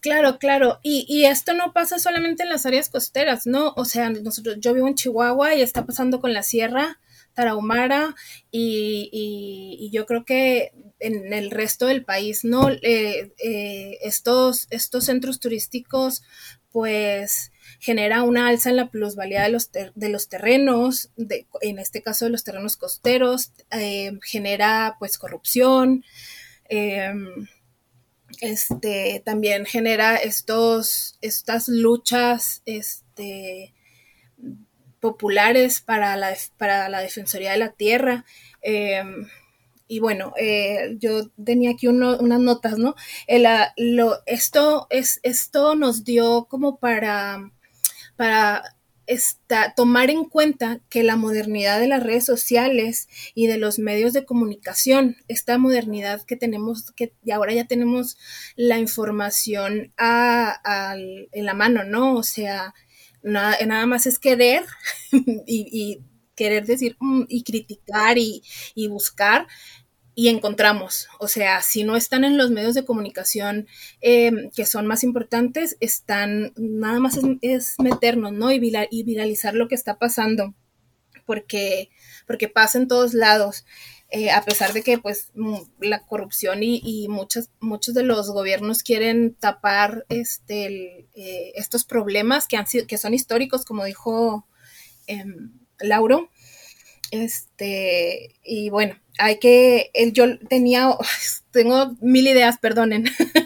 Claro, 0.00 0.38
claro. 0.38 0.80
Y, 0.82 1.24
esto 1.24 1.54
no 1.54 1.72
pasa 1.72 1.98
solamente 1.98 2.42
en 2.42 2.48
las 2.48 2.66
áreas 2.66 2.88
costeras, 2.88 3.46
¿no? 3.46 3.72
O 3.76 3.84
sea, 3.84 4.10
nosotros, 4.10 4.56
yo 4.60 4.74
vivo 4.74 4.88
en 4.88 4.94
Chihuahua 4.94 5.54
y 5.54 5.62
está 5.62 5.86
pasando 5.86 6.20
con 6.20 6.32
la 6.32 6.42
sierra 6.42 6.98
tarahumara 7.34 8.14
y, 8.50 9.90
yo 9.92 10.06
creo 10.06 10.24
que 10.24 10.72
en 10.98 11.32
el 11.32 11.50
resto 11.50 11.86
del 11.86 12.04
país, 12.04 12.44
¿no? 12.44 12.68
Eh, 12.70 13.32
eh, 13.42 13.98
estos, 14.02 14.66
estos 14.70 15.04
centros 15.04 15.40
turísticos, 15.40 16.22
pues 16.72 17.52
genera 17.78 18.22
una 18.22 18.48
alza 18.48 18.70
en 18.70 18.76
la 18.76 18.90
plusvalía 18.90 19.42
de 19.42 19.48
los, 19.50 19.70
de 19.72 20.08
los 20.08 20.28
terrenos, 20.28 21.10
de, 21.16 21.46
en 21.62 21.78
este 21.78 22.02
caso 22.02 22.26
de 22.26 22.30
los 22.30 22.44
terrenos 22.44 22.76
costeros, 22.76 23.52
eh, 23.70 24.18
genera 24.22 24.96
pues 24.98 25.18
corrupción. 25.18 26.04
Este, 28.40 29.22
también 29.24 29.66
genera 29.66 30.16
estos, 30.16 31.18
estas 31.20 31.68
luchas 31.68 32.62
este, 32.64 33.74
populares 35.00 35.80
para 35.80 36.16
la, 36.16 36.34
para 36.56 36.88
la 36.88 37.00
Defensoría 37.00 37.52
de 37.52 37.58
la 37.58 37.72
Tierra. 37.72 38.24
Em, 38.62 39.28
y 39.88 39.98
bueno, 39.98 40.32
eh, 40.38 40.96
yo 40.98 41.30
tenía 41.44 41.72
aquí 41.72 41.88
unas 41.88 42.20
notas, 42.20 42.78
¿no? 42.78 42.94
lo, 43.76 44.18
esto, 44.26 44.86
es, 44.90 45.18
esto 45.24 45.74
nos 45.74 46.04
dio 46.04 46.46
como 46.48 46.78
para, 46.78 47.50
para 48.16 48.76
tomar 49.76 50.10
en 50.10 50.24
cuenta 50.24 50.80
que 50.88 51.02
la 51.02 51.16
modernidad 51.16 51.80
de 51.80 51.88
las 51.88 52.02
redes 52.02 52.24
sociales 52.24 53.08
y 53.34 53.46
de 53.46 53.58
los 53.58 53.78
medios 53.78 54.12
de 54.12 54.24
comunicación, 54.24 55.16
esta 55.28 55.58
modernidad 55.58 56.22
que 56.22 56.36
tenemos, 56.36 56.92
que 56.92 57.12
ahora 57.32 57.52
ya 57.52 57.66
tenemos 57.66 58.16
la 58.56 58.78
información 58.78 59.92
en 59.98 61.44
la 61.44 61.54
mano, 61.54 61.84
¿no? 61.84 62.14
O 62.14 62.22
sea, 62.22 62.74
nada, 63.22 63.56
nada 63.66 63.86
más 63.86 64.06
es 64.06 64.18
querer 64.18 64.64
y, 65.46 66.00
querer 66.36 66.64
decir 66.64 66.96
mm", 67.00 67.24
y 67.28 67.42
criticar 67.42 68.16
y, 68.16 68.42
y 68.74 68.88
buscar, 68.88 69.46
y 70.14 70.28
encontramos. 70.28 71.08
O 71.18 71.28
sea, 71.28 71.62
si 71.62 71.84
no 71.84 71.96
están 71.96 72.24
en 72.24 72.36
los 72.36 72.50
medios 72.50 72.74
de 72.74 72.84
comunicación 72.84 73.66
em, 74.00 74.50
que 74.50 74.66
son 74.66 74.86
más 74.86 75.04
importantes, 75.04 75.76
están, 75.80 76.52
nada 76.56 77.00
más 77.00 77.18
es, 77.42 77.76
meternos, 77.78 78.32
¿no? 78.32 78.50
Y, 78.50 78.58
viralizar 78.58 79.54
lo 79.54 79.68
que 79.68 79.74
está 79.74 79.98
pasando, 79.98 80.54
porque, 81.26 81.90
porque 82.26 82.48
pasa 82.48 82.78
en 82.78 82.88
todos 82.88 83.14
lados. 83.14 83.64
Eh, 84.12 84.32
a 84.32 84.44
pesar 84.44 84.72
de 84.72 84.82
que 84.82 84.98
pues 84.98 85.30
la 85.78 86.04
corrupción 86.04 86.64
y, 86.64 86.80
y 86.82 87.06
muchos, 87.06 87.50
muchos 87.60 87.94
de 87.94 88.02
los 88.02 88.28
gobiernos 88.32 88.82
quieren 88.82 89.34
tapar 89.34 90.04
este, 90.08 91.06
eh, 91.14 91.52
estos 91.54 91.84
problemas 91.84 92.48
que, 92.48 92.56
han 92.56 92.66
sido, 92.66 92.88
que 92.88 92.98
son 92.98 93.14
históricos, 93.14 93.64
como 93.64 93.84
dijo 93.84 94.48
em, 95.06 95.52
Lauro. 95.78 96.28
Este, 97.12 98.36
y 98.42 98.70
bueno, 98.70 98.96
hay 99.20 99.38
que, 99.38 99.90
yo 100.12 100.38
tenía, 100.48 100.88
tengo 101.50 101.94
mil 102.00 102.26
ideas, 102.26 102.58
perdonen, 102.58 103.04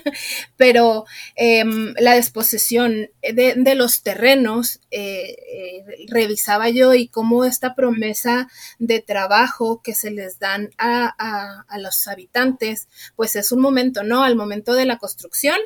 pero 0.57 1.05
em, 1.37 1.95
la 1.99 2.15
disposición 2.15 3.09
de, 3.23 3.75
los 3.75 4.03
terrenos, 4.03 4.81
eh, 4.91 5.37
eh, 5.53 5.85
revisaba 6.09 6.69
yo 6.69 6.95
y 6.95 7.09
cómo 7.09 7.45
esta 7.45 7.75
promesa 7.75 8.49
de 8.79 9.01
trabajo 9.01 9.81
que 9.83 9.95
se 9.95 10.11
les 10.11 10.39
dan 10.39 10.71
a, 10.79 11.65
los 11.79 12.07
habitantes, 12.07 12.89
pues 13.17 13.37
es 13.37 13.51
un 13.51 13.61
momento, 13.61 14.05
¿no? 14.05 14.23
Al 14.23 14.37
momento 14.37 14.75
de 14.75 14.87
la 14.87 14.99
construcción 14.99 15.59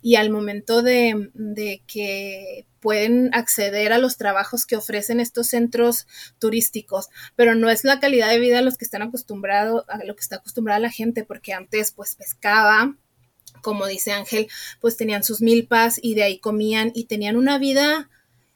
y 0.00 0.14
al 0.14 0.30
momento 0.30 0.82
de, 0.82 1.30
de 1.34 1.82
que 1.86 2.66
pueden 2.86 3.30
acceder 3.34 3.92
a 3.92 3.98
los 3.98 4.16
trabajos 4.16 4.64
que 4.64 4.76
ofrecen 4.76 5.18
estos 5.18 5.48
centros 5.48 6.06
turísticos, 6.38 7.08
pero 7.34 7.56
no 7.56 7.68
es 7.68 7.82
la 7.82 7.98
calidad 7.98 8.28
de 8.28 8.38
vida 8.38 8.60
a 8.60 8.62
los 8.62 8.78
que 8.78 8.84
están 8.84 9.02
acostumbrados, 9.02 9.55
a 9.62 10.04
lo 10.04 10.14
que 10.14 10.20
está 10.20 10.36
acostumbrada 10.36 10.80
la 10.80 10.90
gente, 10.90 11.24
porque 11.24 11.52
antes 11.52 11.92
pues 11.92 12.14
pescaba, 12.14 12.94
como 13.62 13.86
dice 13.86 14.12
Ángel, 14.12 14.48
pues 14.80 14.96
tenían 14.96 15.24
sus 15.24 15.40
milpas 15.40 15.98
y 16.00 16.14
de 16.14 16.24
ahí 16.24 16.38
comían 16.38 16.92
y 16.94 17.04
tenían 17.04 17.36
una 17.36 17.58
vida, 17.58 18.08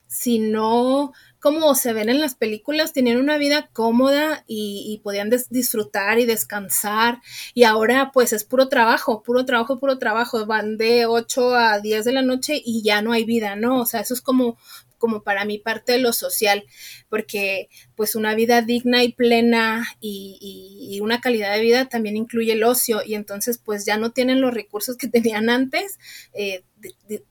si 0.07 0.39
no 0.39 1.13
como 1.41 1.75
se 1.75 1.95
ven 1.95 2.11
en 2.11 2.21
las 2.21 2.35
películas, 2.35 2.93
tenían 2.93 3.17
una 3.17 3.39
vida 3.39 3.71
cómoda 3.73 4.45
y, 4.47 5.01
podían 5.03 5.31
disfrutar 5.49 6.19
y 6.19 6.27
descansar. 6.27 7.21
Y 7.55 7.65
ahora 7.65 8.11
pues 8.13 8.35
es 8.35 8.45
puro 8.45 8.69
trabajo, 8.69 9.23
puro 9.23 9.47
trabajo, 9.47 9.81
puro 9.81 9.99
trabajo. 9.99 10.45
Van 10.45 10.77
de 10.77 11.07
8 11.07 11.55
a 11.55 11.81
10 11.81 12.05
de 12.05 12.13
la 12.13 12.23
noche 12.23 12.61
y 12.63 12.83
ya 12.83 13.01
no 13.01 13.13
hay 13.13 13.25
vida, 13.25 13.57
¿no? 13.57 13.81
O 13.81 13.87
sea, 13.87 14.01
eso 14.01 14.13
es 14.13 14.21
como 14.21 14.59
como 15.01 15.25
para 15.25 15.45
mí 15.45 15.59
parte 15.59 15.99
lo 15.99 16.13
social, 16.13 16.65
porque 17.09 17.69
pues 17.97 18.15
una 18.15 18.37
vida 18.37 18.63
digna 18.63 19.03
y 19.03 19.13
plena 19.13 19.85
y, 20.01 21.01
una 21.03 21.21
calidad 21.21 21.55
de 21.55 21.63
vida 21.63 21.89
también 21.89 22.17
incluye 22.17 22.53
el 22.53 22.63
ocio 22.63 23.01
y 23.05 23.15
entonces 23.15 23.57
pues 23.59 23.87
ya 23.87 23.97
no 23.97 24.13
tienen 24.13 24.43
los 24.43 24.53
recursos 24.53 24.97
que 24.97 25.09
tenían 25.09 25.51
antes, 25.51 25.99
eh, 26.35 26.63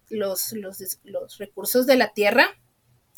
los, 0.10 0.54
los 1.04 1.38
recursos 1.38 1.86
de 1.86 1.96
la 1.96 2.12
tierra, 2.14 2.50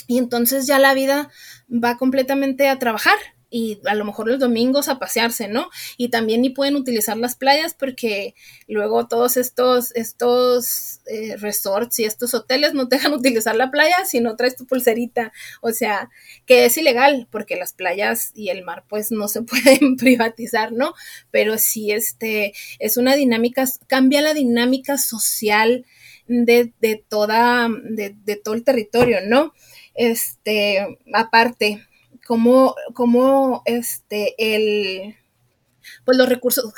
y 0.07 0.17
entonces 0.17 0.67
ya 0.67 0.77
la 0.77 0.93
vida 0.93 1.29
va 1.71 1.97
completamente 1.97 2.67
a 2.67 2.79
trabajar 2.79 3.17
y 3.51 3.79
a 3.85 3.93
lo 3.95 4.05
mejor 4.05 4.27
los 4.27 4.39
domingos 4.39 4.87
a 4.87 4.97
pasearse, 4.97 5.47
¿no? 5.49 5.69
Y 5.97 6.09
también 6.09 6.41
ni 6.41 6.49
pueden 6.49 6.75
utilizar 6.75 7.17
las 7.17 7.35
playas 7.35 7.75
porque 7.75 8.33
luego 8.67 9.07
todos 9.07 9.37
estos, 9.37 9.93
estos 9.95 11.01
eh, 11.05 11.35
resorts 11.35 11.99
y 11.99 12.05
estos 12.05 12.33
hoteles 12.33 12.73
no 12.73 12.87
te 12.87 12.95
dejan 12.95 13.13
utilizar 13.13 13.55
la 13.55 13.69
playa 13.69 14.05
si 14.05 14.21
no 14.21 14.35
traes 14.37 14.55
tu 14.55 14.65
pulserita. 14.65 15.33
O 15.61 15.71
sea, 15.71 16.09
que 16.45 16.65
es 16.65 16.77
ilegal 16.77 17.27
porque 17.29 17.57
las 17.57 17.73
playas 17.73 18.31
y 18.33 18.49
el 18.49 18.63
mar 18.63 18.85
pues 18.87 19.11
no 19.11 19.27
se 19.27 19.41
pueden 19.43 19.97
privatizar, 19.97 20.71
¿no? 20.71 20.93
Pero 21.29 21.57
sí, 21.57 21.91
este, 21.91 22.53
es 22.79 22.97
una 22.97 23.15
dinámica, 23.15 23.65
cambia 23.87 24.21
la 24.21 24.33
dinámica 24.33 24.97
social 24.97 25.85
de, 26.27 26.71
de 26.79 27.03
toda, 27.07 27.67
de, 27.83 28.15
de 28.23 28.35
todo 28.37 28.55
el 28.55 28.63
territorio, 28.63 29.19
¿no? 29.25 29.53
este, 29.95 30.99
aparte, 31.13 31.85
como, 32.31 32.75
como 32.93 33.61
este, 33.65 34.35
el, 34.37 35.17
pues 36.05 36.17
los 36.17 36.29
recursos, 36.29 36.73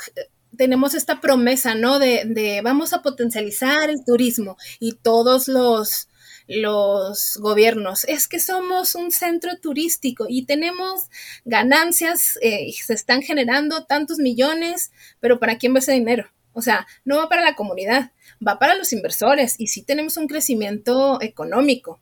tenemos 0.58 0.94
esta 0.94 1.20
promesa, 1.20 1.76
¿no? 1.76 2.00
De, 2.00 2.24
de, 2.26 2.60
vamos 2.60 2.92
a 2.92 3.02
potencializar 3.02 3.88
el 3.88 4.04
turismo 4.04 4.56
y 4.80 4.94
todos 4.94 5.46
los, 5.46 6.08
los 6.48 7.36
gobiernos. 7.36 8.02
Es 8.06 8.26
que 8.26 8.40
somos 8.40 8.96
un 8.96 9.12
centro 9.12 9.56
turístico 9.60 10.26
y 10.28 10.44
tenemos 10.44 11.04
ganancias, 11.44 12.36
eh, 12.42 12.72
se 12.72 12.94
están 12.94 13.22
generando 13.22 13.84
tantos 13.84 14.18
millones, 14.18 14.90
pero 15.20 15.38
¿para 15.38 15.56
quién 15.56 15.72
va 15.72 15.78
ese 15.78 15.92
dinero? 15.92 16.28
O 16.52 16.62
sea, 16.62 16.84
no 17.04 17.18
va 17.18 17.28
para 17.28 17.44
la 17.44 17.54
comunidad, 17.54 18.10
va 18.44 18.58
para 18.58 18.74
los 18.74 18.92
inversores 18.92 19.54
y 19.58 19.68
sí 19.68 19.82
tenemos 19.82 20.16
un 20.16 20.26
crecimiento 20.26 21.22
económico, 21.22 22.00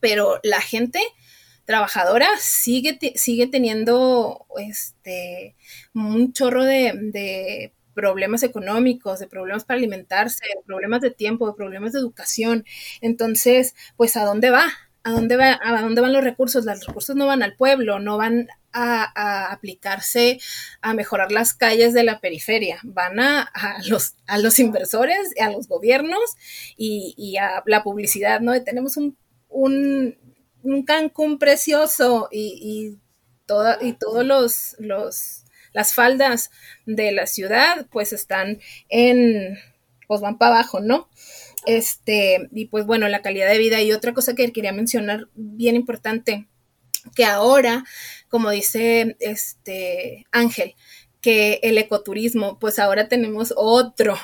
pero 0.00 0.38
la 0.42 0.60
gente 0.60 1.00
trabajadora 1.68 2.26
sigue, 2.40 2.98
sigue 3.14 3.46
teniendo 3.46 4.46
este, 4.58 5.54
un 5.92 6.32
chorro 6.32 6.64
de, 6.64 7.74
problemas 7.92 8.42
económicos, 8.42 9.18
de 9.18 9.26
problemas 9.26 9.64
para 9.64 9.76
alimentarse, 9.76 10.40
de 10.42 10.62
problemas 10.64 11.02
de 11.02 11.10
tiempo, 11.10 11.46
de 11.46 11.56
problemas 11.56 11.92
de 11.92 11.98
educación. 11.98 12.64
Entonces, 13.02 13.74
pues, 13.96 14.16
¿a 14.16 14.24
dónde 14.24 14.50
va? 14.50 14.66
¿A 15.02 15.10
dónde, 15.10 15.36
va, 15.36 15.60
¿A 15.62 15.82
dónde 15.82 16.00
van 16.00 16.14
los 16.14 16.24
recursos? 16.24 16.64
Los 16.64 16.86
recursos 16.86 17.16
no 17.16 17.26
van 17.26 17.42
al 17.42 17.54
pueblo, 17.54 17.98
no 17.98 18.16
van 18.16 18.48
a, 18.72 19.52
aplicarse 19.52 20.38
a 20.80 20.94
mejorar 20.94 21.32
las 21.32 21.52
calles 21.52 21.92
de 21.92 22.04
la 22.04 22.20
periferia, 22.20 22.78
van 22.82 23.20
a, 23.20 23.50
los, 23.88 24.14
a 24.26 24.38
los 24.38 24.58
inversores, 24.58 25.34
a 25.38 25.50
los 25.50 25.68
gobiernos 25.68 26.36
y, 26.78 27.14
y 27.18 27.36
a 27.36 27.62
la 27.66 27.82
publicidad, 27.82 28.40
¿no? 28.40 28.62
Tenemos 28.62 28.96
un 28.96 29.18
un, 29.48 30.16
un 30.62 30.84
Cancún 30.84 31.38
precioso 31.38 32.28
y, 32.30 32.58
y, 32.60 32.98
toda, 33.46 33.78
y 33.80 33.94
todos 33.94 34.24
los, 34.24 34.76
los, 34.78 35.44
las 35.72 35.94
faldas 35.94 36.50
de 36.86 37.12
la 37.12 37.26
ciudad, 37.26 37.86
pues 37.90 38.12
están 38.12 38.60
en, 38.88 39.58
pues 40.06 40.20
van 40.20 40.38
para 40.38 40.56
abajo, 40.56 40.80
¿no? 40.80 41.08
Este, 41.66 42.48
y 42.52 42.66
pues 42.66 42.86
bueno, 42.86 43.08
la 43.08 43.22
calidad 43.22 43.48
de 43.50 43.58
vida. 43.58 43.80
Y 43.82 43.92
otra 43.92 44.14
cosa 44.14 44.34
que 44.34 44.52
quería 44.52 44.72
mencionar, 44.72 45.28
bien 45.34 45.76
importante, 45.76 46.48
que 47.14 47.24
ahora, 47.24 47.84
como 48.28 48.50
dice 48.50 49.16
este 49.20 50.26
Ángel, 50.30 50.74
que 51.20 51.60
el 51.62 51.78
ecoturismo, 51.78 52.58
pues 52.58 52.78
ahora 52.78 53.08
tenemos 53.08 53.52
otro, 53.56 54.16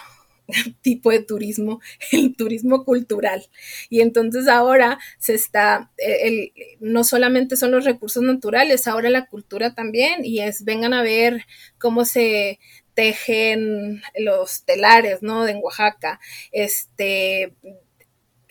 tipo 0.82 1.10
de 1.10 1.20
turismo, 1.20 1.80
el 2.12 2.36
turismo 2.36 2.84
cultural. 2.84 3.46
Y 3.90 4.00
entonces 4.00 4.48
ahora 4.48 4.98
se 5.18 5.34
está, 5.34 5.90
eh, 5.98 6.18
el, 6.22 6.52
no 6.80 7.04
solamente 7.04 7.56
son 7.56 7.70
los 7.72 7.84
recursos 7.84 8.22
naturales, 8.22 8.86
ahora 8.86 9.10
la 9.10 9.26
cultura 9.26 9.74
también, 9.74 10.24
y 10.24 10.40
es, 10.40 10.64
vengan 10.64 10.94
a 10.94 11.02
ver 11.02 11.44
cómo 11.78 12.04
se 12.04 12.58
tejen 12.94 14.02
los 14.18 14.64
telares, 14.64 15.22
¿no? 15.22 15.44
De 15.44 15.52
en 15.52 15.58
Oaxaca, 15.62 16.20
este, 16.52 17.54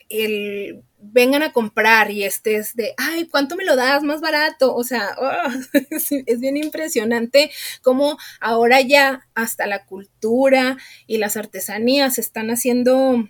el 0.09 0.83
vengan 1.11 1.43
a 1.43 1.51
comprar 1.51 2.11
y 2.11 2.23
este 2.23 2.55
es 2.55 2.75
de, 2.75 2.93
ay, 2.97 3.27
¿cuánto 3.27 3.55
me 3.55 3.65
lo 3.65 3.75
das 3.75 4.03
más 4.03 4.21
barato? 4.21 4.75
O 4.75 4.83
sea, 4.83 5.15
oh, 5.19 5.51
es 5.91 6.39
bien 6.39 6.57
impresionante 6.57 7.51
cómo 7.81 8.17
ahora 8.39 8.81
ya 8.81 9.27
hasta 9.35 9.67
la 9.67 9.85
cultura 9.85 10.77
y 11.07 11.17
las 11.17 11.37
artesanías 11.37 12.17
están 12.17 12.49
haciendo, 12.49 13.29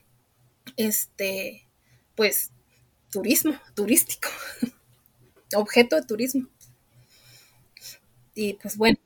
este, 0.78 1.68
pues, 2.16 2.52
turismo, 3.12 3.54
turístico, 3.76 4.30
objeto 5.56 5.96
de 5.96 6.04
turismo. 6.04 6.48
Y 8.36 8.54
pues 8.56 8.78
bueno, 8.78 8.98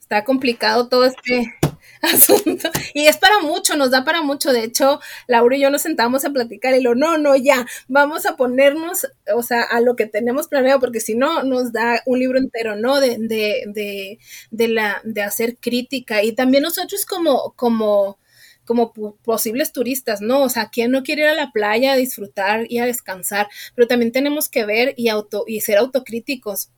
está 0.00 0.24
complicado 0.24 0.88
todo 0.88 1.04
este 1.04 1.54
asunto. 2.02 2.70
Y 2.94 3.06
es 3.06 3.16
para 3.16 3.40
mucho, 3.40 3.76
nos 3.76 3.90
da 3.90 4.04
para 4.04 4.22
mucho. 4.22 4.52
De 4.52 4.64
hecho, 4.64 5.00
Laura 5.26 5.56
y 5.56 5.60
yo 5.60 5.70
nos 5.70 5.82
sentamos 5.82 6.24
a 6.24 6.30
platicar 6.30 6.74
y 6.74 6.80
lo, 6.82 6.94
no, 6.94 7.18
no, 7.18 7.36
ya, 7.36 7.66
vamos 7.88 8.26
a 8.26 8.36
ponernos, 8.36 9.06
o 9.34 9.42
sea, 9.42 9.62
a 9.62 9.80
lo 9.80 9.96
que 9.96 10.06
tenemos 10.06 10.48
planeado, 10.48 10.80
porque 10.80 11.00
si 11.00 11.14
no, 11.14 11.42
nos 11.42 11.72
da 11.72 12.02
un 12.06 12.18
libro 12.18 12.38
entero, 12.38 12.76
¿no? 12.76 13.00
De, 13.00 13.16
de, 13.18 13.64
de, 13.66 14.18
de 14.50 14.68
la, 14.68 15.00
de 15.04 15.22
hacer 15.22 15.56
crítica. 15.58 16.22
Y 16.22 16.32
también 16.32 16.62
nosotros 16.62 17.06
como, 17.06 17.52
como, 17.56 18.18
como 18.64 18.92
posibles 19.22 19.72
turistas, 19.72 20.20
¿no? 20.20 20.42
O 20.42 20.48
sea, 20.48 20.70
¿quién 20.70 20.90
no 20.90 21.02
quiere 21.02 21.22
ir 21.22 21.28
a 21.28 21.34
la 21.34 21.52
playa 21.52 21.92
a 21.92 21.96
disfrutar 21.96 22.66
y 22.68 22.78
a 22.78 22.86
descansar? 22.86 23.48
Pero 23.74 23.88
también 23.88 24.12
tenemos 24.12 24.48
que 24.48 24.64
ver 24.64 24.94
y, 24.96 25.08
auto, 25.08 25.44
y 25.46 25.60
ser 25.60 25.78
autocríticos 25.78 26.70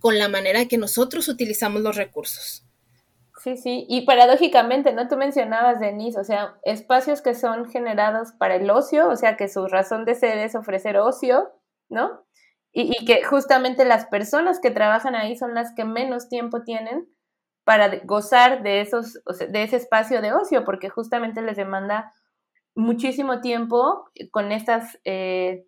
con 0.00 0.18
la 0.18 0.28
manera 0.28 0.66
que 0.66 0.78
nosotros 0.78 1.28
utilizamos 1.28 1.82
los 1.82 1.96
recursos. 1.96 2.65
Sí, 3.46 3.56
sí, 3.56 3.86
y 3.88 4.04
paradójicamente, 4.04 4.92
¿no? 4.92 5.06
Tú 5.06 5.16
mencionabas, 5.16 5.78
Denise, 5.78 6.18
o 6.18 6.24
sea, 6.24 6.58
espacios 6.64 7.22
que 7.22 7.32
son 7.36 7.70
generados 7.70 8.32
para 8.32 8.56
el 8.56 8.68
ocio, 8.68 9.08
o 9.08 9.14
sea, 9.14 9.36
que 9.36 9.46
su 9.46 9.68
razón 9.68 10.04
de 10.04 10.16
ser 10.16 10.38
es 10.38 10.56
ofrecer 10.56 10.96
ocio, 10.96 11.52
¿no? 11.88 12.26
y, 12.72 13.06
que 13.06 13.22
justamente 13.22 13.84
las 13.84 14.06
personas 14.06 14.58
que 14.58 14.72
trabajan 14.72 15.14
ahí 15.14 15.36
son 15.36 15.54
las 15.54 15.72
que 15.76 15.84
menos 15.84 16.28
tiempo 16.28 16.64
tienen 16.64 17.06
para 17.62 18.00
gozar 18.02 18.64
de, 18.64 18.80
esos, 18.80 19.20
de 19.48 19.62
ese 19.62 19.76
espacio 19.76 20.20
de 20.22 20.32
ocio, 20.32 20.64
porque 20.64 20.88
justamente 20.88 21.40
les 21.40 21.56
demanda 21.56 22.12
muchísimo 22.74 23.40
tiempo 23.40 24.10
con 24.32 24.50
estas 24.50 24.98
eh, 25.04 25.64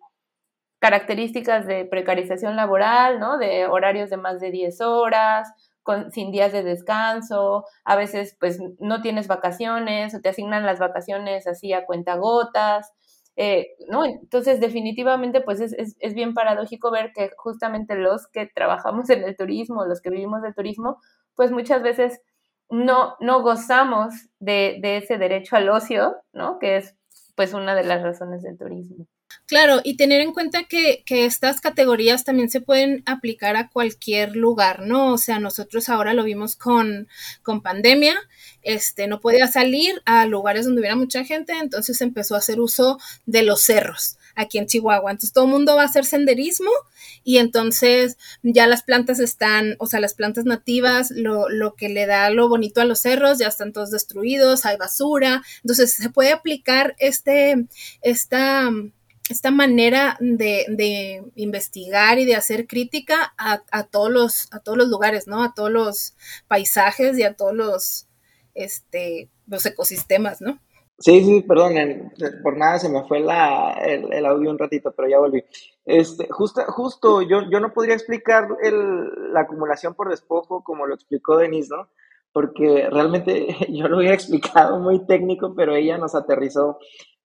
características 0.79 1.65
de 1.65 1.85
precarización 1.85 2.57
laboral, 2.57 3.21
¿no? 3.21 3.37
De 3.37 3.67
horarios 3.67 4.09
de 4.09 4.17
más 4.17 4.41
de 4.41 4.51
10 4.51 4.81
horas, 4.81 5.47
con, 5.89 6.11
sin 6.11 6.31
días 6.31 6.51
de 6.51 6.61
descanso, 6.61 7.65
a 7.83 7.95
veces 7.95 8.37
pues 8.39 8.59
no 8.77 9.01
tienes 9.01 9.27
vacaciones 9.27 10.13
o 10.13 10.21
te 10.21 10.29
asignan 10.29 10.63
las 10.63 10.77
vacaciones 10.77 11.47
así 11.47 11.73
a 11.73 11.87
cuentagotas, 11.87 12.93
eh, 13.35 13.69
¿no? 13.87 14.05
Entonces 14.05 14.59
definitivamente 14.59 15.41
pues 15.41 15.59
es, 15.61 15.73
es, 15.73 15.95
es, 15.99 16.13
bien 16.13 16.35
paradójico 16.35 16.91
ver 16.91 17.11
que 17.11 17.31
justamente 17.37 17.95
los 17.95 18.27
que 18.27 18.45
trabajamos 18.45 19.09
en 19.09 19.23
el 19.23 19.35
turismo, 19.35 19.83
los 19.85 19.99
que 19.99 20.11
vivimos 20.11 20.43
del 20.43 20.53
turismo, 20.53 20.99
pues 21.33 21.51
muchas 21.51 21.81
veces 21.81 22.21
no, 22.69 23.15
no 23.19 23.41
gozamos 23.41 24.13
de, 24.37 24.77
de 24.83 24.97
ese 24.97 25.17
derecho 25.17 25.55
al 25.55 25.69
ocio, 25.69 26.17
¿no? 26.33 26.59
Que 26.59 26.77
es 26.77 26.95
pues 27.35 27.55
una 27.55 27.73
de 27.73 27.83
las 27.83 28.03
razones 28.03 28.43
del 28.43 28.59
turismo. 28.59 29.07
Claro, 29.49 29.81
y 29.83 29.97
tener 29.97 30.21
en 30.21 30.31
cuenta 30.31 30.65
que, 30.65 31.03
estas 31.07 31.59
categorías 31.59 32.23
también 32.23 32.51
se 32.51 32.61
pueden 32.61 33.01
aplicar 33.07 33.55
a 33.55 33.69
cualquier 33.69 34.35
lugar, 34.35 34.81
¿no? 34.81 35.13
O 35.13 35.17
sea, 35.17 35.39
nosotros 35.39 35.89
ahora 35.89 36.13
lo 36.13 36.23
vimos 36.23 36.55
con, 36.55 37.07
con 37.41 37.61
pandemia, 37.61 38.15
este, 38.61 39.07
no 39.07 39.19
podía 39.19 39.47
salir 39.47 40.01
a 40.05 40.25
lugares 40.27 40.65
donde 40.65 40.81
hubiera 40.81 40.95
mucha 40.95 41.23
gente, 41.25 41.53
entonces 41.53 41.99
empezó 42.01 42.35
a 42.35 42.39
hacer 42.39 42.59
uso 42.59 42.99
de 43.25 43.41
los 43.41 43.63
cerros 43.63 44.17
aquí 44.35 44.57
en 44.57 44.67
Chihuahua. 44.67 45.11
Entonces 45.11 45.33
todo 45.33 45.45
el 45.45 45.51
mundo 45.51 45.75
va 45.75 45.81
a 45.81 45.85
hacer 45.85 46.05
senderismo 46.05 46.69
y 47.23 47.37
entonces 47.37 48.17
ya 48.43 48.67
las 48.67 48.83
plantas 48.83 49.19
están, 49.19 49.75
o 49.79 49.87
sea, 49.87 49.99
las 49.99 50.13
plantas 50.13 50.45
nativas, 50.45 51.11
lo, 51.11 51.49
lo 51.49 51.73
que 51.73 51.89
le 51.89 52.05
da 52.05 52.29
lo 52.29 52.49
bonito 52.49 52.81
a 52.81 52.85
los 52.85 53.01
cerros, 53.01 53.39
ya 53.39 53.47
están 53.47 53.73
todos 53.73 53.91
destruidos, 53.91 54.65
hay 54.65 54.77
basura. 54.77 55.41
Entonces 55.63 55.93
se 55.93 56.09
puede 56.09 56.31
aplicar 56.31 56.95
este, 56.99 57.65
esta 58.01 58.69
esta 59.33 59.51
manera 59.51 60.17
de, 60.19 61.23
investigar 61.35 62.19
y 62.19 62.25
de 62.25 62.35
hacer 62.35 62.67
crítica 62.67 63.33
a, 63.37 63.83
todos 63.83 64.11
los, 64.11 64.47
a 64.51 64.59
todos 64.59 64.77
los 64.77 64.89
lugares, 64.89 65.27
¿no? 65.27 65.43
A 65.43 65.53
todos 65.53 65.71
los 65.71 66.15
paisajes 66.47 67.17
y 67.17 67.23
a 67.23 67.35
todos 67.35 67.53
los, 67.53 68.07
este, 68.55 69.29
los 69.47 69.65
ecosistemas, 69.65 70.41
¿no? 70.41 70.59
Sí, 70.99 71.23
sí, 71.23 71.41
perdón, 71.47 72.11
por 72.43 72.57
nada 72.57 72.77
se 72.77 72.89
me 72.89 73.03
fue 73.05 73.21
la, 73.21 73.71
el, 73.71 74.25
audio 74.25 74.49
un 74.49 74.59
ratito, 74.59 74.91
pero 74.91 75.07
ya 75.07 75.17
volví. 75.17 75.43
Este, 75.85 76.27
justo, 76.29 76.61
justo 76.67 77.21
yo, 77.21 77.49
yo 77.49 77.61
no 77.61 77.71
podría 77.71 77.95
explicar 77.95 78.49
el, 78.61 79.33
la 79.33 79.41
acumulación 79.41 79.93
por 79.93 80.09
despojo 80.09 80.61
como 80.61 80.85
lo 80.85 80.95
explicó 80.95 81.37
Denise, 81.37 81.73
¿no? 81.73 81.87
Porque 82.33 82.89
realmente 82.91 83.55
yo 83.69 83.87
lo 83.87 83.97
había 83.97 84.13
explicado 84.13 84.79
muy 84.79 85.05
técnico, 85.05 85.53
pero 85.55 85.73
ella 85.73 85.97
nos 85.97 86.15
aterrizó 86.15 86.79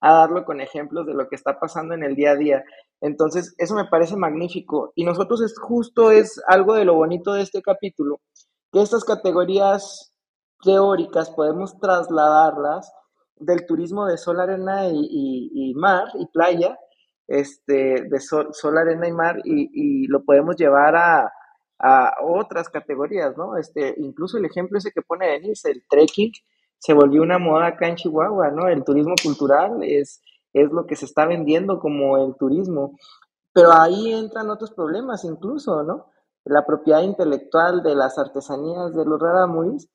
a 0.04 0.12
darlo 0.12 0.44
con 0.44 0.60
ejemplos 0.60 1.06
de 1.06 1.14
lo 1.14 1.28
que 1.28 1.34
está 1.34 1.58
pasando 1.58 1.94
en 1.94 2.04
el 2.04 2.14
día 2.14 2.32
a 2.32 2.36
día. 2.36 2.64
Entonces, 3.00 3.54
eso 3.56 3.74
me 3.74 3.86
parece 3.86 4.16
magnífico. 4.16 4.92
Y 4.94 5.02
nosotros 5.02 5.40
es 5.40 5.58
justo 5.58 6.10
es 6.10 6.42
algo 6.46 6.74
de 6.74 6.84
lo 6.84 6.92
bonito 6.92 7.32
de 7.32 7.40
este 7.40 7.62
capítulo, 7.62 8.20
que 8.70 8.82
estas 8.82 9.02
categorías 9.02 10.12
teóricas 10.62 11.30
podemos 11.30 11.78
trasladarlas 11.80 12.92
del 13.36 13.64
turismo 13.64 14.04
de 14.04 14.18
sol, 14.18 14.40
arena 14.40 14.88
y, 14.92 15.72
mar 15.74 16.08
y 16.18 16.26
playa, 16.26 16.78
este, 17.26 18.02
de 18.02 18.20
sol, 18.20 18.76
arena 18.76 19.08
y 19.08 19.12
mar, 19.12 19.40
y, 19.42 20.06
lo 20.08 20.22
podemos 20.22 20.56
llevar 20.56 20.96
a, 20.96 21.32
a, 21.78 22.12
otras 22.22 22.68
categorías, 22.68 23.38
¿no? 23.38 23.56
Este, 23.56 23.94
incluso 23.96 24.36
el 24.36 24.44
ejemplo 24.44 24.76
ese 24.76 24.92
que 24.92 25.00
pone 25.00 25.28
Denis, 25.28 25.64
el 25.64 25.82
trekking, 25.88 26.32
se 26.78 26.92
volvió 26.92 27.22
una 27.22 27.38
moda 27.38 27.68
acá 27.68 27.88
en 27.88 27.96
Chihuahua, 27.96 28.50
¿no? 28.50 28.68
El 28.68 28.84
turismo 28.84 29.14
cultural 29.22 29.82
es, 29.82 30.22
es 30.52 30.70
lo 30.70 30.86
que 30.86 30.96
se 30.96 31.06
está 31.06 31.26
vendiendo 31.26 31.78
como 31.78 32.18
el 32.18 32.34
turismo. 32.36 32.96
Pero 33.52 33.72
ahí 33.72 34.12
entran 34.12 34.50
otros 34.50 34.72
problemas 34.72 35.24
incluso, 35.24 35.82
¿no? 35.82 36.10
La 36.44 36.66
propiedad 36.66 37.02
intelectual 37.02 37.82
de 37.82 37.94
las 37.94 38.18
artesanías 38.18 38.94
de 38.94 39.04
los 39.04 39.20
raramuris, 39.20 39.88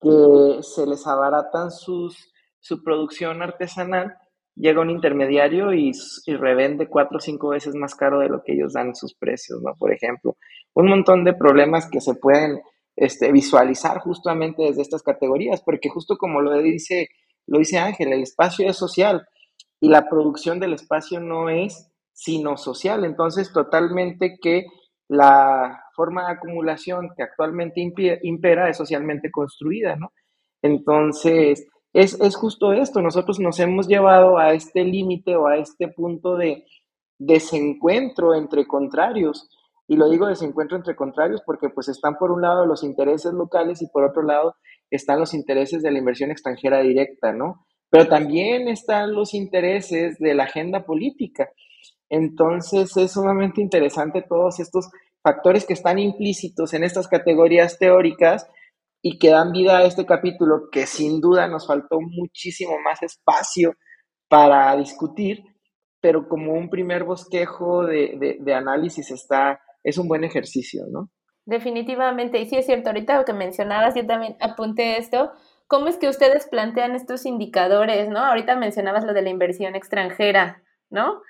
que 0.00 0.58
se 0.62 0.86
les 0.86 1.06
abaratan 1.06 1.70
sus, 1.70 2.32
su 2.60 2.82
producción 2.82 3.42
artesanal, 3.42 4.16
llega 4.54 4.80
un 4.80 4.90
intermediario 4.90 5.72
y, 5.72 5.92
y, 6.26 6.34
revende 6.34 6.88
cuatro 6.88 7.18
o 7.18 7.20
cinco 7.20 7.48
veces 7.48 7.74
más 7.74 7.94
caro 7.94 8.18
de 8.18 8.28
lo 8.28 8.42
que 8.42 8.52
ellos 8.52 8.74
dan 8.74 8.94
sus 8.94 9.14
precios, 9.14 9.62
¿no? 9.62 9.74
Por 9.78 9.92
ejemplo, 9.92 10.36
un 10.74 10.88
montón 10.88 11.24
de 11.24 11.34
problemas 11.34 11.88
que 11.88 12.00
se 12.00 12.14
pueden 12.14 12.60
este, 12.96 13.32
visualizar 13.32 14.00
justamente 14.00 14.62
desde 14.62 14.82
estas 14.82 15.02
categorías, 15.02 15.62
porque 15.62 15.88
justo 15.88 16.16
como 16.16 16.40
lo 16.40 16.56
dice, 16.58 17.08
lo 17.46 17.58
dice 17.58 17.78
Ángel, 17.78 18.12
el 18.12 18.22
espacio 18.22 18.68
es 18.68 18.76
social 18.76 19.26
y 19.80 19.88
la 19.88 20.08
producción 20.08 20.60
del 20.60 20.74
espacio 20.74 21.20
no 21.20 21.48
es 21.48 21.88
sino 22.12 22.56
social. 22.56 23.04
Entonces, 23.04 23.52
totalmente 23.52 24.38
que 24.40 24.66
la 25.08 25.82
forma 25.94 26.26
de 26.26 26.32
acumulación 26.32 27.10
que 27.16 27.22
actualmente 27.22 27.80
impera 28.22 28.68
es 28.68 28.76
socialmente 28.76 29.30
construida, 29.30 29.96
¿no? 29.96 30.12
Entonces, 30.62 31.66
es, 31.92 32.18
es 32.20 32.36
justo 32.36 32.72
esto, 32.72 33.02
nosotros 33.02 33.38
nos 33.40 33.58
hemos 33.60 33.88
llevado 33.88 34.38
a 34.38 34.52
este 34.54 34.84
límite 34.84 35.36
o 35.36 35.46
a 35.46 35.56
este 35.56 35.88
punto 35.88 36.36
de 36.36 36.64
desencuentro 37.18 38.34
entre 38.34 38.66
contrarios, 38.66 39.48
y 39.88 39.96
lo 39.96 40.08
digo 40.08 40.26
desencuentro 40.26 40.76
entre 40.76 40.96
contrarios 40.96 41.42
porque 41.44 41.68
pues 41.68 41.88
están 41.88 42.16
por 42.16 42.30
un 42.30 42.42
lado 42.42 42.66
los 42.66 42.82
intereses 42.82 43.32
locales 43.32 43.82
y 43.82 43.88
por 43.88 44.04
otro 44.04 44.22
lado 44.22 44.56
están 44.90 45.18
los 45.18 45.34
intereses 45.34 45.82
de 45.82 45.90
la 45.90 45.98
inversión 45.98 46.30
extranjera 46.30 46.80
directa, 46.80 47.32
¿no? 47.32 47.66
Pero 47.90 48.08
también 48.08 48.68
están 48.68 49.14
los 49.14 49.34
intereses 49.34 50.18
de 50.18 50.34
la 50.34 50.44
agenda 50.44 50.84
política. 50.84 51.50
Entonces 52.08 52.96
es 52.96 53.12
sumamente 53.12 53.60
interesante 53.60 54.22
todos 54.22 54.60
estos 54.60 54.90
factores 55.22 55.66
que 55.66 55.72
están 55.72 55.98
implícitos 55.98 56.74
en 56.74 56.84
estas 56.84 57.08
categorías 57.08 57.78
teóricas 57.78 58.46
y 59.02 59.18
que 59.18 59.30
dan 59.30 59.52
vida 59.52 59.78
a 59.78 59.84
este 59.84 60.06
capítulo 60.06 60.68
que 60.70 60.86
sin 60.86 61.20
duda 61.20 61.48
nos 61.48 61.66
faltó 61.66 62.00
muchísimo 62.00 62.78
más 62.84 63.02
espacio 63.02 63.74
para 64.28 64.74
discutir, 64.76 65.42
pero 66.00 66.28
como 66.28 66.52
un 66.52 66.70
primer 66.70 67.04
bosquejo 67.04 67.84
de, 67.84 68.16
de, 68.18 68.38
de 68.40 68.54
análisis 68.54 69.10
está 69.10 69.60
es 69.84 69.98
un 69.98 70.08
buen 70.08 70.24
ejercicio, 70.24 70.84
¿no? 70.90 71.10
Definitivamente, 71.44 72.40
y 72.40 72.46
sí 72.46 72.56
es 72.56 72.66
cierto, 72.66 72.90
ahorita 72.90 73.18
lo 73.18 73.24
que 73.24 73.32
mencionabas, 73.32 73.96
yo 73.96 74.06
también 74.06 74.36
apunté 74.40 74.98
esto, 74.98 75.32
¿cómo 75.66 75.88
es 75.88 75.96
que 75.96 76.08
ustedes 76.08 76.46
plantean 76.46 76.94
estos 76.94 77.26
indicadores, 77.26 78.08
¿no? 78.08 78.20
Ahorita 78.20 78.54
mencionabas 78.54 79.04
lo 79.04 79.12
de 79.12 79.22
la 79.22 79.30
inversión 79.30 79.74
extranjera, 79.74 80.62
¿no? 80.88 81.20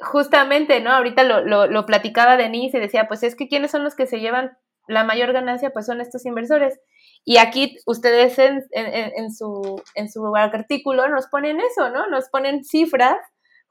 Justamente, 0.00 0.80
¿no? 0.80 0.90
Ahorita 0.90 1.24
lo, 1.24 1.66
lo, 1.66 1.86
platicaba 1.86 2.36
Denise 2.36 2.78
y 2.78 2.80
decía, 2.80 3.08
pues 3.08 3.22
es 3.24 3.34
que 3.34 3.48
¿quiénes 3.48 3.72
son 3.72 3.82
los 3.82 3.96
que 3.96 4.06
se 4.06 4.20
llevan 4.20 4.56
la 4.86 5.04
mayor 5.04 5.32
ganancia? 5.32 5.70
Pues 5.70 5.86
son 5.86 6.00
estos 6.00 6.24
inversores. 6.24 6.78
Y 7.24 7.38
aquí 7.38 7.76
ustedes 7.86 8.38
en, 8.38 8.64
en, 8.72 9.32
su, 9.32 9.82
en 9.94 10.08
su 10.08 10.34
artículo 10.36 11.08
nos 11.08 11.26
ponen 11.28 11.60
eso, 11.60 11.90
¿no? 11.90 12.08
Nos 12.08 12.28
ponen 12.28 12.64
cifras 12.64 13.16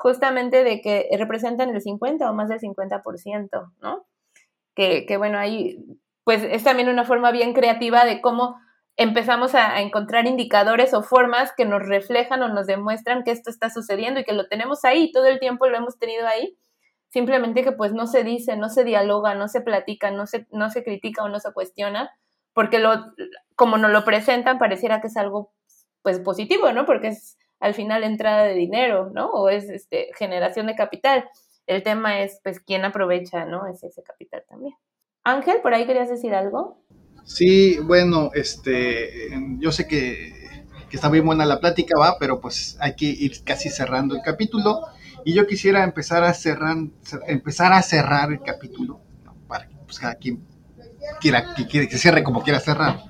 justamente 0.02 0.64
de 0.64 0.82
que 0.82 1.08
representan 1.16 1.70
el 1.70 1.80
50 1.80 2.30
o 2.30 2.34
más 2.34 2.49
del 2.49 2.60
50%, 2.60 3.72
¿no? 3.82 4.08
Que, 4.74 5.16
bueno, 5.18 5.38
ahí 5.38 5.78
pues 6.24 6.41
es 6.43 6.64
también 6.64 6.89
una 6.89 7.04
forma 7.04 7.32
bien 7.32 7.54
creativa 7.54 8.04
de 8.04 8.20
cómo 8.20 8.56
empezamos 8.95 9.54
a, 9.54 9.80
encontrar 9.80 10.26
indicadores 10.26 10.95
o 10.95 11.04
formas 11.04 11.54
que 11.56 11.66
nos 11.66 11.88
reflejan 11.88 12.41
o 12.41 12.47
nos 12.47 12.66
demuestran 12.66 13.24
que 13.24 13.30
esto 13.30 13.52
está 13.52 13.70
sucediendo 13.70 14.20
y 14.20 14.24
que 14.24 14.34
lo 14.34 14.47
tenemos 14.47 14.84
ahí, 14.86 15.12
todo 15.12 15.26
el 15.26 15.39
tiempo 15.39 15.68
lo 15.68 15.78
hemos 15.78 15.99
tenido 15.99 16.26
ahí, 16.28 16.58
simplemente 17.10 17.64
que 17.64 17.72
pues 17.72 17.93
no 17.93 18.08
se 18.08 18.24
dice, 18.24 18.58
no 18.58 18.70
se 18.70 18.84
dialoga, 18.84 19.36
no 19.36 19.47
se 19.47 19.62
platica, 19.62 20.10
no 20.10 20.26
se, 20.26 20.47
no 20.52 20.72
se 20.72 20.84
critica 20.84 21.24
o 21.24 21.30
no 21.30 21.39
se 21.39 21.54
cuestiona, 21.54 22.10
porque 22.54 22.80
lo, 22.80 23.14
como 23.56 23.78
nos 23.78 23.91
lo 23.91 24.04
presentan 24.04 24.58
pareciera 24.58 24.99
que 24.99 25.08
es 25.08 25.18
algo 25.18 25.54
pues 26.02 26.20
positivo, 26.20 26.72
¿no? 26.72 26.88
Porque 26.88 27.10
es 27.10 27.38
al 27.62 27.76
final 27.76 28.03
entrada 28.03 28.43
de 28.43 28.55
dinero, 28.55 29.12
¿no? 29.14 29.28
O 29.28 29.47
es 29.47 29.70
este, 29.70 30.09
generación 30.18 30.68
de 30.68 30.76
capital. 30.76 31.30
El 31.68 31.84
tema 31.84 32.22
es, 32.22 32.39
pues, 32.43 32.59
quién 32.59 32.84
aprovecha, 32.84 33.45
¿no? 33.45 33.68
Es 33.68 33.84
ese 33.84 34.03
capital 34.03 34.43
también. 34.49 34.74
Ángel, 35.24 35.62
¿por 35.62 35.74
ahí 35.74 35.86
querías 35.86 36.09
decir 36.09 36.34
algo? 36.34 36.84
Sí, 37.24 37.78
bueno, 37.80 38.32
este, 38.34 39.30
yo 39.59 39.72
sé 39.72 39.88
que, 39.88 40.34
está 40.91 41.07
muy 41.07 41.20
buena 41.20 41.45
la 41.45 41.59
plática, 41.59 41.97
va, 41.97 42.18
pero 42.20 42.41
pues 42.41 42.76
hay 42.82 42.95
que 42.95 43.05
ir 43.05 43.43
casi 43.45 43.70
cerrando 43.70 44.16
el 44.16 44.22
capítulo. 44.24 44.82
Y 45.24 45.34
yo 45.34 45.45
quisiera 45.45 45.84
empezar 45.84 46.24
a 46.24 46.34
cerrar, 46.34 46.76
empezar 47.28 47.72
a 47.74 47.82
cerrar 47.84 48.32
el 48.32 48.41
capítulo, 48.41 48.99
para 49.47 49.68
que 49.68 49.76
pues, 49.86 49.99
cada 49.99 50.16
quien 50.16 50.43
quiera 51.22 51.53
que, 51.53 51.68
que 51.68 51.97
cierre 51.97 52.24
como 52.24 52.41
quiera 52.41 52.59
cerrar. 52.59 53.03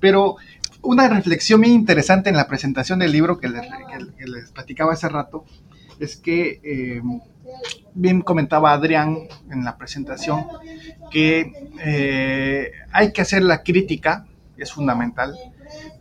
Pero 0.00 0.36
una 0.82 1.08
reflexión 1.08 1.60
muy 1.60 1.70
interesante 1.70 2.28
en 2.30 2.36
la 2.36 2.48
presentación 2.48 2.98
del 2.98 3.12
libro 3.12 3.38
que 3.38 3.48
les, 3.48 4.50
platicaba 4.50 4.92
hace 4.92 5.08
rato 5.08 5.44
es 5.98 6.16
que 6.16 6.60
eh, 6.62 7.02
bien 7.94 8.22
comentaba 8.22 8.72
Adrián 8.72 9.18
en 9.50 9.64
la 9.64 9.76
presentación 9.76 10.46
que 11.10 11.52
eh, 11.84 12.72
hay 12.92 13.12
que 13.12 13.22
hacer 13.22 13.42
la 13.42 13.62
crítica, 13.62 14.26
es 14.56 14.72
fundamental, 14.72 15.36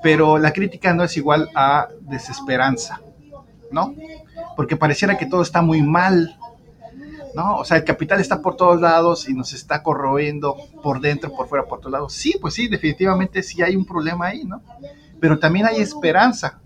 pero 0.02 0.38
la 0.38 0.52
crítica 0.52 0.94
no 0.94 1.04
es 1.04 1.16
igual 1.18 1.50
a 1.56 1.88
desesperanza, 2.02 3.02
¿no? 3.72 3.96
Porque 4.56 4.76
pareciera 4.76 5.18
que 5.18 5.26
todo 5.26 5.42
está 5.42 5.62
muy 5.62 5.82
mal, 5.82 6.38
¿no? 7.34 7.58
O 7.58 7.66
sea, 7.66 7.78
el 7.78 7.84
capital 7.84 8.20
está 8.20 8.42
por 8.42 8.56
todos 8.56 8.82
lados 8.82 9.28
y 9.30 9.34
nos 9.34 9.54
está 9.54 9.84
corroyendo 9.84 10.56
por 10.84 11.00
dentro, 11.00 11.32
por 11.34 11.48
fuera, 11.48 11.66
por 11.66 11.80
todos 11.80 11.92
lados. 11.92 12.14
Sí, 12.14 12.38
pues 12.40 12.54
sí, 12.54 12.68
definitivamente 12.68 13.44
sí 13.44 13.62
hay 13.62 13.76
un 13.76 13.86
problema 13.86 14.28
ahí, 14.28 14.44
¿no? 14.44 14.62
Pero 15.20 15.40
también 15.40 15.66
hay 15.66 15.78
esperanza. 15.78 16.60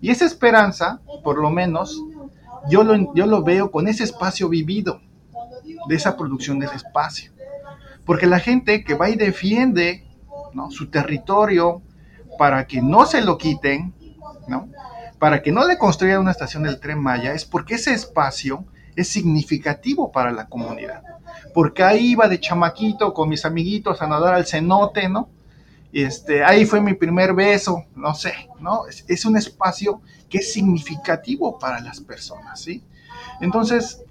Y 0.00 0.10
esa 0.10 0.26
esperanza, 0.26 1.00
por 1.24 1.38
lo 1.38 1.50
menos, 1.50 2.02
yo 2.68 2.84
lo, 2.84 3.14
yo 3.14 3.26
lo 3.26 3.42
veo 3.42 3.70
con 3.70 3.88
ese 3.88 4.04
espacio 4.04 4.48
vivido, 4.48 5.00
de 5.88 5.94
esa 5.94 6.16
producción 6.16 6.58
del 6.58 6.70
espacio. 6.70 7.32
Porque 8.04 8.26
la 8.26 8.38
gente 8.38 8.84
que 8.84 8.94
va 8.94 9.08
y 9.08 9.16
defiende 9.16 10.04
¿no? 10.52 10.70
su 10.70 10.90
territorio 10.90 11.82
para 12.38 12.66
que 12.66 12.82
no 12.82 13.06
se 13.06 13.20
lo 13.22 13.38
quiten, 13.38 13.94
¿no? 14.48 14.68
para 15.18 15.42
que 15.42 15.52
no 15.52 15.66
le 15.66 15.78
construyan 15.78 16.20
una 16.20 16.30
estación 16.30 16.62
del 16.62 16.78
tren 16.78 17.00
Maya, 17.00 17.32
es 17.32 17.44
porque 17.44 17.76
ese 17.76 17.94
espacio 17.94 18.64
es 18.96 19.08
significativo 19.08 20.10
para 20.10 20.32
la 20.32 20.46
comunidad. 20.46 21.02
Porque 21.54 21.82
ahí 21.82 22.12
iba 22.12 22.28
de 22.28 22.40
chamaquito 22.40 23.12
con 23.14 23.28
mis 23.28 23.44
amiguitos 23.44 24.02
a 24.02 24.06
nadar 24.06 24.34
al 24.34 24.46
cenote, 24.46 25.08
¿no? 25.08 25.28
Este, 25.92 26.42
ahí 26.42 26.66
fue 26.66 26.80
mi 26.80 26.94
primer 26.94 27.32
beso, 27.32 27.84
no 27.94 28.14
sé, 28.14 28.32
¿no? 28.60 28.86
Es, 28.86 29.04
es, 29.06 29.24
un 29.24 29.36
espacio 29.36 30.02
que 30.28 30.38
es 30.38 30.52
significativo 30.52 31.58
para 31.58 31.80
las 31.80 32.00
personas, 32.00 32.60
¿sí? 32.60 32.82
Entonces, 33.40 34.02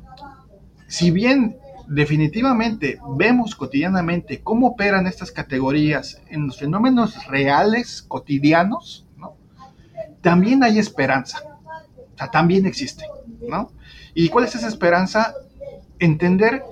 si 0.88 1.12
bien 1.12 1.58
definitivamente 1.88 3.00
vemos 3.16 3.56
cotidianamente 3.56 4.42
cómo 4.42 4.68
operan 4.68 5.06
estas 5.08 5.32
categorías 5.32 6.22
en 6.30 6.48
los 6.48 6.58
fenómenos 6.58 7.28
reales, 7.28 8.02
cotidianos, 8.02 9.06
¿no? 9.18 9.36
También 10.22 10.64
hay 10.64 10.80
esperanza, 10.80 11.55
o 12.16 12.18
sea, 12.18 12.32
también 12.32 12.66
existe, 12.66 13.05
¿no? 13.47 13.72
¿Y 14.13 14.30
cuál 14.30 14.45
es 14.45 14.55
esa 14.55 14.68
esperanza? 14.68 15.36
Entender 15.99 16.63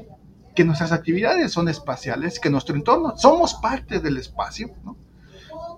que 0.56 0.64
nuestras 0.64 0.92
actividades 0.92 1.52
son 1.52 1.68
espaciales, 1.68 2.40
que 2.40 2.50
nuestro 2.50 2.76
entorno, 2.76 3.18
somos 3.18 3.56
parte 3.56 4.00
del 4.00 4.18
espacio, 4.18 4.72
¿no? 4.84 4.96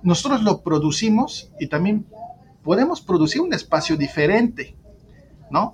Nosotros 0.03 0.43
lo 0.43 0.61
producimos 0.61 1.51
y 1.59 1.67
también 1.67 2.05
podemos 2.63 3.01
producir 3.01 3.41
un 3.41 3.53
espacio 3.53 3.97
diferente, 3.97 4.75
¿no? 5.49 5.73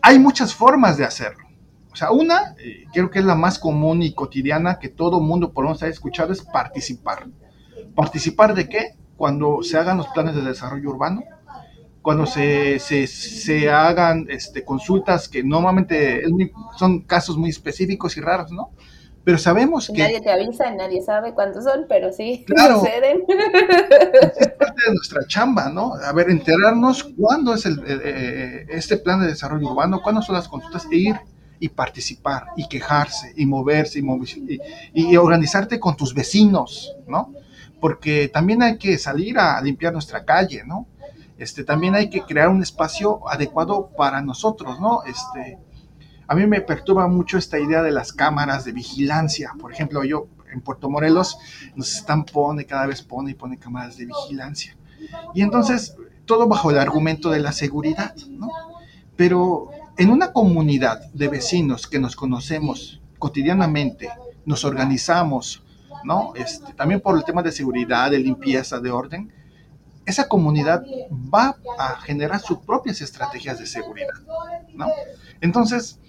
Hay 0.00 0.18
muchas 0.18 0.54
formas 0.54 0.96
de 0.96 1.04
hacerlo. 1.04 1.44
O 1.92 1.96
sea, 1.96 2.10
una, 2.10 2.54
eh, 2.58 2.86
creo 2.92 3.10
que 3.10 3.18
es 3.18 3.24
la 3.24 3.34
más 3.34 3.58
común 3.58 4.02
y 4.02 4.14
cotidiana 4.14 4.78
que 4.78 4.88
todo 4.88 5.20
mundo 5.20 5.52
menos 5.54 5.82
ha 5.82 5.88
escuchado, 5.88 6.32
es 6.32 6.42
participar. 6.42 7.26
¿Participar 7.94 8.54
de 8.54 8.68
qué? 8.68 8.96
Cuando 9.16 9.62
se 9.62 9.76
hagan 9.76 9.98
los 9.98 10.08
planes 10.08 10.34
de 10.34 10.42
desarrollo 10.42 10.90
urbano, 10.90 11.22
cuando 12.04 12.26
se, 12.26 12.78
se, 12.80 13.06
se 13.06 13.70
hagan 13.70 14.26
este, 14.28 14.62
consultas 14.62 15.26
que 15.26 15.42
normalmente 15.42 16.22
son 16.76 17.00
casos 17.00 17.38
muy 17.38 17.48
específicos 17.48 18.18
y 18.18 18.20
raros, 18.20 18.52
¿no? 18.52 18.72
Pero 19.24 19.38
sabemos 19.38 19.90
que... 19.90 20.02
Nadie 20.02 20.20
te 20.20 20.30
avisa, 20.30 20.70
nadie 20.72 21.00
sabe 21.00 21.32
cuántos 21.32 21.64
son, 21.64 21.86
pero 21.88 22.12
sí 22.12 22.44
claro, 22.46 22.80
suceden. 22.80 23.22
Es 24.38 24.48
parte 24.48 24.82
de 24.86 24.94
nuestra 24.94 25.26
chamba, 25.26 25.70
¿no? 25.70 25.94
A 25.94 26.12
ver, 26.12 26.28
enterarnos 26.28 27.04
cuándo 27.04 27.54
es 27.54 27.64
el, 27.64 27.82
eh, 27.86 28.66
este 28.68 28.98
plan 28.98 29.22
de 29.22 29.28
desarrollo 29.28 29.70
urbano, 29.70 30.02
cuándo 30.02 30.20
son 30.20 30.34
las 30.34 30.46
consultas, 30.46 30.86
e 30.92 30.96
ir 30.96 31.16
y 31.58 31.70
participar, 31.70 32.48
y 32.58 32.68
quejarse, 32.68 33.32
y 33.34 33.46
moverse, 33.46 34.00
y, 34.00 34.60
y, 34.92 35.10
y 35.12 35.16
organizarte 35.16 35.80
con 35.80 35.96
tus 35.96 36.12
vecinos, 36.12 36.94
¿no? 37.08 37.32
Porque 37.80 38.28
también 38.28 38.62
hay 38.62 38.76
que 38.76 38.98
salir 38.98 39.38
a 39.38 39.58
limpiar 39.62 39.94
nuestra 39.94 40.22
calle, 40.26 40.64
¿no? 40.66 40.86
Este, 41.36 41.64
también 41.64 41.94
hay 41.94 42.10
que 42.10 42.22
crear 42.22 42.48
un 42.48 42.62
espacio 42.62 43.28
adecuado 43.28 43.90
para 43.96 44.22
nosotros, 44.22 44.80
¿no? 44.80 45.02
Este, 45.04 45.58
a 46.26 46.34
mí 46.34 46.46
me 46.46 46.60
perturba 46.60 47.06
mucho 47.08 47.38
esta 47.38 47.58
idea 47.58 47.82
de 47.82 47.90
las 47.90 48.12
cámaras 48.12 48.64
de 48.64 48.72
vigilancia. 48.72 49.52
Por 49.60 49.72
ejemplo, 49.72 50.04
yo 50.04 50.28
en 50.52 50.60
Puerto 50.60 50.88
Morelos 50.88 51.36
nos 51.74 51.92
están 51.94 52.24
pone, 52.24 52.64
cada 52.64 52.86
vez 52.86 53.02
pone 53.02 53.32
y 53.32 53.34
pone 53.34 53.58
cámaras 53.58 53.96
de 53.96 54.06
vigilancia. 54.06 54.76
Y 55.34 55.42
entonces, 55.42 55.96
todo 56.24 56.46
bajo 56.46 56.70
el 56.70 56.78
argumento 56.78 57.30
de 57.30 57.40
la 57.40 57.52
seguridad, 57.52 58.14
¿no? 58.28 58.48
Pero 59.16 59.70
en 59.96 60.10
una 60.10 60.32
comunidad 60.32 61.12
de 61.12 61.28
vecinos 61.28 61.86
que 61.86 61.98
nos 61.98 62.16
conocemos 62.16 63.00
cotidianamente, 63.18 64.08
nos 64.46 64.64
organizamos, 64.64 65.62
¿no? 66.04 66.32
Este, 66.36 66.72
también 66.74 67.00
por 67.00 67.16
el 67.16 67.24
tema 67.24 67.42
de 67.42 67.52
seguridad, 67.52 68.10
de 68.10 68.18
limpieza, 68.18 68.80
de 68.80 68.90
orden, 68.90 69.32
esa 70.06 70.28
comunidad 70.28 70.84
va 71.12 71.56
a 71.78 71.96
generar 72.00 72.40
sus 72.40 72.58
propias 72.58 73.00
estrategias 73.00 73.58
de 73.58 73.66
seguridad, 73.66 74.14
¿no? 74.74 74.86
Entonces, 75.40 76.00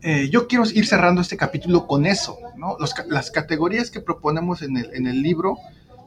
eh, 0.00 0.28
yo 0.30 0.46
quiero 0.46 0.64
ir 0.72 0.86
cerrando 0.86 1.20
este 1.20 1.36
capítulo 1.36 1.86
con 1.86 2.06
eso, 2.06 2.38
¿no? 2.56 2.76
las 3.08 3.30
categorías 3.30 3.90
que 3.90 4.00
proponemos 4.00 4.62
en 4.62 4.76
el, 4.76 5.22
libro 5.22 5.56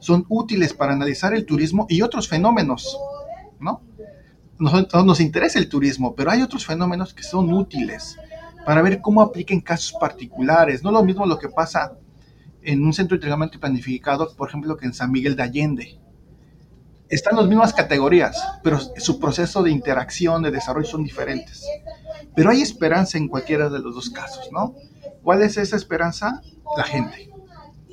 son 0.00 0.24
útiles 0.28 0.72
para 0.72 0.94
analizar 0.94 1.34
el 1.34 1.44
turismo 1.44 1.86
y 1.88 2.02
otros 2.02 2.28
fenómenos, 2.28 2.98
¿no? 3.60 3.82
Nos, 4.58 4.92
nos 5.04 5.20
interesa 5.20 5.58
el 5.58 5.68
turismo, 5.68 6.14
pero 6.14 6.30
hay 6.30 6.42
otros 6.42 6.64
fenómenos 6.64 7.12
que 7.14 7.22
son 7.22 7.52
útiles 7.52 8.16
para 8.64 8.82
ver 8.82 9.00
cómo 9.00 9.20
aplica 9.22 9.54
casos 9.62 9.94
particulares. 9.98 10.82
No 10.82 10.90
lo 10.90 11.02
mismo 11.04 11.26
lo 11.26 11.38
que 11.38 11.48
pasa 11.48 11.92
en 12.62 12.84
un 12.84 12.92
centro 12.92 13.16
de 13.16 13.18
entrenamiento 13.18 13.58
planificado, 13.58 14.34
por 14.36 14.48
ejemplo, 14.48 14.76
que 14.76 14.86
en 14.86 14.94
San 14.94 15.10
Miguel 15.10 15.36
de 15.36 15.42
Allende, 15.42 16.00
están 17.12 17.36
las 17.36 17.46
mismas 17.46 17.74
categorías, 17.74 18.42
pero 18.62 18.78
su 18.80 19.20
proceso 19.20 19.62
de 19.62 19.70
interacción, 19.70 20.42
de 20.42 20.50
desarrollo 20.50 20.86
son 20.86 21.04
diferentes. 21.04 21.62
Pero 22.34 22.48
hay 22.48 22.62
esperanza 22.62 23.18
en 23.18 23.28
cualquiera 23.28 23.68
de 23.68 23.80
los 23.80 23.94
dos 23.94 24.08
casos, 24.08 24.48
¿no? 24.50 24.74
¿Cuál 25.22 25.42
es 25.42 25.58
esa 25.58 25.76
esperanza? 25.76 26.40
La 26.74 26.84
gente. 26.84 27.30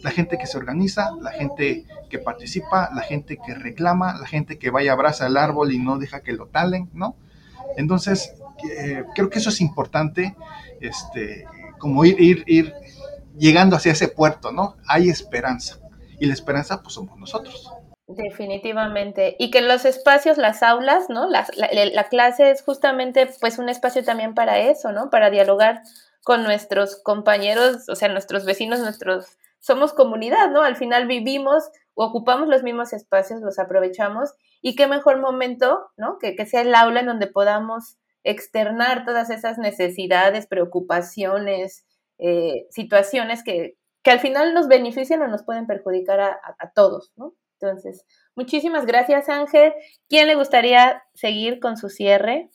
La 0.02 0.12
gente 0.12 0.38
que 0.38 0.48
se 0.48 0.58
organiza, 0.58 1.12
la 1.20 1.32
gente 1.32 1.86
que 2.10 2.20
participa, 2.20 2.90
la 2.96 3.02
gente 3.02 3.38
que 3.46 3.54
reclama, 3.56 4.18
la 4.18 4.26
gente 4.26 4.58
que 4.58 4.70
vaya 4.70 4.94
abraza 4.94 5.28
el 5.28 5.36
árbol 5.36 5.74
y 5.74 5.80
no 5.80 5.98
deja 5.98 6.22
que 6.22 6.32
lo 6.32 6.48
talen, 6.48 6.90
¿no? 6.94 7.18
Entonces, 7.76 8.36
eh, 8.72 9.04
creo 9.16 9.30
que 9.30 9.40
eso 9.40 9.50
es 9.50 9.60
importante, 9.60 10.38
este, 10.80 11.46
como 11.78 12.06
ir, 12.06 12.16
ir, 12.22 12.46
ir 12.48 12.74
llegando 13.38 13.76
hacia 13.76 13.92
ese 13.92 14.08
puerto, 14.08 14.54
¿no? 14.54 14.78
Hay 14.88 15.10
esperanza. 15.10 15.78
Y 16.22 16.26
la 16.26 16.34
esperanza, 16.34 16.82
pues 16.82 16.94
somos 16.94 17.20
nosotros. 17.20 17.70
Definitivamente. 18.12 19.36
Y 19.38 19.52
que 19.52 19.62
los 19.62 19.86
espacios, 19.86 20.40
las 20.40 20.64
aulas, 20.64 21.10
¿no? 21.10 21.30
La, 21.30 21.46
la, 21.56 22.04
clase 22.06 22.50
es 22.50 22.64
justamente 22.64 23.30
pues 23.40 23.60
un 23.60 23.70
espacio 23.70 24.04
también 24.04 24.34
para 24.34 24.58
eso, 24.58 24.92
¿no? 24.92 25.12
Para 25.12 25.30
dialogar 25.30 25.84
con 26.24 26.44
nuestros 26.44 26.96
compañeros, 26.96 27.88
o 27.88 27.96
sea, 27.96 28.10
nuestros 28.10 28.46
vecinos, 28.46 28.80
nuestros... 28.80 29.38
Somos 29.60 29.94
comunidad, 29.94 30.50
¿no? 30.50 30.64
Al 30.64 30.76
final 30.76 31.06
vivimos 31.06 31.70
o 31.94 32.04
ocupamos 32.04 32.48
los 32.48 32.64
mismos 32.64 32.94
espacios, 32.94 33.42
los 33.42 33.60
aprovechamos. 33.60 34.34
Y 34.60 34.76
qué 34.76 34.88
mejor 34.88 35.20
momento, 35.20 35.92
¿no? 35.96 36.18
Que, 36.18 36.36
que 36.36 36.48
sea 36.48 36.62
el 36.62 36.74
aula 36.74 37.02
en 37.02 37.06
donde 37.06 37.28
podamos 37.28 38.00
externar 38.24 39.06
todas 39.06 39.30
esas 39.30 39.60
necesidades, 39.60 40.48
preocupaciones, 40.48 41.86
eh, 42.18 42.66
situaciones 42.72 43.44
que, 43.44 43.78
que 44.02 44.10
al 44.10 44.20
final 44.20 44.56
nos 44.56 44.68
benefician 44.68 45.22
o 45.22 45.28
nos 45.28 45.44
pueden 45.44 45.68
perjudicar 45.68 46.20
a, 46.20 46.30
a, 46.30 46.56
a 46.58 46.72
todos, 46.72 47.12
¿no? 47.16 47.36
Entonces, 47.62 48.06
muchísimas 48.36 48.86
gracias 48.86 49.28
Ángel. 49.28 49.74
¿Quién 50.08 50.28
le 50.28 50.36
gustaría 50.36 51.04
seguir 51.14 51.60
con 51.60 51.78
su 51.78 51.90
cierre? 51.90 52.50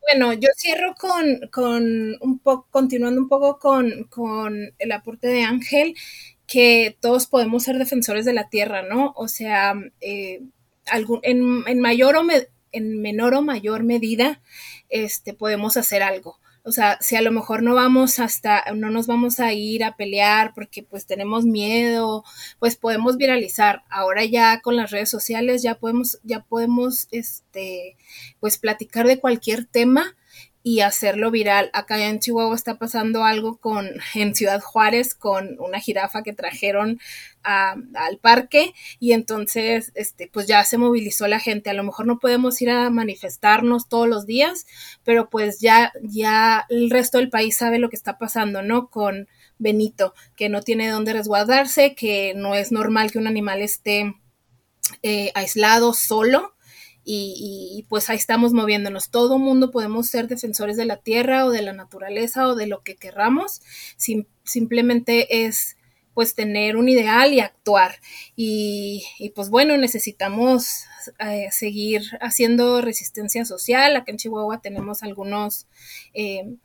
Bueno, 0.00 0.32
yo 0.34 0.48
cierro 0.56 0.94
con, 0.94 1.48
con 1.50 2.16
un 2.20 2.38
poco, 2.38 2.68
continuando 2.70 3.20
un 3.20 3.28
poco 3.28 3.58
con, 3.58 4.04
con, 4.04 4.74
el 4.78 4.92
aporte 4.92 5.28
de 5.28 5.42
Ángel, 5.42 5.94
que 6.46 6.96
todos 7.00 7.26
podemos 7.26 7.62
ser 7.64 7.78
defensores 7.78 8.24
de 8.26 8.34
la 8.34 8.48
tierra, 8.50 8.82
¿no? 8.82 9.12
O 9.16 9.28
sea, 9.28 9.74
eh, 10.00 10.42
algún, 10.86 11.20
en, 11.22 11.64
en, 11.66 11.80
mayor 11.80 12.16
o 12.16 12.22
me, 12.22 12.48
en 12.72 13.00
menor 13.00 13.34
o 13.34 13.42
mayor 13.42 13.82
medida, 13.82 14.42
este, 14.90 15.32
podemos 15.32 15.76
hacer 15.78 16.02
algo. 16.02 16.38
O 16.64 16.72
sea, 16.72 16.96
si 17.00 17.14
a 17.16 17.22
lo 17.22 17.30
mejor 17.30 17.62
no 17.62 17.74
vamos 17.74 18.18
hasta, 18.18 18.64
no 18.74 18.88
nos 18.88 19.06
vamos 19.06 19.38
a 19.38 19.52
ir 19.52 19.84
a 19.84 19.96
pelear 19.96 20.54
porque 20.54 20.82
pues 20.82 21.06
tenemos 21.06 21.44
miedo, 21.44 22.24
pues 22.58 22.76
podemos 22.76 23.18
viralizar. 23.18 23.82
Ahora 23.90 24.24
ya 24.24 24.60
con 24.62 24.76
las 24.76 24.90
redes 24.90 25.10
sociales 25.10 25.62
ya 25.62 25.74
podemos, 25.74 26.18
ya 26.22 26.40
podemos, 26.40 27.08
este, 27.10 27.96
pues 28.40 28.58
platicar 28.58 29.06
de 29.06 29.20
cualquier 29.20 29.66
tema 29.66 30.16
y 30.66 30.80
hacerlo 30.80 31.30
viral. 31.30 31.68
Acá 31.74 32.02
en 32.08 32.20
Chihuahua 32.20 32.56
está 32.56 32.78
pasando 32.78 33.22
algo 33.22 33.58
con, 33.58 33.90
en 34.14 34.34
Ciudad 34.34 34.60
Juárez, 34.62 35.14
con 35.14 35.60
una 35.60 35.78
jirafa 35.78 36.22
que 36.24 36.32
trajeron 36.32 36.98
al 37.42 38.16
parque 38.22 38.72
y 38.98 39.12
entonces, 39.12 39.92
este, 39.94 40.30
pues 40.32 40.46
ya 40.46 40.64
se 40.64 40.78
movilizó 40.78 41.28
la 41.28 41.38
gente. 41.38 41.68
A 41.68 41.74
lo 41.74 41.84
mejor 41.84 42.06
no 42.06 42.18
podemos 42.18 42.60
ir 42.62 42.70
a 42.70 42.88
manifestarnos 42.88 43.90
todos 43.90 44.08
los 44.08 44.24
días, 44.24 44.66
pero 45.04 45.28
pues 45.28 45.60
ya, 45.60 45.92
ya 46.02 46.64
el 46.70 46.88
resto 46.88 47.18
del 47.18 47.28
país 47.28 47.54
sabe 47.58 47.78
lo 47.78 47.90
que 47.90 47.96
está 47.96 48.16
pasando, 48.16 48.62
¿no? 48.62 48.88
Con 48.88 49.28
Benito, 49.58 50.14
que 50.34 50.48
no 50.48 50.62
tiene 50.62 50.88
dónde 50.88 51.12
resguardarse, 51.12 51.94
que 51.94 52.32
no 52.34 52.54
es 52.54 52.72
normal 52.72 53.12
que 53.12 53.18
un 53.18 53.26
animal 53.26 53.60
esté 53.60 54.14
eh, 55.02 55.30
aislado, 55.34 55.92
solo 55.92 56.53
y, 57.04 57.84
pues 57.88 58.08
ahí 58.10 58.16
estamos 58.16 58.52
moviéndonos. 58.52 59.10
Todo 59.10 59.38
mundo 59.38 59.70
podemos 59.70 60.08
ser 60.08 60.26
defensores 60.28 60.76
de 60.76 60.86
la 60.86 60.96
tierra 60.96 61.44
o 61.44 61.50
de 61.50 61.62
la 61.62 61.72
naturaleza 61.72 62.48
o 62.48 62.54
de 62.54 62.66
lo 62.66 62.82
que 62.82 62.96
querramos. 62.96 63.60
simplemente 64.44 65.46
es 65.46 65.76
pues 66.14 66.34
tener 66.34 66.76
un 66.76 66.88
ideal 66.88 67.32
y 67.32 67.40
actuar. 67.40 67.96
Y, 68.36 69.32
pues 69.34 69.50
bueno, 69.50 69.76
necesitamos 69.76 70.84
eh, 71.18 71.48
seguir 71.50 72.02
haciendo 72.20 72.80
resistencia 72.80 73.44
social. 73.44 73.96
Acá 73.96 74.12
en 74.12 74.18
Chihuahua 74.18 74.60
tenemos 74.60 75.02
algunos... 75.02 75.66
Eh, 76.14 76.56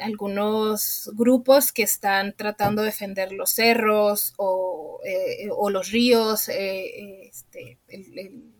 algunos 0.00 1.10
grupos 1.14 1.70
que 1.70 1.82
están 1.82 2.34
tratando 2.34 2.80
de 2.80 2.86
defender 2.86 3.30
los 3.30 3.50
cerros 3.50 4.32
o, 4.36 4.98
eh, 5.04 5.48
los 5.70 5.90
ríos, 5.90 6.48
este, 6.48 7.78
el, 7.88 8.51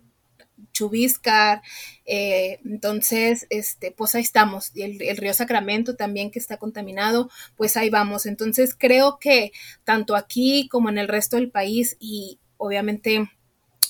Chubiscar, 0.73 1.62
eh, 2.05 2.59
entonces, 2.64 3.47
este, 3.51 3.93
pues 3.93 4.14
ahí 4.14 4.23
estamos, 4.23 4.70
y 4.75 4.83
el, 4.83 5.16
río 5.16 5.35
Sacramento 5.35 5.97
también 5.97 6.31
que 6.31 6.39
está 6.39 6.57
contaminado, 6.57 7.31
pues 7.57 7.77
ahí 7.77 7.91
vamos. 7.91 8.27
Entonces, 8.27 8.75
creo 8.77 9.18
que 9.18 9.53
tanto 9.85 10.16
aquí 10.16 10.68
como 10.68 10.89
en 10.89 10.99
el 10.99 11.09
resto 11.09 11.37
del 11.37 11.51
país 11.51 11.97
y 12.01 12.39
obviamente 12.57 13.31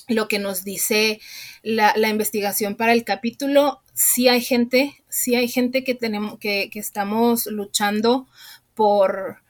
lo 0.09 0.27
que 0.27 0.39
nos 0.39 0.63
dice 0.63 1.19
la, 1.61 1.93
investigación 2.09 2.75
para 2.75 2.93
el 2.93 3.03
capítulo, 3.03 3.81
sí 3.93 4.27
hay 4.27 4.41
gente, 4.41 5.03
sí 5.09 5.35
hay 5.35 5.47
gente 5.47 5.83
que 5.83 5.95
tenemos, 5.95 6.39
que 6.39 6.69
estamos 6.73 7.45
luchando 7.45 8.27
por, 8.73 9.42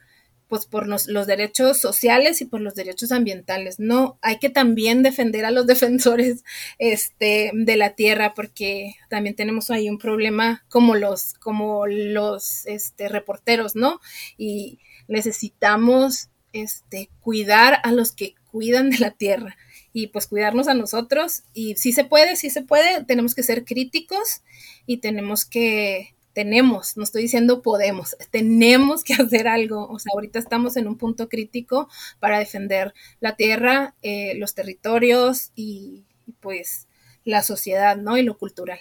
pues 0.53 0.67
por 0.67 0.87
los, 0.87 1.07
derechos 1.07 1.79
sociales 1.79 2.39
y 2.39 2.45
por 2.45 2.61
los 2.61 2.75
derechos 2.75 3.11
ambientales. 3.11 3.79
No, 3.79 4.19
hay 4.21 4.37
que 4.37 4.51
también 4.51 5.01
defender 5.01 5.45
a 5.45 5.49
los 5.49 5.65
defensores 5.73 6.43
este, 6.77 7.49
de 7.55 7.75
la 7.75 7.95
tierra 7.95 8.35
porque 8.35 8.93
también 9.09 9.35
tenemos 9.35 9.71
ahí 9.71 9.89
un 9.89 9.97
problema 9.97 10.63
como 10.69 10.93
los, 10.93 11.33
como 11.39 11.87
los 11.87 12.67
este, 12.67 13.09
reporteros, 13.09 13.75
¿no? 13.75 13.99
Y 14.37 14.77
necesitamos 15.07 16.29
este, 16.51 17.09
cuidar 17.19 17.79
a 17.81 17.91
los 17.91 18.11
que 18.11 18.35
cuidan 18.51 18.91
de 18.91 18.99
la 18.99 19.09
tierra 19.09 19.57
y 19.91 20.09
pues 20.09 20.27
cuidarnos 20.27 20.67
a 20.67 20.75
nosotros. 20.75 21.45
Y 21.55 21.77
si 21.77 21.93
se 21.93 22.05
puede, 22.05 22.35
si 22.35 22.51
se 22.51 22.61
puede, 22.61 23.03
tenemos 23.05 23.33
que 23.33 23.41
ser 23.41 23.65
críticos 23.65 24.43
y 24.85 24.97
tenemos 24.97 25.45
que 25.45 26.13
tenemos, 26.33 26.97
no 26.97 27.03
estoy 27.03 27.23
diciendo 27.23 27.61
podemos, 27.61 28.17
tenemos 28.31 29.03
que 29.03 29.13
hacer 29.21 29.47
algo. 29.47 29.87
O 29.87 29.99
sea, 29.99 30.11
ahorita 30.13 30.39
estamos 30.39 30.75
en 30.77 30.87
un 30.87 30.97
punto 30.97 31.29
crítico 31.29 31.87
para 32.19 32.39
defender 32.39 32.93
la 33.19 33.35
tierra, 33.35 33.95
eh, 34.01 34.35
los 34.35 34.55
territorios 34.55 35.51
y, 35.55 36.05
pues 36.39 36.87
la 37.23 37.41
sociedad, 37.41 37.95
¿no? 37.95 38.17
Y 38.17 38.23
lo 38.23 38.37
cultural. 38.37 38.79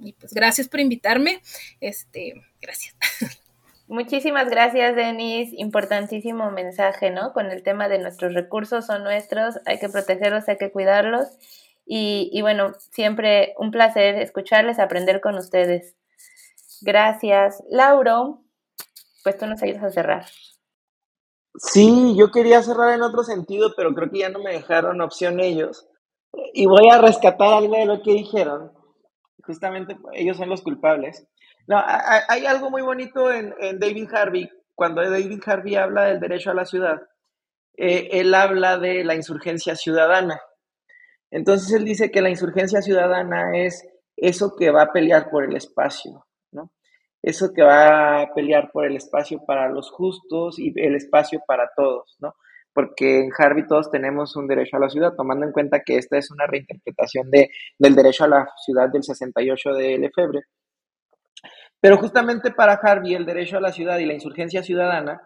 Y 0.00 0.14
pues 0.14 0.32
gracias 0.34 0.68
por 0.68 0.80
invitarme. 0.80 1.40
Este, 1.80 2.34
gracias. 2.60 2.96
Muchísimas 3.86 4.48
gracias, 4.50 4.96
Denis. 4.96 5.50
Importantísimo 5.52 6.50
mensaje, 6.50 7.10
¿no? 7.10 7.32
Con 7.32 7.50
el 7.52 7.62
tema 7.62 7.88
de 7.88 7.98
nuestros 7.98 8.34
recursos 8.34 8.86
son 8.86 9.04
nuestros, 9.04 9.60
hay 9.66 9.78
que 9.78 9.88
protegerlos, 9.88 10.48
hay 10.48 10.56
que 10.56 10.72
cuidarlos. 10.72 11.28
Y, 11.86 12.30
y 12.32 12.40
bueno, 12.40 12.72
siempre 12.90 13.54
un 13.58 13.70
placer 13.70 14.16
escucharles, 14.16 14.78
aprender 14.78 15.20
con 15.20 15.36
ustedes. 15.36 15.94
Gracias. 16.84 17.62
Lauro, 17.70 18.44
pues 19.22 19.38
tú 19.38 19.46
nos 19.46 19.62
ayudas 19.62 19.84
a 19.84 19.90
cerrar. 19.90 20.26
Sí, 21.56 22.14
yo 22.14 22.30
quería 22.30 22.62
cerrar 22.62 22.92
en 22.92 23.00
otro 23.00 23.22
sentido, 23.22 23.72
pero 23.74 23.94
creo 23.94 24.10
que 24.10 24.18
ya 24.18 24.28
no 24.28 24.40
me 24.40 24.52
dejaron 24.52 25.00
opción 25.00 25.40
ellos. 25.40 25.88
Y 26.52 26.66
voy 26.66 26.90
a 26.90 26.98
rescatar 26.98 27.54
algo 27.54 27.74
de 27.74 27.86
lo 27.86 28.02
que 28.02 28.12
dijeron. 28.12 28.70
Justamente 29.44 29.96
ellos 30.12 30.36
son 30.36 30.50
los 30.50 30.60
culpables. 30.60 31.26
No, 31.66 31.82
hay, 31.82 32.44
algo 32.44 32.70
muy 32.70 32.82
bonito 32.82 33.32
en, 33.32 33.54
David 33.78 34.12
Harvey. 34.12 34.50
Cuando 34.74 35.00
David 35.00 35.40
Harvey 35.46 35.76
habla 35.76 36.04
del 36.04 36.20
derecho 36.20 36.50
a 36.50 36.54
la 36.54 36.66
ciudad, 36.66 37.00
eh, 37.78 38.08
él 38.12 38.34
habla 38.34 38.76
de 38.76 39.04
la 39.04 39.14
insurgencia 39.14 39.74
ciudadana. 39.74 40.38
Entonces 41.30 41.72
él 41.72 41.84
dice 41.86 42.10
que 42.10 42.20
la 42.20 42.28
insurgencia 42.28 42.82
ciudadana 42.82 43.56
es 43.56 43.86
eso 44.16 44.54
que 44.54 44.70
va 44.70 44.82
a 44.82 44.92
pelear 44.92 45.30
por 45.30 45.44
el 45.44 45.56
espacio, 45.56 46.26
eso 47.24 47.54
que 47.54 47.62
va 47.62 48.20
a 48.20 48.34
pelear 48.34 48.70
por 48.70 48.84
el 48.84 48.96
espacio 48.96 49.42
para 49.46 49.70
los 49.70 49.90
justos 49.90 50.58
y 50.58 50.72
el 50.76 50.94
espacio 50.94 51.40
para 51.46 51.70
todos, 51.74 52.16
¿no? 52.20 52.34
Porque 52.74 53.20
en 53.20 53.30
Harvey 53.36 53.66
todos 53.66 53.90
tenemos 53.90 54.36
un 54.36 54.46
derecho 54.46 54.76
a 54.76 54.80
la 54.80 54.90
ciudad, 54.90 55.14
tomando 55.16 55.46
en 55.46 55.52
cuenta 55.52 55.80
que 55.80 55.96
esta 55.96 56.18
es 56.18 56.30
una 56.30 56.46
reinterpretación 56.46 57.30
de, 57.30 57.48
del 57.78 57.94
derecho 57.94 58.24
a 58.24 58.28
la 58.28 58.48
ciudad 58.62 58.90
del 58.92 59.04
68 59.04 59.72
de 59.72 59.98
Lefebvre. 59.98 60.42
Pero 61.80 61.96
justamente 61.96 62.50
para 62.50 62.74
Harvey 62.74 63.14
el 63.14 63.24
derecho 63.24 63.56
a 63.56 63.60
la 63.60 63.72
ciudad 63.72 63.98
y 63.98 64.06
la 64.06 64.14
insurgencia 64.14 64.62
ciudadana, 64.62 65.22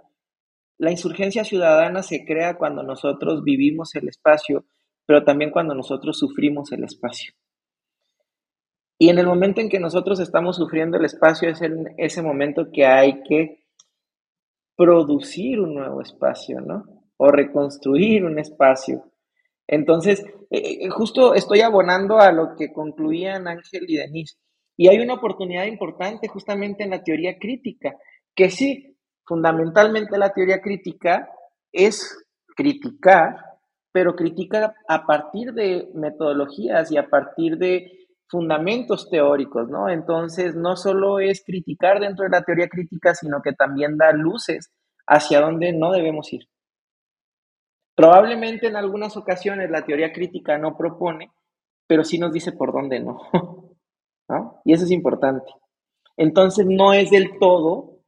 la 0.78 0.92
insurgencia 0.92 1.42
ciudadana 1.42 2.04
se 2.04 2.24
crea 2.24 2.56
cuando 2.56 2.84
nosotros 2.84 3.42
vivimos 3.42 3.96
el 3.96 4.08
espacio, 4.08 4.66
pero 5.04 5.24
también 5.24 5.50
cuando 5.50 5.74
nosotros 5.74 6.16
sufrimos 6.16 6.70
el 6.70 6.84
espacio. 6.84 7.32
Y 8.98 9.10
en 9.10 9.18
el 9.18 9.26
momento 9.26 9.60
en 9.60 9.68
que 9.68 9.78
nosotros 9.78 10.18
estamos 10.18 10.56
sufriendo 10.56 10.96
el 10.96 11.04
espacio 11.04 11.48
es 11.48 11.62
en 11.62 11.94
ese 11.98 12.20
momento 12.20 12.70
que 12.72 12.84
hay 12.84 13.22
que 13.22 13.62
producir 14.76 15.60
un 15.60 15.74
nuevo 15.74 16.02
espacio, 16.02 16.60
¿no? 16.60 16.84
O 17.16 17.30
reconstruir 17.30 18.24
un 18.24 18.38
espacio. 18.38 19.04
Entonces, 19.68 20.24
eh, 20.50 20.84
eh, 20.84 20.88
justo 20.88 21.34
estoy 21.34 21.60
abonando 21.60 22.18
a 22.18 22.32
lo 22.32 22.56
que 22.56 22.72
concluían 22.72 23.46
Ángel 23.46 23.84
y 23.86 23.96
Denise. 23.96 24.36
Y 24.76 24.88
hay 24.88 24.98
una 24.98 25.14
oportunidad 25.14 25.66
importante 25.66 26.28
justamente 26.28 26.84
en 26.84 26.90
la 26.90 27.02
teoría 27.02 27.38
crítica, 27.38 27.96
que 28.34 28.50
sí, 28.50 28.96
fundamentalmente 29.24 30.16
la 30.16 30.32
teoría 30.32 30.60
crítica 30.60 31.28
es 31.72 32.16
criticar, 32.56 33.36
pero 33.92 34.14
critica 34.14 34.74
a 34.88 35.06
partir 35.06 35.52
de 35.52 35.88
metodologías 35.94 36.90
y 36.90 36.96
a 36.96 37.08
partir 37.08 37.58
de 37.58 38.07
fundamentos 38.28 39.08
teóricos, 39.10 39.68
¿no? 39.68 39.88
Entonces, 39.88 40.54
no 40.54 40.76
solo 40.76 41.18
es 41.18 41.42
criticar 41.44 42.00
dentro 42.00 42.24
de 42.24 42.30
la 42.30 42.42
teoría 42.42 42.68
crítica, 42.68 43.14
sino 43.14 43.40
que 43.42 43.52
también 43.52 43.96
da 43.96 44.12
luces 44.12 44.72
hacia 45.06 45.40
dónde 45.40 45.72
no 45.72 45.92
debemos 45.92 46.32
ir. 46.32 46.48
Probablemente 47.94 48.68
en 48.68 48.76
algunas 48.76 49.16
ocasiones 49.16 49.70
la 49.70 49.84
teoría 49.84 50.12
crítica 50.12 50.58
no 50.58 50.76
propone, 50.76 51.32
pero 51.86 52.04
sí 52.04 52.18
nos 52.18 52.32
dice 52.32 52.52
por 52.52 52.72
dónde 52.72 53.00
no. 53.00 53.18
¿no? 54.28 54.60
Y 54.64 54.72
eso 54.72 54.84
es 54.84 54.90
importante. 54.90 55.50
Entonces, 56.16 56.66
no 56.66 56.92
es 56.92 57.10
del 57.10 57.38
todo 57.38 57.98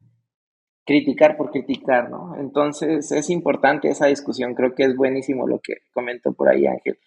criticar 0.85 1.37
por 1.37 1.51
criticar, 1.51 2.09
¿no? 2.09 2.35
Entonces, 2.37 3.11
es 3.11 3.29
importante 3.29 3.89
esa 3.89 4.07
discusión. 4.07 4.53
Creo 4.53 4.75
que 4.75 4.83
es 4.83 4.95
buenísimo 4.95 5.47
lo 5.47 5.59
que 5.59 5.75
comentó 5.93 6.33
por 6.33 6.49
ahí 6.49 6.65
Ángel. 6.67 6.99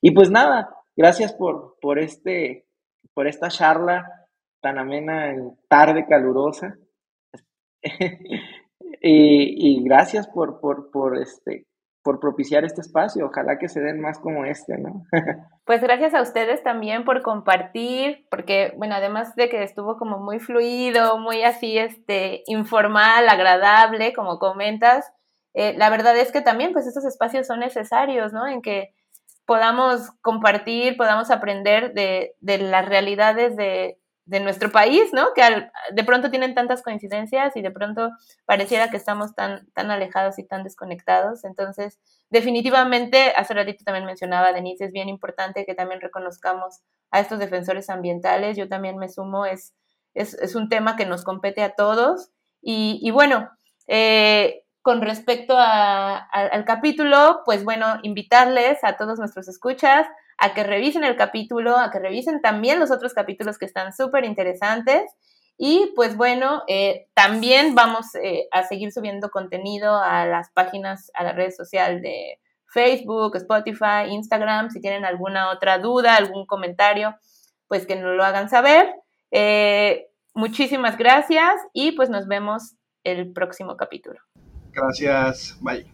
Y 0.00 0.12
pues 0.12 0.30
nada, 0.30 0.74
Gracias 0.96 1.32
por, 1.32 1.76
por, 1.80 1.98
este, 1.98 2.66
por 3.14 3.26
esta 3.26 3.48
charla 3.48 4.06
tan 4.60 4.78
amena 4.78 5.30
en 5.30 5.58
tarde 5.68 6.06
calurosa. 6.06 6.76
y, 9.02 9.82
gracias 9.84 10.28
por, 10.28 10.60
por, 10.60 10.90
por, 10.90 11.18
este, 11.18 11.66
por 12.02 12.20
propiciar 12.20 12.64
este 12.64 12.80
espacio. 12.80 13.26
Ojalá 13.26 13.58
que 13.58 13.68
se 13.68 13.80
den 13.80 14.00
más 14.00 14.18
como 14.20 14.44
este, 14.44 14.78
¿no? 14.78 15.02
pues 15.64 15.82
gracias 15.82 16.14
a 16.14 16.22
ustedes 16.22 16.62
también 16.62 17.04
por 17.04 17.22
compartir, 17.22 18.26
porque, 18.30 18.72
bueno, 18.76 18.94
además 18.94 19.34
de 19.34 19.48
que 19.48 19.62
estuvo 19.62 19.96
como 19.96 20.18
muy 20.18 20.38
fluido, 20.38 21.18
muy 21.18 21.42
así, 21.42 21.78
este, 21.78 22.42
informal, 22.46 23.28
agradable, 23.28 24.12
como 24.12 24.38
comentas, 24.38 25.12
eh, 25.54 25.74
la 25.76 25.90
verdad 25.90 26.16
es 26.16 26.32
que 26.32 26.40
también, 26.40 26.72
pues, 26.72 26.86
estos 26.86 27.04
espacios 27.04 27.46
son 27.46 27.60
necesarios, 27.60 28.32
¿no? 28.32 28.46
En 28.46 28.62
que 28.62 28.94
podamos 29.46 30.10
compartir, 30.20 30.96
podamos 30.96 31.30
aprender 31.30 31.94
de, 31.94 32.34
las 32.40 32.86
realidades 32.86 33.56
de, 33.56 33.98
nuestro 34.40 34.72
país, 34.72 35.12
¿no? 35.12 35.34
Que 35.34 35.42
de 35.92 36.04
pronto 36.04 36.30
tienen 36.30 36.54
tantas 36.54 36.82
coincidencias 36.82 37.54
y 37.54 37.60
de 37.60 37.70
pronto 37.70 38.10
pareciera 38.46 38.88
que 38.88 38.96
estamos 38.96 39.34
tan, 39.34 39.66
tan 39.72 39.90
alejados 39.90 40.38
y 40.38 40.44
tan 40.44 40.64
desconectados. 40.64 41.44
Entonces, 41.44 41.98
definitivamente, 42.30 43.32
hace 43.36 43.52
ratito 43.52 43.84
también 43.84 44.06
mencionaba 44.06 44.52
Denise, 44.52 44.86
es 44.86 44.92
bien 44.92 45.10
importante 45.10 45.66
que 45.66 45.74
también 45.74 46.00
reconozcamos 46.00 46.80
a 47.10 47.20
estos 47.20 47.38
defensores 47.38 47.90
ambientales. 47.90 48.56
Yo 48.56 48.68
también 48.68 48.96
me 48.96 49.10
sumo, 49.10 49.44
es, 49.44 49.74
es, 50.14 50.54
un 50.54 50.68
tema 50.68 50.96
que 50.96 51.06
nos 51.06 51.24
compete 51.24 51.62
a 51.62 51.74
todos. 51.74 52.30
Y, 52.62 53.10
bueno, 53.10 53.50
eh, 53.86 54.64
con 54.82 55.00
respecto 55.00 55.56
al 55.58 56.64
capítulo, 56.64 57.42
pues 57.44 57.64
bueno, 57.64 57.98
invitarles 58.02 58.82
a 58.82 58.96
todos 58.96 59.18
nuestros 59.18 59.48
escuchas 59.48 60.06
a 60.38 60.54
que 60.54 60.64
revisen 60.64 61.04
el 61.04 61.16
capítulo, 61.16 61.78
a 61.78 61.92
que 61.92 62.00
revisen 62.00 62.40
también 62.40 62.80
los 62.80 62.90
otros 62.90 63.14
capítulos 63.14 63.58
que 63.58 63.64
están 63.64 63.92
súper 63.92 64.24
interesantes. 64.24 65.04
Y 65.56 65.92
pues 65.94 66.16
bueno, 66.16 66.64
eh, 66.66 67.06
también 67.14 67.76
vamos 67.76 68.14
eh, 68.16 68.48
a 68.50 68.64
seguir 68.64 68.90
subiendo 68.90 69.30
contenido 69.30 69.96
a 69.96 70.26
las 70.26 70.50
páginas, 70.50 71.12
a 71.14 71.22
la 71.22 71.32
red 71.32 71.52
social 71.52 72.02
de 72.02 72.40
Facebook, 72.66 73.36
Spotify, 73.36 74.10
Instagram. 74.10 74.70
Si 74.70 74.80
tienen 74.80 75.04
alguna 75.04 75.50
otra 75.50 75.78
duda, 75.78 76.16
algún 76.16 76.46
comentario, 76.46 77.14
pues 77.68 77.86
que 77.86 77.94
nos 77.94 78.16
lo 78.16 78.24
hagan 78.24 78.48
saber. 78.48 78.92
Eh, 79.30 80.08
muchísimas 80.34 80.98
gracias 80.98 81.54
y 81.72 81.92
pues 81.92 82.10
nos 82.10 82.26
vemos 82.26 82.74
el 83.04 83.32
próximo 83.32 83.76
capítulo. 83.76 84.20
Gracias, 84.72 85.56
bye. 85.60 85.86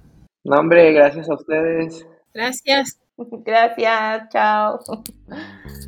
No, 0.45 0.61
hombre, 0.61 0.93
gracias 0.93 1.29
a 1.29 1.35
ustedes. 1.35 2.07
Gracias. 2.33 3.01
Gracias, 3.45 4.29
chao. 4.31 4.81